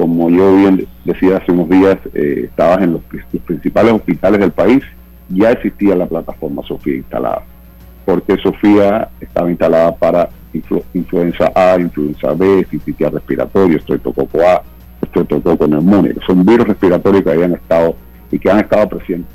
como 0.01 0.31
yo 0.31 0.55
bien 0.55 0.87
decía 1.05 1.37
hace 1.37 1.51
unos 1.51 1.69
días, 1.69 1.95
eh, 2.15 2.45
estabas 2.49 2.81
en 2.81 2.93
los, 2.93 3.03
principales 3.45 3.93
hospitales 3.93 4.39
del 4.39 4.51
país, 4.51 4.81
ya 5.29 5.51
existía 5.51 5.95
la 5.95 6.07
plataforma 6.07 6.63
Sofía 6.63 6.95
instalada, 6.95 7.43
porque 8.03 8.35
Sofía 8.37 9.09
estaba 9.19 9.51
instalada 9.51 9.95
para 9.95 10.29
influenza 10.95 11.51
A, 11.53 11.79
influenza 11.79 12.33
B, 12.33 12.65
sincitial 12.71 13.11
respiratorio, 13.11 13.77
estreptococo 13.77 14.41
A, 14.41 14.63
estreptococo 15.03 15.67
neumónico. 15.67 16.19
Son 16.25 16.43
virus 16.43 16.69
respiratorios 16.69 17.23
que 17.23 17.29
habían 17.29 17.53
estado 17.53 17.95
y 18.31 18.39
que 18.39 18.49
han 18.49 18.61
estado 18.61 18.89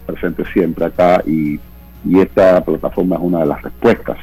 presentes 0.05 0.49
siempre 0.53 0.87
acá 0.87 1.23
y, 1.25 1.61
y 2.05 2.19
esta 2.19 2.65
plataforma 2.65 3.15
es 3.15 3.23
una 3.23 3.39
de 3.39 3.47
las 3.47 3.63
respuestas 3.63 4.19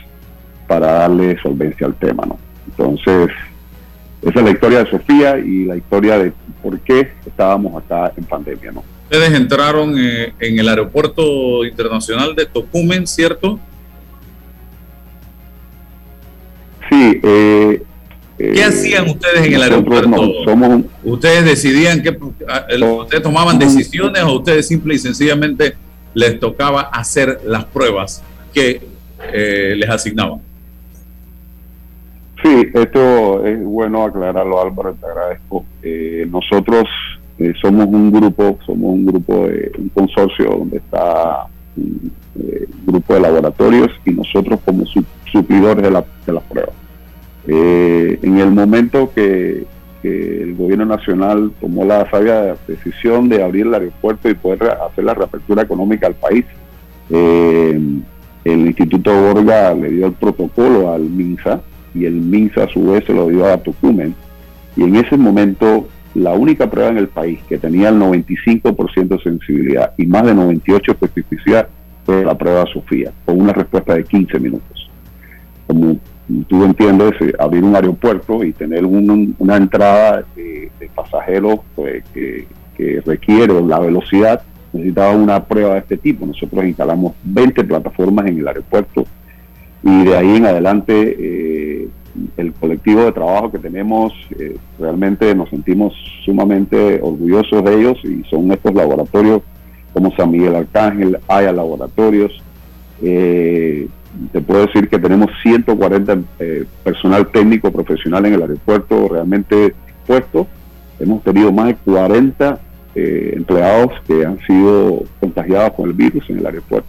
para 0.67 0.91
darle 0.91 1.39
solvencia 1.41 1.87
al 1.87 1.95
tema, 1.95 2.25
¿no? 2.25 2.37
Entonces, 2.67 3.29
esa 4.25 4.39
es 4.39 4.45
la 4.45 4.51
historia 4.51 4.83
de 4.83 4.89
Sofía 4.89 5.37
y 5.37 5.65
la 5.65 5.75
historia 5.75 6.17
de 6.17 6.33
por 6.61 6.79
qué 6.79 7.11
estábamos 7.25 7.83
acá 7.83 8.13
en 8.15 8.23
pandemia, 8.23 8.71
¿no? 8.71 8.83
Ustedes 9.03 9.33
entraron 9.33 9.95
eh, 9.97 10.33
en 10.39 10.57
el 10.59 10.67
aeropuerto 10.67 11.65
internacional 11.65 12.35
de 12.35 12.45
Tocumen, 12.45 13.05
¿cierto? 13.05 13.59
Sí. 16.89 17.19
Eh, 17.23 17.83
¿Qué 18.37 18.59
eh, 18.59 18.63
hacían 18.63 19.07
ustedes 19.07 19.45
en 19.45 19.53
el 19.53 19.63
aeropuerto? 19.63 20.09
no, 20.09 20.43
somos, 20.43 20.85
¿Ustedes 21.03 21.45
decidían 21.45 22.01
que 22.01 22.09
ustedes 22.09 23.23
tomaban 23.23 23.59
decisiones 23.59 24.23
o 24.23 24.33
ustedes 24.33 24.67
simple 24.67 24.95
y 24.95 24.97
sencillamente 24.97 25.75
les 26.13 26.39
tocaba 26.39 26.81
hacer 26.81 27.41
las 27.45 27.65
pruebas 27.65 28.23
que 28.53 28.81
eh, 29.31 29.75
les 29.77 29.89
asignaban? 29.89 30.41
Sí, 32.43 32.67
esto 32.73 33.45
es 33.45 33.63
bueno 33.63 34.03
aclararlo, 34.03 34.61
Álvaro, 34.61 34.93
te 34.99 35.05
agradezco. 35.05 35.63
Eh, 35.81 36.27
nosotros 36.29 36.83
eh, 37.39 37.53
somos 37.61 37.85
un 37.87 38.11
grupo, 38.11 38.59
somos 38.65 38.93
un 38.93 39.05
grupo 39.05 39.47
de 39.47 39.71
un 39.77 39.89
consorcio 39.89 40.49
donde 40.49 40.77
está 40.77 41.45
un 41.77 42.11
eh, 42.39 42.67
grupo 42.85 43.13
de 43.13 43.19
laboratorios 43.21 43.89
y 44.05 44.11
nosotros 44.11 44.59
como 44.65 44.85
su- 44.85 45.05
suplidores 45.31 45.83
de, 45.83 45.91
la, 45.91 46.03
de 46.25 46.33
las 46.33 46.43
pruebas. 46.43 46.75
Eh, 47.47 48.19
en 48.21 48.37
el 48.37 48.51
momento 48.51 49.09
que, 49.15 49.63
que 50.01 50.41
el 50.43 50.55
gobierno 50.55 50.85
nacional 50.85 51.49
tomó 51.61 51.85
la 51.85 52.09
sabia 52.11 52.55
decisión 52.67 53.29
de 53.29 53.41
abrir 53.41 53.67
el 53.67 53.73
aeropuerto 53.73 54.29
y 54.29 54.33
poder 54.33 54.63
hacer 54.85 55.05
la 55.05 55.13
reapertura 55.13 55.61
económica 55.63 56.07
al 56.07 56.15
país, 56.15 56.45
el 57.09 58.03
Instituto 58.45 59.11
Borga 59.13 59.73
le 59.73 59.89
dio 59.91 60.07
el 60.07 60.13
protocolo 60.13 60.91
al 60.91 61.01
MINSA 61.03 61.61
y 61.93 62.05
el 62.05 62.13
MINSA 62.13 62.63
a 62.63 62.69
su 62.69 62.83
vez 62.91 63.03
se 63.05 63.13
lo 63.13 63.27
dio 63.27 63.45
a 63.45 63.57
Tucumán 63.57 64.13
y 64.75 64.83
en 64.83 64.95
ese 64.95 65.15
momento 65.17 65.87
la 66.15 66.33
única 66.33 66.69
prueba 66.69 66.89
en 66.91 66.97
el 66.97 67.07
país 67.07 67.39
que 67.49 67.57
tenía 67.57 67.89
el 67.89 67.95
95% 67.99 69.07
de 69.07 69.19
sensibilidad 69.23 69.93
y 69.97 70.05
más 70.05 70.23
de 70.25 70.33
98% 70.33 70.95
especificidad 71.05 71.67
fue 72.05 72.23
la 72.25 72.37
prueba 72.37 72.65
Sofía, 72.71 73.11
con 73.25 73.39
una 73.41 73.53
respuesta 73.53 73.95
de 73.95 74.03
15 74.03 74.39
minutos. 74.39 74.89
Como 75.67 75.97
tú 76.47 76.63
entiendes, 76.65 77.13
eh, 77.21 77.33
abrir 77.39 77.63
un 77.63 77.75
aeropuerto 77.75 78.43
y 78.43 78.51
tener 78.53 78.85
un- 78.85 79.09
un- 79.09 79.35
una 79.39 79.55
entrada 79.57 80.23
de, 80.35 80.69
de 80.79 80.89
pasajeros 80.93 81.59
pues, 81.75 82.03
que, 82.13 82.45
que 82.77 83.01
requiere 83.05 83.61
la 83.61 83.79
velocidad, 83.79 84.41
necesitaba 84.73 85.11
una 85.15 85.43
prueba 85.43 85.73
de 85.75 85.79
este 85.79 85.97
tipo. 85.97 86.25
Nosotros 86.25 86.65
instalamos 86.65 87.13
20 87.23 87.63
plataformas 87.63 88.27
en 88.27 88.39
el 88.39 88.47
aeropuerto 88.47 89.05
y 89.83 90.05
de 90.05 90.17
ahí 90.17 90.37
en 90.37 90.45
adelante 90.45 91.17
eh, 91.19 91.87
el 92.37 92.53
colectivo 92.53 93.03
de 93.03 93.11
trabajo 93.11 93.51
que 93.51 93.59
tenemos 93.59 94.13
eh, 94.39 94.55
realmente 94.79 95.33
nos 95.35 95.49
sentimos 95.49 95.93
sumamente 96.23 96.99
orgullosos 97.01 97.63
de 97.63 97.79
ellos 97.79 97.97
y 98.03 98.23
son 98.29 98.51
estos 98.51 98.73
laboratorios 98.73 99.41
como 99.93 100.15
San 100.15 100.31
Miguel 100.31 100.55
Arcángel, 100.55 101.19
Haya 101.27 101.51
Laboratorios. 101.51 102.31
Eh, 103.01 103.87
te 104.31 104.41
puedo 104.41 104.65
decir 104.65 104.89
que 104.89 104.99
tenemos 104.99 105.29
140 105.41 106.17
eh, 106.39 106.65
personal 106.83 107.27
técnico 107.31 107.71
profesional 107.71 108.25
en 108.25 108.33
el 108.33 108.41
aeropuerto 108.41 109.07
realmente 109.09 109.73
puesto. 110.05 110.47
Hemos 110.99 111.23
tenido 111.23 111.51
más 111.51 111.67
de 111.67 111.75
40 111.75 112.59
eh, 112.95 113.33
empleados 113.35 113.91
que 114.07 114.25
han 114.25 114.39
sido 114.45 115.03
contagiados 115.19 115.73
con 115.73 115.89
el 115.89 115.93
virus 115.93 116.29
en 116.29 116.39
el 116.39 116.45
aeropuerto. 116.45 116.87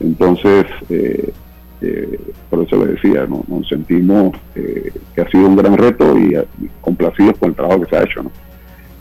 Entonces, 0.00 0.66
eh, 0.90 1.32
eh, 1.82 2.20
por 2.48 2.62
eso 2.64 2.84
le 2.84 2.92
decía, 2.92 3.26
¿no? 3.28 3.44
nos 3.48 3.68
sentimos 3.68 4.36
eh, 4.54 4.92
que 5.14 5.20
ha 5.20 5.28
sido 5.28 5.48
un 5.48 5.56
gran 5.56 5.76
reto 5.76 6.16
y, 6.16 6.34
eh, 6.34 6.44
y 6.60 6.68
complacidos 6.80 7.36
con 7.38 7.50
el 7.50 7.56
trabajo 7.56 7.80
que 7.82 7.90
se 7.90 7.96
ha 7.96 8.04
hecho. 8.04 8.22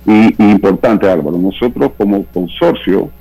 Y, 0.08 0.44
y 0.44 0.52
importante, 0.52 1.08
Álvaro, 1.08 1.38
nosotros 1.38 1.92
como 1.96 2.26
consorcio, 2.26 3.12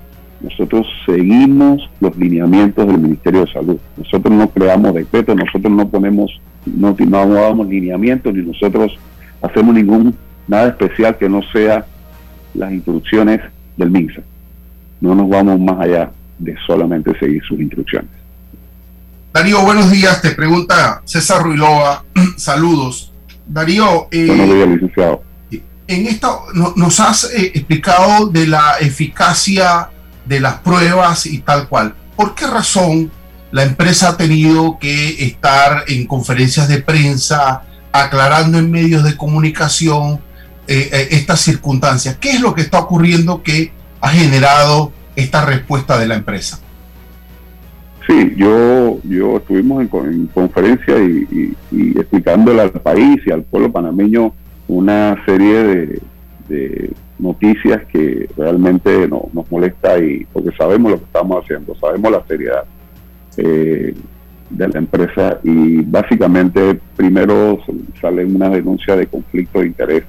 nosotros 0.41 0.87
seguimos 1.05 1.89
los 2.01 2.17
lineamientos 2.17 2.87
del 2.87 2.99
Ministerio 2.99 3.45
de 3.45 3.53
Salud. 3.53 3.77
Nosotros 3.99 4.33
no 4.33 4.49
creamos 4.49 4.95
decretos, 4.95 5.37
nosotros 5.37 5.71
no 5.71 5.87
ponemos, 5.87 6.41
no, 6.65 6.97
no 6.99 7.27
damos 7.27 7.69
lineamientos, 7.69 8.33
ni 8.33 8.43
nosotros 8.43 8.99
hacemos 9.43 9.75
ningún, 9.75 10.15
nada 10.49 10.69
especial 10.69 11.19
que 11.19 11.29
no 11.29 11.43
sea 11.53 11.85
las 12.55 12.73
instrucciones 12.73 13.41
del 13.77 13.91
MINSA. 13.91 14.23
No 15.03 15.15
nos 15.15 15.29
vamos 15.29 15.61
más 15.61 15.81
allá 15.81 16.11
de 16.39 16.57
solamente 16.67 17.19
seguir 17.19 17.43
sus 17.43 17.61
instrucciones. 17.61 18.20
Darío, 19.33 19.63
buenos 19.63 19.91
días. 19.91 20.21
Te 20.23 20.31
pregunta 20.33 21.03
César 21.05 21.43
Ruilova. 21.43 22.05
Saludos. 22.37 23.13
Darío, 23.47 24.09
eh, 24.11 24.27
Buenos 24.27 24.55
días, 24.55 24.69
licenciado. 24.69 25.23
en 25.87 26.07
esta 26.07 26.29
no- 26.55 26.73
nos 26.77 27.01
has 27.01 27.25
eh, 27.25 27.53
explicado 27.55 28.27
de 28.29 28.47
la 28.47 28.75
eficacia 28.81 29.91
de 30.25 30.41
las 30.41 30.55
pruebas 30.59 31.27
y 31.27 31.39
tal 31.39 31.69
cual. 31.69 31.95
¿Por 32.17 32.35
qué 32.35 32.47
razón 32.47 33.11
la 33.51 33.65
empresa 33.65 34.11
ha 34.11 34.17
tenido 34.17 34.79
que 34.79 35.25
estar 35.25 35.85
en 35.89 36.07
conferencias 36.07 36.69
de 36.69 36.81
prensa 36.83 37.63
aclarando 37.93 38.59
en 38.59 38.71
medios 38.71 39.03
de 39.03 39.17
comunicación 39.17 40.21
eh, 40.69 40.89
eh, 40.93 41.09
estas 41.13 41.41
circunstancias? 41.41 42.17
¿Qué 42.21 42.31
es 42.33 42.41
lo 42.41 42.55
que 42.55 42.63
está 42.63 42.79
ocurriendo 42.81 43.43
que 43.43 43.73
ha 44.01 44.11
generado 44.11 44.93
esta 45.17 45.45
respuesta 45.45 45.99
de 45.99 46.07
la 46.07 46.15
empresa? 46.15 46.61
Sí, 48.11 48.35
yo, 48.37 48.99
yo 49.05 49.37
estuvimos 49.37 49.83
en, 49.83 49.87
co- 49.89 50.05
en 50.05 50.27
conferencia 50.27 50.99
y, 50.99 51.55
y- 51.71 51.97
explicándole 51.97 52.61
al 52.63 52.73
país 52.73 53.19
y 53.25 53.31
al 53.31 53.45
pueblo 53.45 53.71
panameño 53.71 54.33
una 54.67 55.17
serie 55.25 56.01
de, 56.49 56.91
noticias 57.21 57.83
que 57.93 58.29
realmente 58.37 59.07
no- 59.07 59.29
nos 59.33 59.49
molesta 59.49 59.97
y 59.99 60.27
porque 60.33 60.51
sabemos 60.57 60.91
lo 60.91 60.99
que 60.99 61.05
estamos 61.05 61.45
haciendo, 61.45 61.77
sabemos 61.77 62.11
la 62.11 62.25
seriedad 62.27 62.65
eh, 63.37 63.95
de 64.49 64.69
la 64.69 64.79
empresa 64.81 65.39
y 65.45 65.83
básicamente 65.83 66.81
primero 66.97 67.61
sale 68.01 68.25
una 68.25 68.49
denuncia 68.49 68.97
de 68.97 69.07
conflicto 69.07 69.61
de 69.61 69.67
interés 69.69 70.03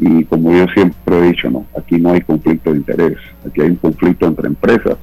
y 0.00 0.24
como 0.24 0.50
yo 0.52 0.64
siempre 0.74 1.18
he 1.18 1.22
dicho, 1.28 1.50
no, 1.50 1.66
aquí 1.78 1.98
no 1.98 2.10
hay 2.12 2.22
conflicto 2.22 2.72
de 2.72 2.78
interés, 2.78 3.18
aquí 3.46 3.60
hay 3.60 3.68
un 3.70 3.76
conflicto 3.76 4.26
entre 4.26 4.48
empresas 4.48 4.96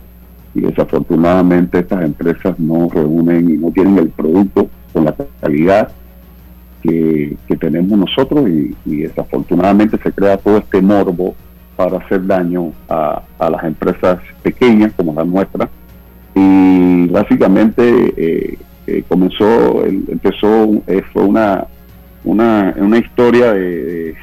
y 0.56 0.62
desafortunadamente 0.62 1.80
estas 1.80 2.04
empresas 2.04 2.60
no 2.60 2.88
reúnen 2.90 3.50
y 3.50 3.54
no 3.58 3.72
tienen 3.72 3.98
el 3.98 4.10
producto 4.10 4.70
con 4.92 5.06
la 5.06 5.16
calidad 5.42 5.90
que, 6.82 7.36
que 7.48 7.56
tenemos 7.58 7.98
nosotros 7.98 8.48
y, 8.50 8.76
desafortunadamente 9.02 9.98
se 10.02 10.12
crea 10.12 10.38
todo 10.38 10.58
este 10.58 10.82
morbo 10.82 11.34
para 11.76 11.98
hacer 11.98 12.26
daño 12.28 12.72
a, 12.90 13.24
a 13.40 13.50
las 13.50 13.64
empresas 13.64 14.20
pequeñas 14.44 14.92
como 14.96 15.14
la 15.14 15.24
nuestra 15.24 15.70
y 16.36 17.08
básicamente 17.08 18.14
eh, 18.18 18.58
eh, 18.88 19.04
comenzó, 19.08 19.86
empezó, 19.86 20.66
eh, 20.88 21.02
fue 21.14 21.24
una, 21.24 21.66
una, 22.24 22.74
una 22.78 22.98
historia 22.98 23.54
de, 23.54 24.16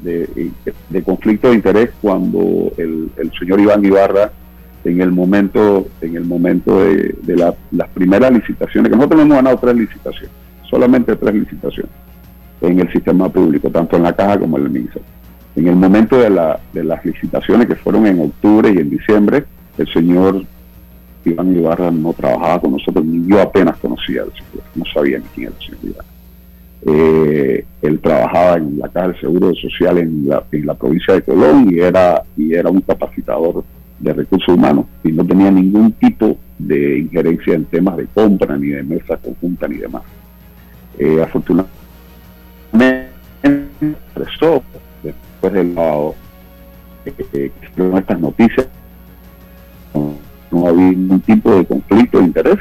de- 0.00 0.50
de 0.90 1.02
conflicto 1.02 1.48
de 1.50 1.54
interés 1.56 1.90
cuando 2.00 2.72
el, 2.78 3.10
el 3.16 3.32
señor 3.38 3.60
Iván 3.60 3.84
Ibarra 3.84 4.32
en 4.88 5.00
el 5.00 5.10
momento 5.12 5.86
en 6.00 6.16
el 6.16 6.24
momento 6.24 6.80
de, 6.84 7.14
de 7.22 7.36
la- 7.36 7.54
las 7.70 7.88
primeras 7.90 8.32
licitaciones, 8.32 8.90
que 8.90 8.96
nosotros 8.96 9.20
hemos 9.22 9.36
ganado 9.36 9.56
tres 9.58 9.74
licitaciones, 9.76 10.30
solamente 10.68 11.14
tres 11.16 11.34
licitaciones 11.34 11.92
en 12.60 12.80
el 12.80 12.92
sistema 12.92 13.28
público, 13.28 13.70
tanto 13.70 13.96
en 13.96 14.02
la 14.02 14.12
caja 14.12 14.38
como 14.38 14.58
en 14.58 14.64
el 14.64 14.70
MINSA. 14.70 15.00
En 15.56 15.66
el 15.68 15.76
momento 15.76 16.18
de, 16.18 16.30
la, 16.30 16.58
de 16.72 16.84
las 16.84 17.04
licitaciones 17.04 17.66
que 17.66 17.74
fueron 17.76 18.06
en 18.06 18.20
octubre 18.20 18.70
y 18.72 18.78
en 18.78 18.90
diciembre, 18.90 19.44
el 19.76 19.88
señor 19.92 20.42
Iván 21.24 21.54
Ibarra 21.56 21.90
no 21.90 22.12
trabajaba 22.12 22.60
con 22.60 22.72
nosotros, 22.72 23.04
ni 23.04 23.28
yo 23.28 23.40
apenas 23.40 23.76
conocía 23.78 24.22
al 24.22 24.32
señor, 24.32 24.64
no 24.74 24.84
sabía 24.92 25.18
ni 25.18 25.24
quién 25.34 25.46
era 25.48 25.56
el 25.56 25.66
señor 25.66 25.84
Ibarra. 25.84 26.08
Eh, 26.86 27.64
él 27.82 27.98
trabajaba 28.00 28.56
en 28.56 28.78
la 28.78 28.88
Caja 28.88 29.08
del 29.08 29.20
Seguro 29.20 29.52
Social 29.54 29.98
en 29.98 30.28
la, 30.28 30.44
en 30.52 30.64
la 30.66 30.74
provincia 30.74 31.14
de 31.14 31.22
Colón 31.22 31.68
y 31.72 31.80
era, 31.80 32.22
y 32.36 32.54
era 32.54 32.70
un 32.70 32.80
capacitador 32.80 33.64
de 33.98 34.12
recursos 34.12 34.54
humanos 34.54 34.86
y 35.04 35.12
no 35.12 35.24
tenía 35.24 35.50
ningún 35.50 35.92
tipo 35.92 36.36
de 36.58 36.98
injerencia 36.98 37.54
en 37.54 37.64
temas 37.66 37.96
de 37.96 38.06
compra, 38.06 38.56
ni 38.56 38.68
de 38.68 38.82
mesa 38.82 39.16
conjunta, 39.16 39.68
ni 39.68 39.78
demás. 39.78 40.02
Eh, 40.98 41.22
afortunadamente, 41.22 41.68
después 45.02 45.52
del 45.52 45.74
lado 45.74 46.14
eh, 47.06 47.50
fueron 47.74 47.98
estas 47.98 48.20
noticias, 48.20 48.68
no, 50.50 50.66
había 50.66 50.90
ningún 50.90 51.20
tipo 51.20 51.54
de 51.54 51.66
conflicto 51.66 52.18
de 52.18 52.24
interés 52.24 52.58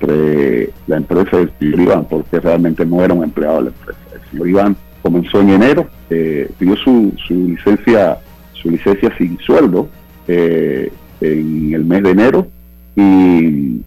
entre 0.00 0.70
la 0.86 0.96
empresa 0.96 1.38
del 1.38 1.52
señor 1.58 1.80
Iván, 1.80 2.04
porque 2.08 2.40
realmente 2.40 2.84
no 2.84 3.02
era 3.02 3.14
un 3.14 3.24
empleado 3.24 3.58
de 3.58 3.64
la 3.64 3.70
empresa. 3.70 3.98
El 4.14 4.30
señor 4.30 4.48
Iván 4.48 4.76
comenzó 5.02 5.40
en 5.40 5.50
enero, 5.50 5.88
eh, 6.10 6.50
pidió 6.58 6.76
su, 6.76 7.12
su 7.26 7.34
licencia 7.34 8.18
su 8.60 8.70
licencia 8.70 9.10
sin 9.16 9.38
sueldo 9.38 9.88
eh, 10.32 10.92
en 11.20 11.74
el 11.74 11.84
mes 11.84 12.02
de 12.04 12.10
enero 12.10 12.46
y, 12.94 13.82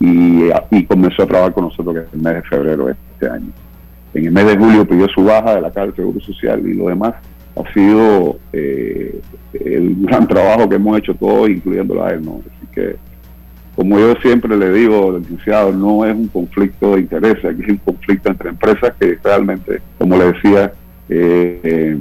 y, 0.00 0.84
comenzó 0.86 1.22
a 1.22 1.26
trabajar 1.26 1.52
con 1.52 1.64
nosotros 1.64 1.96
en 1.96 2.02
el 2.14 2.20
mes 2.20 2.34
de 2.34 2.42
febrero 2.42 2.86
de 2.86 2.92
este 3.12 3.28
año. 3.28 3.52
En 4.14 4.26
el 4.26 4.32
mes 4.32 4.46
de 4.46 4.56
julio 4.56 4.86
pidió 4.86 5.06
su 5.08 5.22
baja 5.22 5.54
de 5.54 5.60
la 5.60 5.70
Caja 5.70 5.86
del 5.86 5.96
Seguro 5.96 6.20
Social 6.20 6.66
y 6.66 6.74
lo 6.74 6.88
demás, 6.88 7.14
ha 7.56 7.72
sido 7.74 8.38
eh, 8.54 9.20
el 9.52 9.96
gran 10.06 10.26
trabajo 10.26 10.66
que 10.66 10.76
hemos 10.76 10.98
hecho 10.98 11.14
todos, 11.14 11.50
incluyéndolo 11.50 12.04
a 12.04 12.10
él. 12.10 12.24
¿no? 12.24 12.40
Así 12.40 12.66
que, 12.74 12.96
como 13.76 13.98
yo 13.98 14.14
siempre 14.22 14.56
le 14.56 14.72
digo, 14.72 15.18
licenciado, 15.18 15.72
no 15.72 16.06
es 16.06 16.14
un 16.14 16.28
conflicto 16.28 16.94
de 16.94 17.02
intereses, 17.02 17.44
aquí 17.44 17.62
es 17.62 17.68
un 17.68 17.76
conflicto 17.76 18.30
entre 18.30 18.48
empresas 18.48 18.94
que 18.98 19.18
realmente, 19.22 19.82
como 19.98 20.16
le 20.16 20.32
decía, 20.32 20.72
eh, 21.10 21.60
eh, 21.62 21.96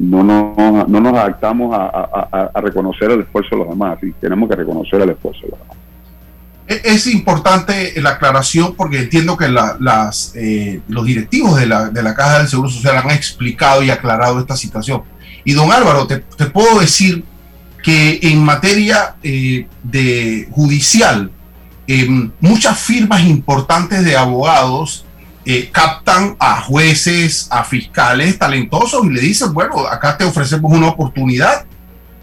no, 0.00 0.24
nos, 0.24 0.88
no 0.88 1.00
nos 1.00 1.12
adaptamos 1.12 1.76
a, 1.78 2.50
reconocer 2.62 3.10
el 3.10 3.20
esfuerzo 3.20 3.50
de 3.52 3.56
los 3.58 3.68
demás 3.68 3.98
y 4.02 4.12
tenemos 4.12 4.48
que 4.48 4.56
reconocer 4.56 5.02
el 5.02 5.10
esfuerzo 5.10 5.42
de 5.42 5.48
los 5.50 5.58
demás. 5.60 5.76
E, 6.66 6.80
es 6.84 7.06
importante 7.06 7.92
la 8.00 8.10
aclaración 8.10 8.74
porque 8.76 8.98
entiendo 8.98 9.36
que 9.36 9.48
las, 9.48 10.32
eh, 10.36 10.80
los 10.88 11.04
directivos 11.04 11.60
de 11.60 11.66
la, 11.66 11.90
de 11.90 12.02
la 12.02 12.14
Caja 12.14 12.38
del 12.38 12.48
Seguro 12.48 12.70
Social 12.70 12.96
han 12.96 13.10
explicado 13.10 13.82
y 13.82 13.90
aclarado 13.90 14.40
esta 14.40 14.56
situación. 14.56 15.02
Y 15.44 15.52
don 15.52 15.70
Álvaro, 15.70 16.06
te, 16.06 16.20
puedo 16.46 16.80
decir 16.80 17.22
que 17.82 18.20
en 18.22 18.42
materia 18.42 19.16
eh, 19.22 19.66
de 19.82 20.48
judicial, 20.50 21.30
em, 21.86 22.30
muchas 22.40 22.78
firmas 22.78 23.22
importantes 23.24 24.02
de 24.02 24.16
abogados 24.16 25.04
eh, 25.44 25.70
captan 25.72 26.36
a 26.38 26.60
jueces, 26.60 27.48
a 27.50 27.64
fiscales 27.64 28.38
talentosos 28.38 29.04
y 29.06 29.10
le 29.10 29.20
dicen, 29.20 29.52
bueno, 29.52 29.86
acá 29.86 30.16
te 30.16 30.24
ofrecemos 30.24 30.72
una 30.72 30.88
oportunidad. 30.88 31.64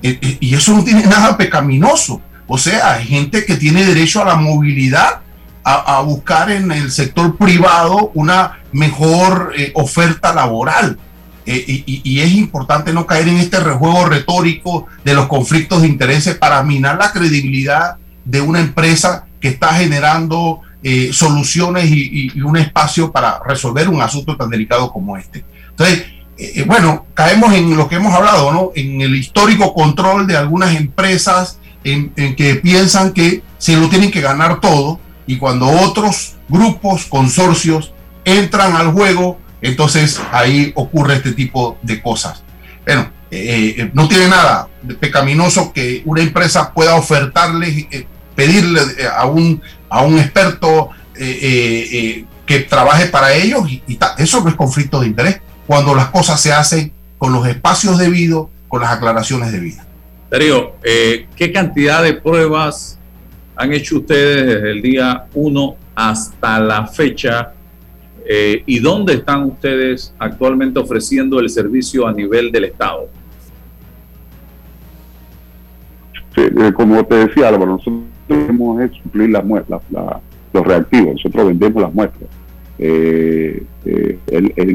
y 0.01 0.53
eso 0.53 0.73
no 0.73 0.83
tiene 0.83 1.03
nada 1.05 1.35
pecaminoso. 1.37 2.21
O 2.47 2.57
sea, 2.57 2.95
gente 2.95 3.45
que 3.45 3.55
tiene 3.57 3.85
derecho 3.85 4.21
a 4.21 4.25
la 4.25 4.35
movilidad, 4.35 5.21
a, 5.69 5.99
buscar 5.99 6.49
en 6.49 6.71
el 6.71 6.91
sector 6.91 7.35
privado 7.35 8.11
una 8.13 8.59
mejor 8.71 9.51
eh, 9.57 9.71
oferta 9.75 10.33
laboral. 10.33 10.97
Eh, 11.45 11.83
y, 11.85 12.19
es 12.19 12.31
importante 12.33 12.93
no 12.93 13.05
caer 13.05 13.27
en 13.27 13.37
este 13.37 13.59
rejuego 13.59 14.05
retórico 14.05 14.87
de 15.03 15.13
los 15.13 15.27
conflictos 15.27 15.81
de 15.81 15.89
intereses 15.89 16.35
para 16.35 16.63
minar 16.63 16.97
la 16.97 17.11
credibilidad 17.11 17.97
de 18.23 18.41
una 18.41 18.59
empresa 18.59 19.25
que 19.41 19.49
está 19.49 19.73
generando 19.73 20.61
eh, 20.89 21.11
soluciones 21.11 21.89
y, 21.91 22.39
un 22.41 22.55
espacio 22.55 23.11
para 23.11 23.39
resolver 23.45 23.89
un 23.89 24.01
asunto 24.01 24.37
tan 24.37 24.49
delicado 24.49 24.91
como 24.91 25.17
este. 25.17 25.43
Entonces, 25.69 26.05
bueno, 26.65 27.07
caemos 27.13 27.53
en 27.53 27.75
lo 27.75 27.89
que 27.89 27.95
hemos 27.95 28.13
hablado, 28.13 28.53
¿no? 28.53 28.71
En 28.75 29.01
el 29.01 29.15
histórico 29.15 29.73
control 29.73 30.27
de 30.27 30.37
algunas 30.37 30.75
empresas 30.75 31.59
en, 31.83 32.35
que 32.35 32.55
piensan 32.55 33.11
que 33.11 33.41
se 33.57 33.75
lo 33.75 33.89
tienen 33.89 34.11
que 34.11 34.21
ganar 34.21 34.59
todo 34.59 34.99
y 35.25 35.37
cuando 35.37 35.67
otros 35.67 36.35
grupos, 36.47 37.05
consorcios 37.05 37.93
entran 38.23 38.75
al 38.75 38.91
juego, 38.91 39.39
entonces 39.61 40.21
ahí 40.31 40.71
ocurre 40.75 41.15
este 41.15 41.33
tipo 41.33 41.77
de 41.81 42.01
cosas. 42.01 42.43
Bueno, 42.85 43.11
eh, 43.29 43.75
eh, 43.77 43.91
no 43.93 44.07
tiene 44.07 44.29
nada 44.29 44.69
pecaminoso 44.99 45.73
que 45.73 46.01
una 46.05 46.21
empresa 46.21 46.73
pueda 46.73 46.95
ofertarle, 46.95 47.87
eh, 47.91 48.07
pedirle 48.37 48.79
a 49.13 49.25
un, 49.25 49.61
a 49.89 50.03
un 50.03 50.17
experto 50.17 50.91
que 51.13 52.59
trabaje 52.69 53.07
para 53.07 53.33
ellos 53.33 53.69
y, 53.69 53.83
y 53.87 53.99
eso 54.19 54.41
no 54.41 54.49
es 54.49 54.55
conflicto 54.55 55.01
de 55.01 55.07
interés 55.07 55.41
cuando 55.67 55.93
las 55.93 56.07
cosas 56.07 56.39
se 56.39 56.53
hacen 56.53 56.93
con 57.17 57.33
los 57.33 57.45
espacios 57.45 57.97
debidos, 57.97 58.47
con 58.67 58.81
las 58.81 58.91
aclaraciones 58.91 59.51
debidas. 59.51 59.85
Darío, 60.29 60.73
eh, 60.83 61.27
¿qué 61.35 61.51
cantidad 61.51 62.03
de 62.03 62.13
pruebas 62.13 62.99
han 63.55 63.73
hecho 63.73 63.97
ustedes 63.97 64.45
desde 64.45 64.71
el 64.71 64.81
día 64.81 65.25
1 65.33 65.75
hasta 65.95 66.59
la 66.59 66.87
fecha? 66.87 67.53
Eh, 68.25 68.63
¿Y 68.65 68.79
dónde 68.79 69.13
están 69.13 69.43
ustedes 69.43 70.13
actualmente 70.19 70.79
ofreciendo 70.79 71.39
el 71.39 71.49
servicio 71.49 72.07
a 72.07 72.13
nivel 72.13 72.51
del 72.51 72.65
Estado? 72.65 73.09
Sí, 76.35 76.41
eh, 76.41 76.73
como 76.73 77.05
te 77.05 77.15
decía 77.15 77.47
Álvaro, 77.47 77.71
nosotros 77.73 78.03
tenemos 78.27 78.79
que 78.79 78.97
suplir 78.97 79.29
las 79.29 79.45
muestras, 79.45 79.81
los 80.53 80.65
reactivos, 80.65 81.15
nosotros 81.15 81.47
vendemos 81.47 81.81
las 81.83 81.93
muestras. 81.93 82.29
en 82.79 83.67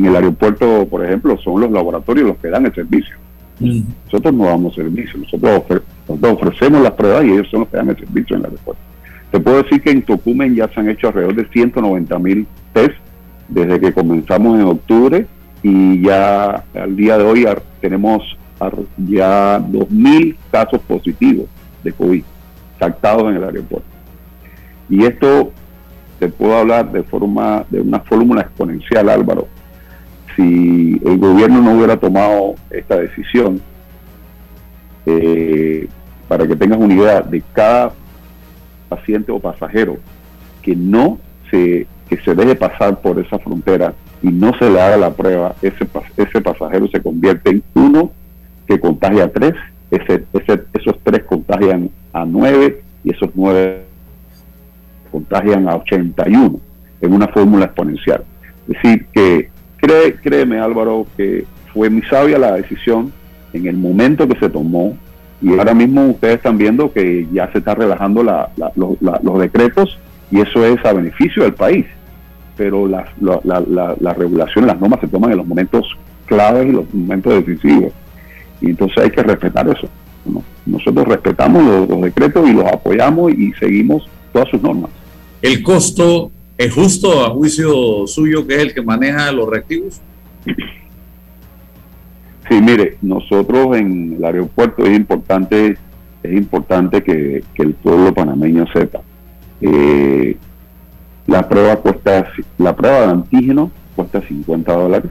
el 0.05 0.17
aeropuerto, 0.17 0.87
por 0.89 1.05
ejemplo, 1.05 1.39
son 1.39 1.61
los 1.61 1.71
laboratorios 1.71 2.29
los 2.29 2.39
que 2.39 2.49
dan 2.49 2.67
el 2.67 2.75
servicio. 2.75 3.17
Nosotros 3.61 4.35
no 4.35 4.47
damos 4.47 4.75
servicio, 4.75 5.21
nosotros, 5.21 5.83
ofrecemos 6.09 6.83
las 6.83 6.93
pruebas 6.93 7.25
y 7.25 7.31
ellos 7.31 7.49
son 7.51 7.61
los 7.61 7.69
que 7.69 7.77
dan 7.77 7.91
el 7.91 7.97
servicio 7.97 8.37
en 8.37 8.43
la 8.43 8.49
respuesta. 8.49 8.83
Te 9.31 9.41
puedo 9.41 9.63
decir 9.63 9.81
que 9.81 9.91
en 9.91 10.03
Tocumen 10.03 10.55
ya 10.55 10.69
se 10.69 10.81
han 10.81 10.91
hecho 10.91 11.09
alrededor 11.09 11.35
de 11.37 11.49
190 11.49 12.19
mil 12.19 12.47
test 12.73 12.97
desde 13.49 13.81
que 13.81 13.93
comenzamos 13.93 14.59
en 14.59 14.67
octubre 14.67 15.27
y 15.63 16.03
ya 16.03 16.65
al 16.75 16.97
día 16.97 17.19
de 17.19 17.25
hoy 17.25 17.47
tenemos 17.81 18.37
ya 18.99 19.59
2.000 19.59 20.37
casos 20.51 20.81
positivos 20.83 21.47
de 21.83 21.93
COVID 21.93 22.23
en 22.87 23.37
el 23.37 23.45
aeropuerto. 23.45 23.89
Y 24.89 25.05
esto 25.05 25.53
te 26.19 26.29
puedo 26.29 26.57
hablar 26.57 26.93
de 26.93 27.03
forma 27.03 27.65
de 27.71 27.81
una 27.81 28.01
fórmula 28.01 28.43
exponencial, 28.43 29.09
Álvaro 29.09 29.49
si 30.37 31.01
el 31.05 31.19
gobierno 31.19 31.61
no 31.61 31.77
hubiera 31.77 31.97
tomado 31.97 32.55
esta 32.71 32.97
decisión, 32.97 33.61
eh, 35.07 35.89
para 36.29 36.47
que 36.47 36.57
tengas 36.57 36.79
una 36.79 36.95
idea 36.95 37.21
de 37.21 37.43
cada 37.53 37.93
paciente 38.89 39.33
o 39.33 39.41
pasajero 39.41 39.99
que 40.63 40.77
no 40.77 41.19
se, 41.51 41.87
que 42.09 42.17
se 42.19 42.35
deje 42.35 42.55
pasar 42.55 43.01
por 43.01 43.19
esa 43.19 43.39
frontera 43.39 43.95
y 44.23 44.29
no 44.29 44.57
se 44.59 44.71
le 44.71 44.81
haga 44.81 44.97
la 44.97 45.11
prueba, 45.11 45.55
ese, 45.61 45.87
ese 46.17 46.41
pasajero 46.41 46.89
se 46.89 47.03
convierte 47.03 47.51
en 47.51 47.63
uno 47.75 48.13
que 48.67 48.79
contagia 48.79 49.25
a 49.25 49.29
tres, 49.29 49.55
ese, 49.91 50.25
esos 50.73 50.99
tres 51.03 51.25
contagian 51.25 51.91
a 52.13 52.25
nueve 52.25 52.83
y 53.05 53.11
esos 53.11 53.31
nueve 53.35 53.85
contagian 55.11 55.69
a 55.69 55.77
81 55.77 56.61
en 57.01 57.13
una 57.13 57.29
fórmula 57.29 57.67
exponencial. 57.67 58.25
Es 58.69 58.83
decir, 58.83 59.07
que 59.13 59.51
créeme 60.23 60.59
Álvaro 60.59 61.07
que 61.17 61.45
fue 61.73 61.91
muy 61.91 62.03
sabia 62.03 62.39
la 62.39 62.53
decisión 62.53 63.13
en 63.53 63.67
el 63.67 63.77
momento 63.77 64.29
que 64.29 64.39
se 64.39 64.49
tomó 64.49 64.97
y 65.41 65.59
ahora 65.59 65.75
mismo 65.75 66.07
ustedes 66.07 66.37
están 66.37 66.57
viendo 66.57 66.93
que 66.93 67.27
ya 67.33 67.51
se 67.51 67.59
está 67.59 67.75
relajando 67.75 68.23
los, 68.23 69.39
decretos 69.41 69.99
y 70.31 70.41
eso 70.41 70.65
es 70.65 70.85
a 70.85 70.93
beneficio 70.93 71.43
del 71.43 71.55
país. 71.55 71.85
Pero 72.57 72.87
las 72.87 73.09
la, 73.21 74.15
regulación, 74.17 74.67
las 74.67 74.79
normas 74.79 75.01
se 75.01 75.09
toman 75.09 75.33
en 75.33 75.39
los 75.39 75.47
momentos 75.47 75.97
claves 76.27 76.69
y 76.69 76.73
los 76.73 76.95
momentos 76.95 77.45
decisivos. 77.45 77.93
Y 78.61 78.71
entonces 78.71 78.99
hay 78.99 79.11
que 79.11 79.23
respetar 79.23 79.69
eso. 79.69 79.89
Nosotros 80.65 81.09
respetamos 81.09 81.65
los, 81.65 81.89
los 81.89 82.03
decretos 82.03 82.49
y 82.49 82.53
los 82.53 82.67
apoyamos 82.67 83.33
y 83.33 83.53
seguimos 83.55 84.09
todas 84.33 84.49
sus 84.49 84.63
normas. 84.63 84.91
El 85.41 85.63
costo 85.63 86.31
¿Es 86.63 86.73
justo 86.73 87.25
a 87.25 87.31
juicio 87.31 88.07
suyo 88.07 88.47
que 88.47 88.55
es 88.55 88.63
el 88.63 88.75
que 88.75 88.83
maneja 88.83 89.33
los 89.33 89.49
reactivos? 89.49 90.01
Sí, 92.49 92.61
mire, 92.61 92.99
nosotros 93.03 93.77
en 93.77 94.15
el 94.17 94.25
aeropuerto 94.25 94.85
es 94.85 94.97
importante, 94.97 95.79
es 96.23 96.33
importante 96.33 97.03
que, 97.03 97.43
el 97.57 97.75
pueblo 97.75 98.13
panameño 98.13 98.67
sepa. 98.73 99.01
Eh, 99.61 100.37
la 101.27 101.49
prueba 101.49 101.77
cuesta, 101.77 102.27
la 102.59 102.77
prueba 102.77 103.01
de 103.01 103.11
antígeno 103.11 103.71
cuesta 103.97 104.21
50 104.21 104.73
dólares. 104.73 105.11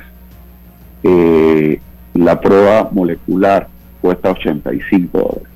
Eh, 1.04 1.82
la 2.14 2.40
prueba 2.40 2.90
molecular 2.92 3.68
cuesta 4.02 4.32
85 4.32 5.18
dólares. 5.18 5.48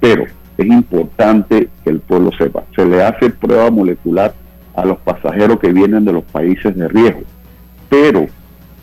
Pero 0.00 0.24
es 0.56 0.66
importante 0.66 1.68
que 1.84 1.90
el 1.90 2.00
pueblo 2.00 2.30
sepa, 2.36 2.64
se 2.74 2.84
le 2.84 3.02
hace 3.02 3.30
prueba 3.30 3.70
molecular 3.70 4.34
a 4.74 4.84
los 4.84 4.98
pasajeros 4.98 5.58
que 5.58 5.72
vienen 5.72 6.04
de 6.04 6.12
los 6.12 6.24
países 6.24 6.76
de 6.76 6.88
riesgo. 6.88 7.22
Pero 7.88 8.26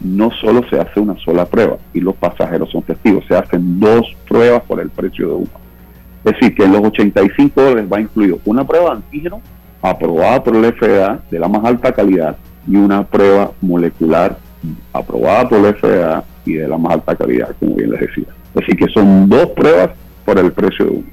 no 0.01 0.29
solo 0.31 0.61
se 0.69 0.79
hace 0.79 0.99
una 0.99 1.17
sola 1.17 1.45
prueba 1.45 1.77
y 1.93 2.01
los 2.01 2.15
pasajeros 2.15 2.69
son 2.71 2.83
testigos, 2.83 3.25
se 3.27 3.35
hacen 3.35 3.79
dos 3.79 4.05
pruebas 4.27 4.63
por 4.63 4.79
el 4.79 4.89
precio 4.89 5.27
de 5.27 5.33
una. 5.35 5.49
Es 6.25 6.33
decir, 6.33 6.55
que 6.55 6.63
en 6.63 6.71
los 6.71 6.81
85 6.81 7.61
dólares 7.61 7.89
va 7.91 8.01
incluido 8.01 8.39
una 8.45 8.65
prueba 8.65 8.91
de 8.91 8.95
antígeno 8.97 9.41
aprobada 9.81 10.43
por 10.43 10.55
el 10.55 10.73
FDA 10.73 11.19
de 11.29 11.39
la 11.39 11.47
más 11.47 11.63
alta 11.63 11.91
calidad 11.91 12.35
y 12.67 12.75
una 12.75 13.03
prueba 13.03 13.51
molecular 13.61 14.37
aprobada 14.91 15.47
por 15.47 15.59
el 15.59 15.75
FDA 15.75 16.23
y 16.45 16.53
de 16.53 16.67
la 16.67 16.77
más 16.77 16.93
alta 16.93 17.15
calidad, 17.15 17.55
como 17.59 17.75
bien 17.75 17.91
les 17.91 18.01
decía. 18.01 18.25
Decir, 18.55 18.75
que 18.77 18.87
son 18.87 19.29
dos 19.29 19.47
pruebas 19.47 19.91
por 20.25 20.39
el 20.39 20.51
precio 20.51 20.85
de 20.85 20.91
una. 20.91 21.07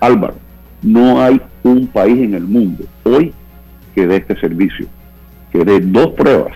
Álvaro, 0.00 0.34
no 0.82 1.20
hay 1.20 1.40
un 1.62 1.86
país 1.86 2.20
en 2.20 2.34
el 2.34 2.44
mundo 2.44 2.84
hoy 3.04 3.32
que 3.94 4.06
dé 4.06 4.16
este 4.16 4.38
servicio, 4.38 4.86
que 5.50 5.64
dé 5.64 5.80
dos 5.80 6.08
pruebas, 6.08 6.52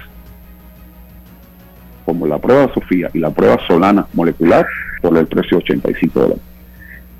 como 2.05 2.27
la 2.27 2.39
prueba 2.39 2.73
Sofía 2.73 3.11
y 3.13 3.19
la 3.19 3.31
prueba 3.31 3.59
Solana 3.67 4.07
molecular, 4.15 4.67
por 5.03 5.17
el 5.17 5.27
precio 5.27 5.59
de 5.59 5.65
85 5.65 6.21
dólares. 6.21 6.43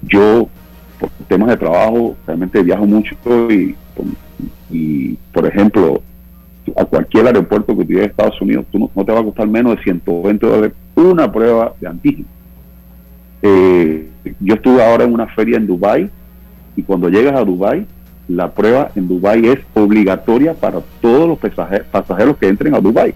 Yo, 0.03 0.49
por 0.99 1.11
temas 1.29 1.49
de 1.51 1.57
trabajo, 1.57 2.17
realmente 2.27 2.63
viajo 2.63 2.87
mucho 2.87 3.15
y, 4.71 5.15
por 5.33 5.47
ejemplo, 5.47 6.03
a 6.77 6.85
cualquier 6.85 7.27
aeropuerto 7.27 7.77
que 7.77 7.83
en 7.83 8.03
Estados 8.03 8.41
Unidos, 8.41 8.67
tú 8.73 8.91
no, 8.95 9.05
te 9.05 9.13
va 9.13 9.21
a 9.21 9.25
costar 9.25 9.47
menos 9.47 9.77
de 9.77 9.83
120 9.83 10.47
dólares 10.47 10.73
una 10.95 11.31
prueba 11.31 11.75
de 11.81 11.87
antígeno. 11.87 12.36
Eh, 13.47 14.09
yo 14.41 14.55
estuve 14.55 14.85
ahora 14.85 15.05
en 15.05 15.13
una 15.13 15.29
feria 15.29 15.57
en 15.57 15.67
Dubai 15.67 16.11
y 16.75 16.83
cuando 16.83 17.09
llegas 17.09 17.35
a 17.35 17.45
Dubai, 17.45 17.87
la 18.29 18.51
prueba 18.51 18.91
en 18.97 19.07
Dubai 19.07 19.47
es 19.47 19.61
obligatoria 19.75 20.55
para 20.55 20.81
todos 21.01 21.29
los 21.29 21.39
pasajeros, 21.39 21.87
pasajeros 21.89 22.37
que 22.39 22.49
entren 22.49 22.75
a 22.75 22.81
Dubai. 22.81 23.15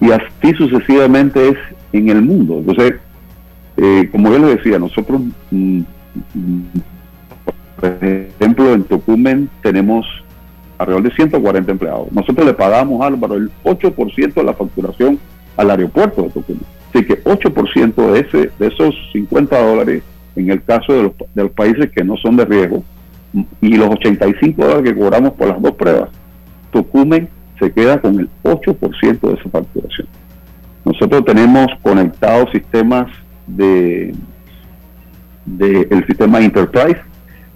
Y 0.00 0.10
así 0.10 0.54
sucesivamente 0.56 1.50
es 1.50 1.56
en 1.92 2.08
el 2.08 2.22
mundo. 2.22 2.58
Entonces, 2.58 2.94
eh, 3.76 4.08
como 4.10 4.32
yo 4.32 4.38
les 4.40 4.56
decía, 4.56 4.78
nosotros, 4.78 5.20
mm, 5.50 5.80
mm, 6.34 6.62
por 7.76 7.96
ejemplo, 8.02 8.74
en 8.74 8.84
Tocumen 8.84 9.48
tenemos 9.62 10.06
alrededor 10.78 11.04
de 11.04 11.14
140 11.14 11.70
empleados. 11.70 12.10
Nosotros 12.10 12.44
le 12.44 12.54
pagamos, 12.54 13.02
Álvaro, 13.02 13.34
el 13.34 13.50
8% 13.62 14.40
de 14.40 14.46
la 14.46 14.54
facturación 14.54 15.18
al 15.56 15.70
aeropuerto 15.70 16.22
de 16.22 16.30
Tocumen. 16.30 16.79
Así 16.92 17.04
que 17.04 17.22
8% 17.22 18.12
de, 18.12 18.20
ese, 18.20 18.50
de 18.58 18.66
esos 18.66 18.94
50 19.12 19.62
dólares, 19.62 20.02
en 20.36 20.50
el 20.50 20.62
caso 20.62 20.92
de 20.92 21.02
los, 21.04 21.12
de 21.34 21.42
los 21.44 21.52
países 21.52 21.90
que 21.90 22.04
no 22.04 22.16
son 22.16 22.36
de 22.36 22.44
riesgo, 22.44 22.84
y 23.60 23.76
los 23.76 23.90
85 23.90 24.62
dólares 24.62 24.92
que 24.92 24.98
cobramos 24.98 25.32
por 25.32 25.48
las 25.48 25.62
dos 25.62 25.72
pruebas, 25.72 26.10
Tocumen 26.72 27.28
se 27.58 27.70
queda 27.72 28.00
con 28.00 28.18
el 28.18 28.28
8% 28.42 29.20
de 29.20 29.34
esa 29.34 29.50
facturación. 29.50 30.08
Nosotros 30.84 31.24
tenemos 31.24 31.66
conectados 31.82 32.50
sistemas 32.52 33.06
de, 33.46 34.14
el 35.58 36.06
sistema 36.06 36.40
Enterprise, 36.40 37.00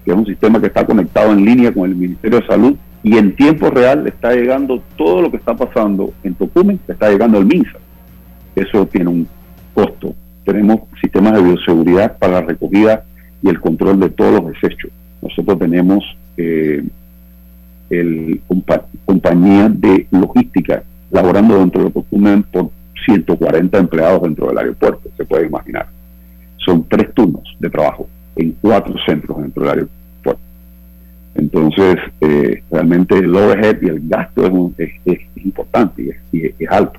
que 0.04 0.10
es 0.10 0.16
un 0.16 0.26
sistema 0.26 0.60
que 0.60 0.66
está 0.66 0.84
conectado 0.84 1.32
en 1.32 1.44
línea 1.44 1.72
con 1.72 1.88
el 1.88 1.96
Ministerio 1.96 2.40
de 2.40 2.46
Salud 2.46 2.76
y 3.02 3.16
en 3.16 3.34
tiempo 3.34 3.70
real 3.70 4.06
está 4.06 4.32
llegando 4.32 4.82
todo 4.96 5.22
lo 5.22 5.30
que 5.30 5.38
está 5.38 5.54
pasando 5.54 6.12
en 6.22 6.34
Tocumen, 6.34 6.78
está 6.86 7.10
llegando 7.10 7.38
al 7.38 7.46
MINSA. 7.46 7.78
Eso 8.54 8.86
tiene 8.86 9.10
un 9.10 9.28
costo. 9.74 10.14
Tenemos 10.44 10.80
sistemas 11.00 11.34
de 11.34 11.42
bioseguridad 11.42 12.18
para 12.18 12.34
la 12.34 12.42
recogida 12.42 13.04
y 13.42 13.48
el 13.48 13.60
control 13.60 14.00
de 14.00 14.10
todos 14.10 14.42
los 14.42 14.52
desechos. 14.52 14.90
Nosotros 15.22 15.58
tenemos 15.58 16.04
eh, 16.36 16.82
el 17.90 18.40
compañía 19.04 19.68
de 19.68 20.06
logística 20.10 20.82
laborando 21.10 21.58
dentro 21.58 21.84
de 21.84 21.90
Tocumen 21.90 22.42
por 22.44 22.70
140 23.04 23.78
empleados 23.78 24.22
dentro 24.22 24.48
del 24.48 24.58
aeropuerto, 24.58 25.08
se 25.16 25.24
puede 25.24 25.46
imaginar. 25.46 25.86
Son 26.58 26.84
tres 26.88 27.12
turnos 27.14 27.42
de 27.58 27.70
trabajo 27.70 28.08
en 28.36 28.52
cuatro 28.60 28.94
centros 29.06 29.40
dentro 29.42 29.62
del 29.62 29.72
aeropuerto. 29.72 30.40
Entonces, 31.34 31.96
eh, 32.20 32.62
realmente 32.70 33.18
el 33.18 33.34
overhead 33.34 33.82
y 33.82 33.88
el 33.88 34.08
gasto 34.08 34.72
es, 34.78 34.90
es, 35.04 35.20
importante 35.44 36.16
y 36.32 36.46
es, 36.46 36.70
alto. 36.70 36.98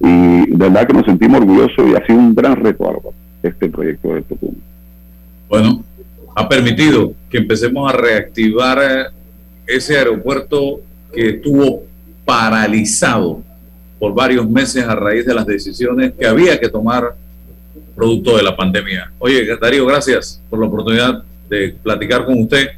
Y 0.00 0.50
de 0.50 0.56
verdad 0.56 0.86
que 0.86 0.92
nos 0.94 1.06
sentimos 1.06 1.40
orgullosos 1.40 1.88
y 1.88 1.94
ha 1.94 2.06
sido 2.06 2.18
un 2.18 2.34
gran 2.34 2.56
reto 2.56 3.12
este 3.42 3.68
proyecto 3.68 4.14
de 4.14 4.22
Tocumen. 4.22 4.62
Bueno, 5.48 5.84
ha 6.34 6.48
permitido 6.48 7.14
que 7.30 7.38
empecemos 7.38 7.92
a 7.92 7.96
reactivar 7.96 8.78
eh, 8.80 9.06
ese 9.66 9.96
aeropuerto 9.96 10.80
que 11.12 11.30
estuvo 11.30 11.82
paralizado 12.24 13.42
por 13.98 14.14
varios 14.14 14.48
meses 14.48 14.84
a 14.84 14.94
raíz 14.94 15.26
de 15.26 15.34
las 15.34 15.46
decisiones 15.46 16.12
que 16.18 16.26
había 16.26 16.58
que 16.60 16.68
tomar 16.68 17.14
producto 17.96 18.36
de 18.36 18.42
la 18.42 18.56
pandemia. 18.56 19.10
Oye, 19.18 19.44
Darío, 19.60 19.86
gracias 19.86 20.40
por 20.48 20.60
la 20.60 20.66
oportunidad 20.66 21.24
de 21.48 21.74
platicar 21.82 22.24
con 22.24 22.40
usted 22.40 22.68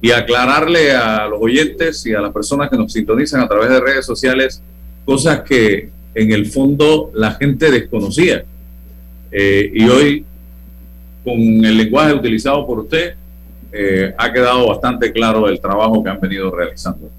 y 0.00 0.10
aclararle 0.10 0.92
a 0.92 1.26
los 1.26 1.40
oyentes 1.40 2.04
y 2.06 2.14
a 2.14 2.20
las 2.20 2.32
personas 2.32 2.68
que 2.68 2.76
nos 2.76 2.92
sintonizan 2.92 3.40
a 3.40 3.48
través 3.48 3.70
de 3.70 3.80
redes 3.80 4.06
sociales 4.06 4.62
cosas 5.04 5.40
que 5.40 5.88
en 6.14 6.32
el 6.32 6.46
fondo 6.46 7.10
la 7.14 7.32
gente 7.32 7.70
desconocía. 7.70 8.44
Eh, 9.30 9.70
y 9.74 9.88
hoy, 9.88 10.24
con 11.24 11.34
el 11.34 11.76
lenguaje 11.76 12.14
utilizado 12.14 12.66
por 12.66 12.80
usted, 12.80 13.14
eh, 13.72 14.14
ha 14.16 14.32
quedado 14.32 14.68
bastante 14.68 15.12
claro 15.12 15.48
el 15.48 15.60
trabajo 15.60 16.02
que 16.02 16.10
han 16.10 16.20
venido 16.20 16.50
realizando. 16.50 17.10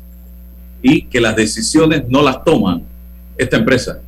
Y 0.82 1.04
que 1.04 1.20
las 1.20 1.36
decisiones 1.36 2.04
no 2.08 2.22
las 2.22 2.43
toman 2.43 2.84
esta 3.38 3.58
empresa. 3.58 4.00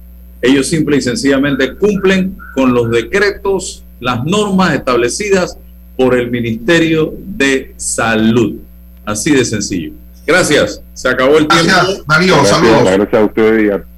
Ellos 0.42 0.68
simple 0.68 0.98
y 0.98 1.02
sencillamente 1.02 1.76
cumplen 1.76 2.38
con 2.54 2.74
los 2.74 2.90
decretos, 2.90 3.84
las 4.00 4.24
normas 4.24 4.76
establecidas 4.76 5.58
por 5.98 6.18
el 6.18 6.30
Ministerio 6.30 7.14
de 7.18 7.74
Salud. 7.76 8.58
Así 9.04 9.32
de 9.32 9.44
sencillo. 9.44 9.94
Gracias. 10.26 10.82
Se 10.94 11.10
acabó 11.10 11.38
el 11.38 11.48
tiempo. 11.48 11.74
Gracias, 12.08 12.50
saludos. 12.50 12.84
Gracias 12.84 13.14
a 13.14 13.26
ustedes 13.26 13.64
y, 13.64 13.97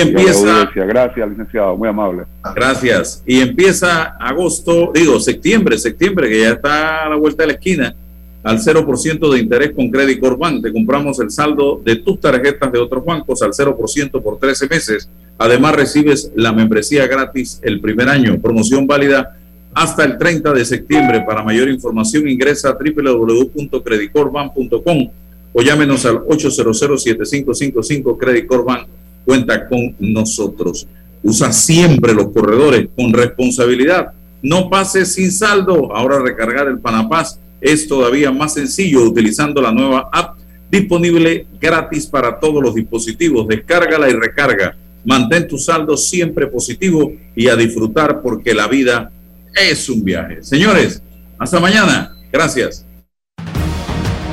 empieza. 0.00 0.70
Gracias, 0.74 1.28
licenciado. 1.28 1.76
Muy 1.76 1.88
amable. 1.88 2.24
Gracias. 2.54 3.22
Y 3.26 3.40
empieza 3.40 4.16
agosto, 4.18 4.90
digo, 4.94 5.20
septiembre, 5.20 5.76
septiembre, 5.78 6.28
que 6.28 6.40
ya 6.40 6.52
está 6.52 7.04
a 7.04 7.10
la 7.10 7.16
vuelta 7.16 7.42
de 7.42 7.48
la 7.48 7.52
esquina 7.52 7.94
al 8.42 8.58
0% 8.58 9.32
de 9.32 9.40
interés 9.40 9.72
con 9.72 9.90
Credit 9.90 10.20
Bank. 10.20 10.62
Te 10.62 10.72
compramos 10.72 11.20
el 11.20 11.30
saldo 11.30 11.80
de 11.84 11.96
tus 11.96 12.20
tarjetas 12.20 12.70
de 12.70 12.78
otros 12.78 13.04
bancos 13.04 13.42
al 13.42 13.52
0% 13.52 14.22
por 14.22 14.38
13 14.38 14.68
meses. 14.68 15.08
Además, 15.38 15.74
recibes 15.74 16.30
la 16.36 16.52
membresía 16.52 17.06
gratis 17.06 17.58
el 17.62 17.80
primer 17.80 18.08
año. 18.08 18.38
Promoción 18.40 18.86
válida 18.86 19.36
hasta 19.72 20.04
el 20.04 20.18
30 20.18 20.52
de 20.52 20.64
septiembre. 20.64 21.24
Para 21.26 21.42
mayor 21.42 21.68
información, 21.68 22.28
ingresa 22.28 22.68
a 22.68 22.78
www.creditcorpbank.com 22.78 25.10
o 25.54 25.62
llámenos 25.62 26.04
al 26.04 26.18
800-7555 26.18 28.18
Credit 28.18 28.46
Corp 28.46 28.66
Bank. 28.66 28.86
Cuenta 29.24 29.68
con 29.68 29.94
nosotros. 29.98 30.86
Usa 31.22 31.52
siempre 31.52 32.12
los 32.12 32.30
corredores 32.30 32.88
con 32.96 33.12
responsabilidad. 33.12 34.12
No 34.42 34.68
pases 34.68 35.14
sin 35.14 35.32
saldo. 35.32 35.94
Ahora 35.94 36.20
recargar 36.20 36.68
el 36.68 36.78
Panapaz 36.78 37.38
es 37.60 37.88
todavía 37.88 38.30
más 38.30 38.54
sencillo 38.54 39.02
utilizando 39.02 39.62
la 39.62 39.72
nueva 39.72 40.10
app 40.12 40.36
disponible 40.70 41.46
gratis 41.60 42.06
para 42.06 42.38
todos 42.38 42.62
los 42.62 42.74
dispositivos. 42.74 43.48
Descárgala 43.48 44.10
y 44.10 44.12
recarga. 44.12 44.76
Mantén 45.04 45.46
tu 45.46 45.58
saldo 45.58 45.96
siempre 45.96 46.46
positivo 46.46 47.12
y 47.34 47.48
a 47.48 47.56
disfrutar 47.56 48.20
porque 48.22 48.54
la 48.54 48.66
vida 48.66 49.10
es 49.54 49.88
un 49.88 50.02
viaje. 50.02 50.42
Señores, 50.42 51.02
hasta 51.38 51.60
mañana. 51.60 52.16
Gracias. 52.32 52.86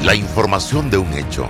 La 0.03 0.15
información 0.15 0.89
de 0.89 0.97
un 0.97 1.13
hecho 1.13 1.49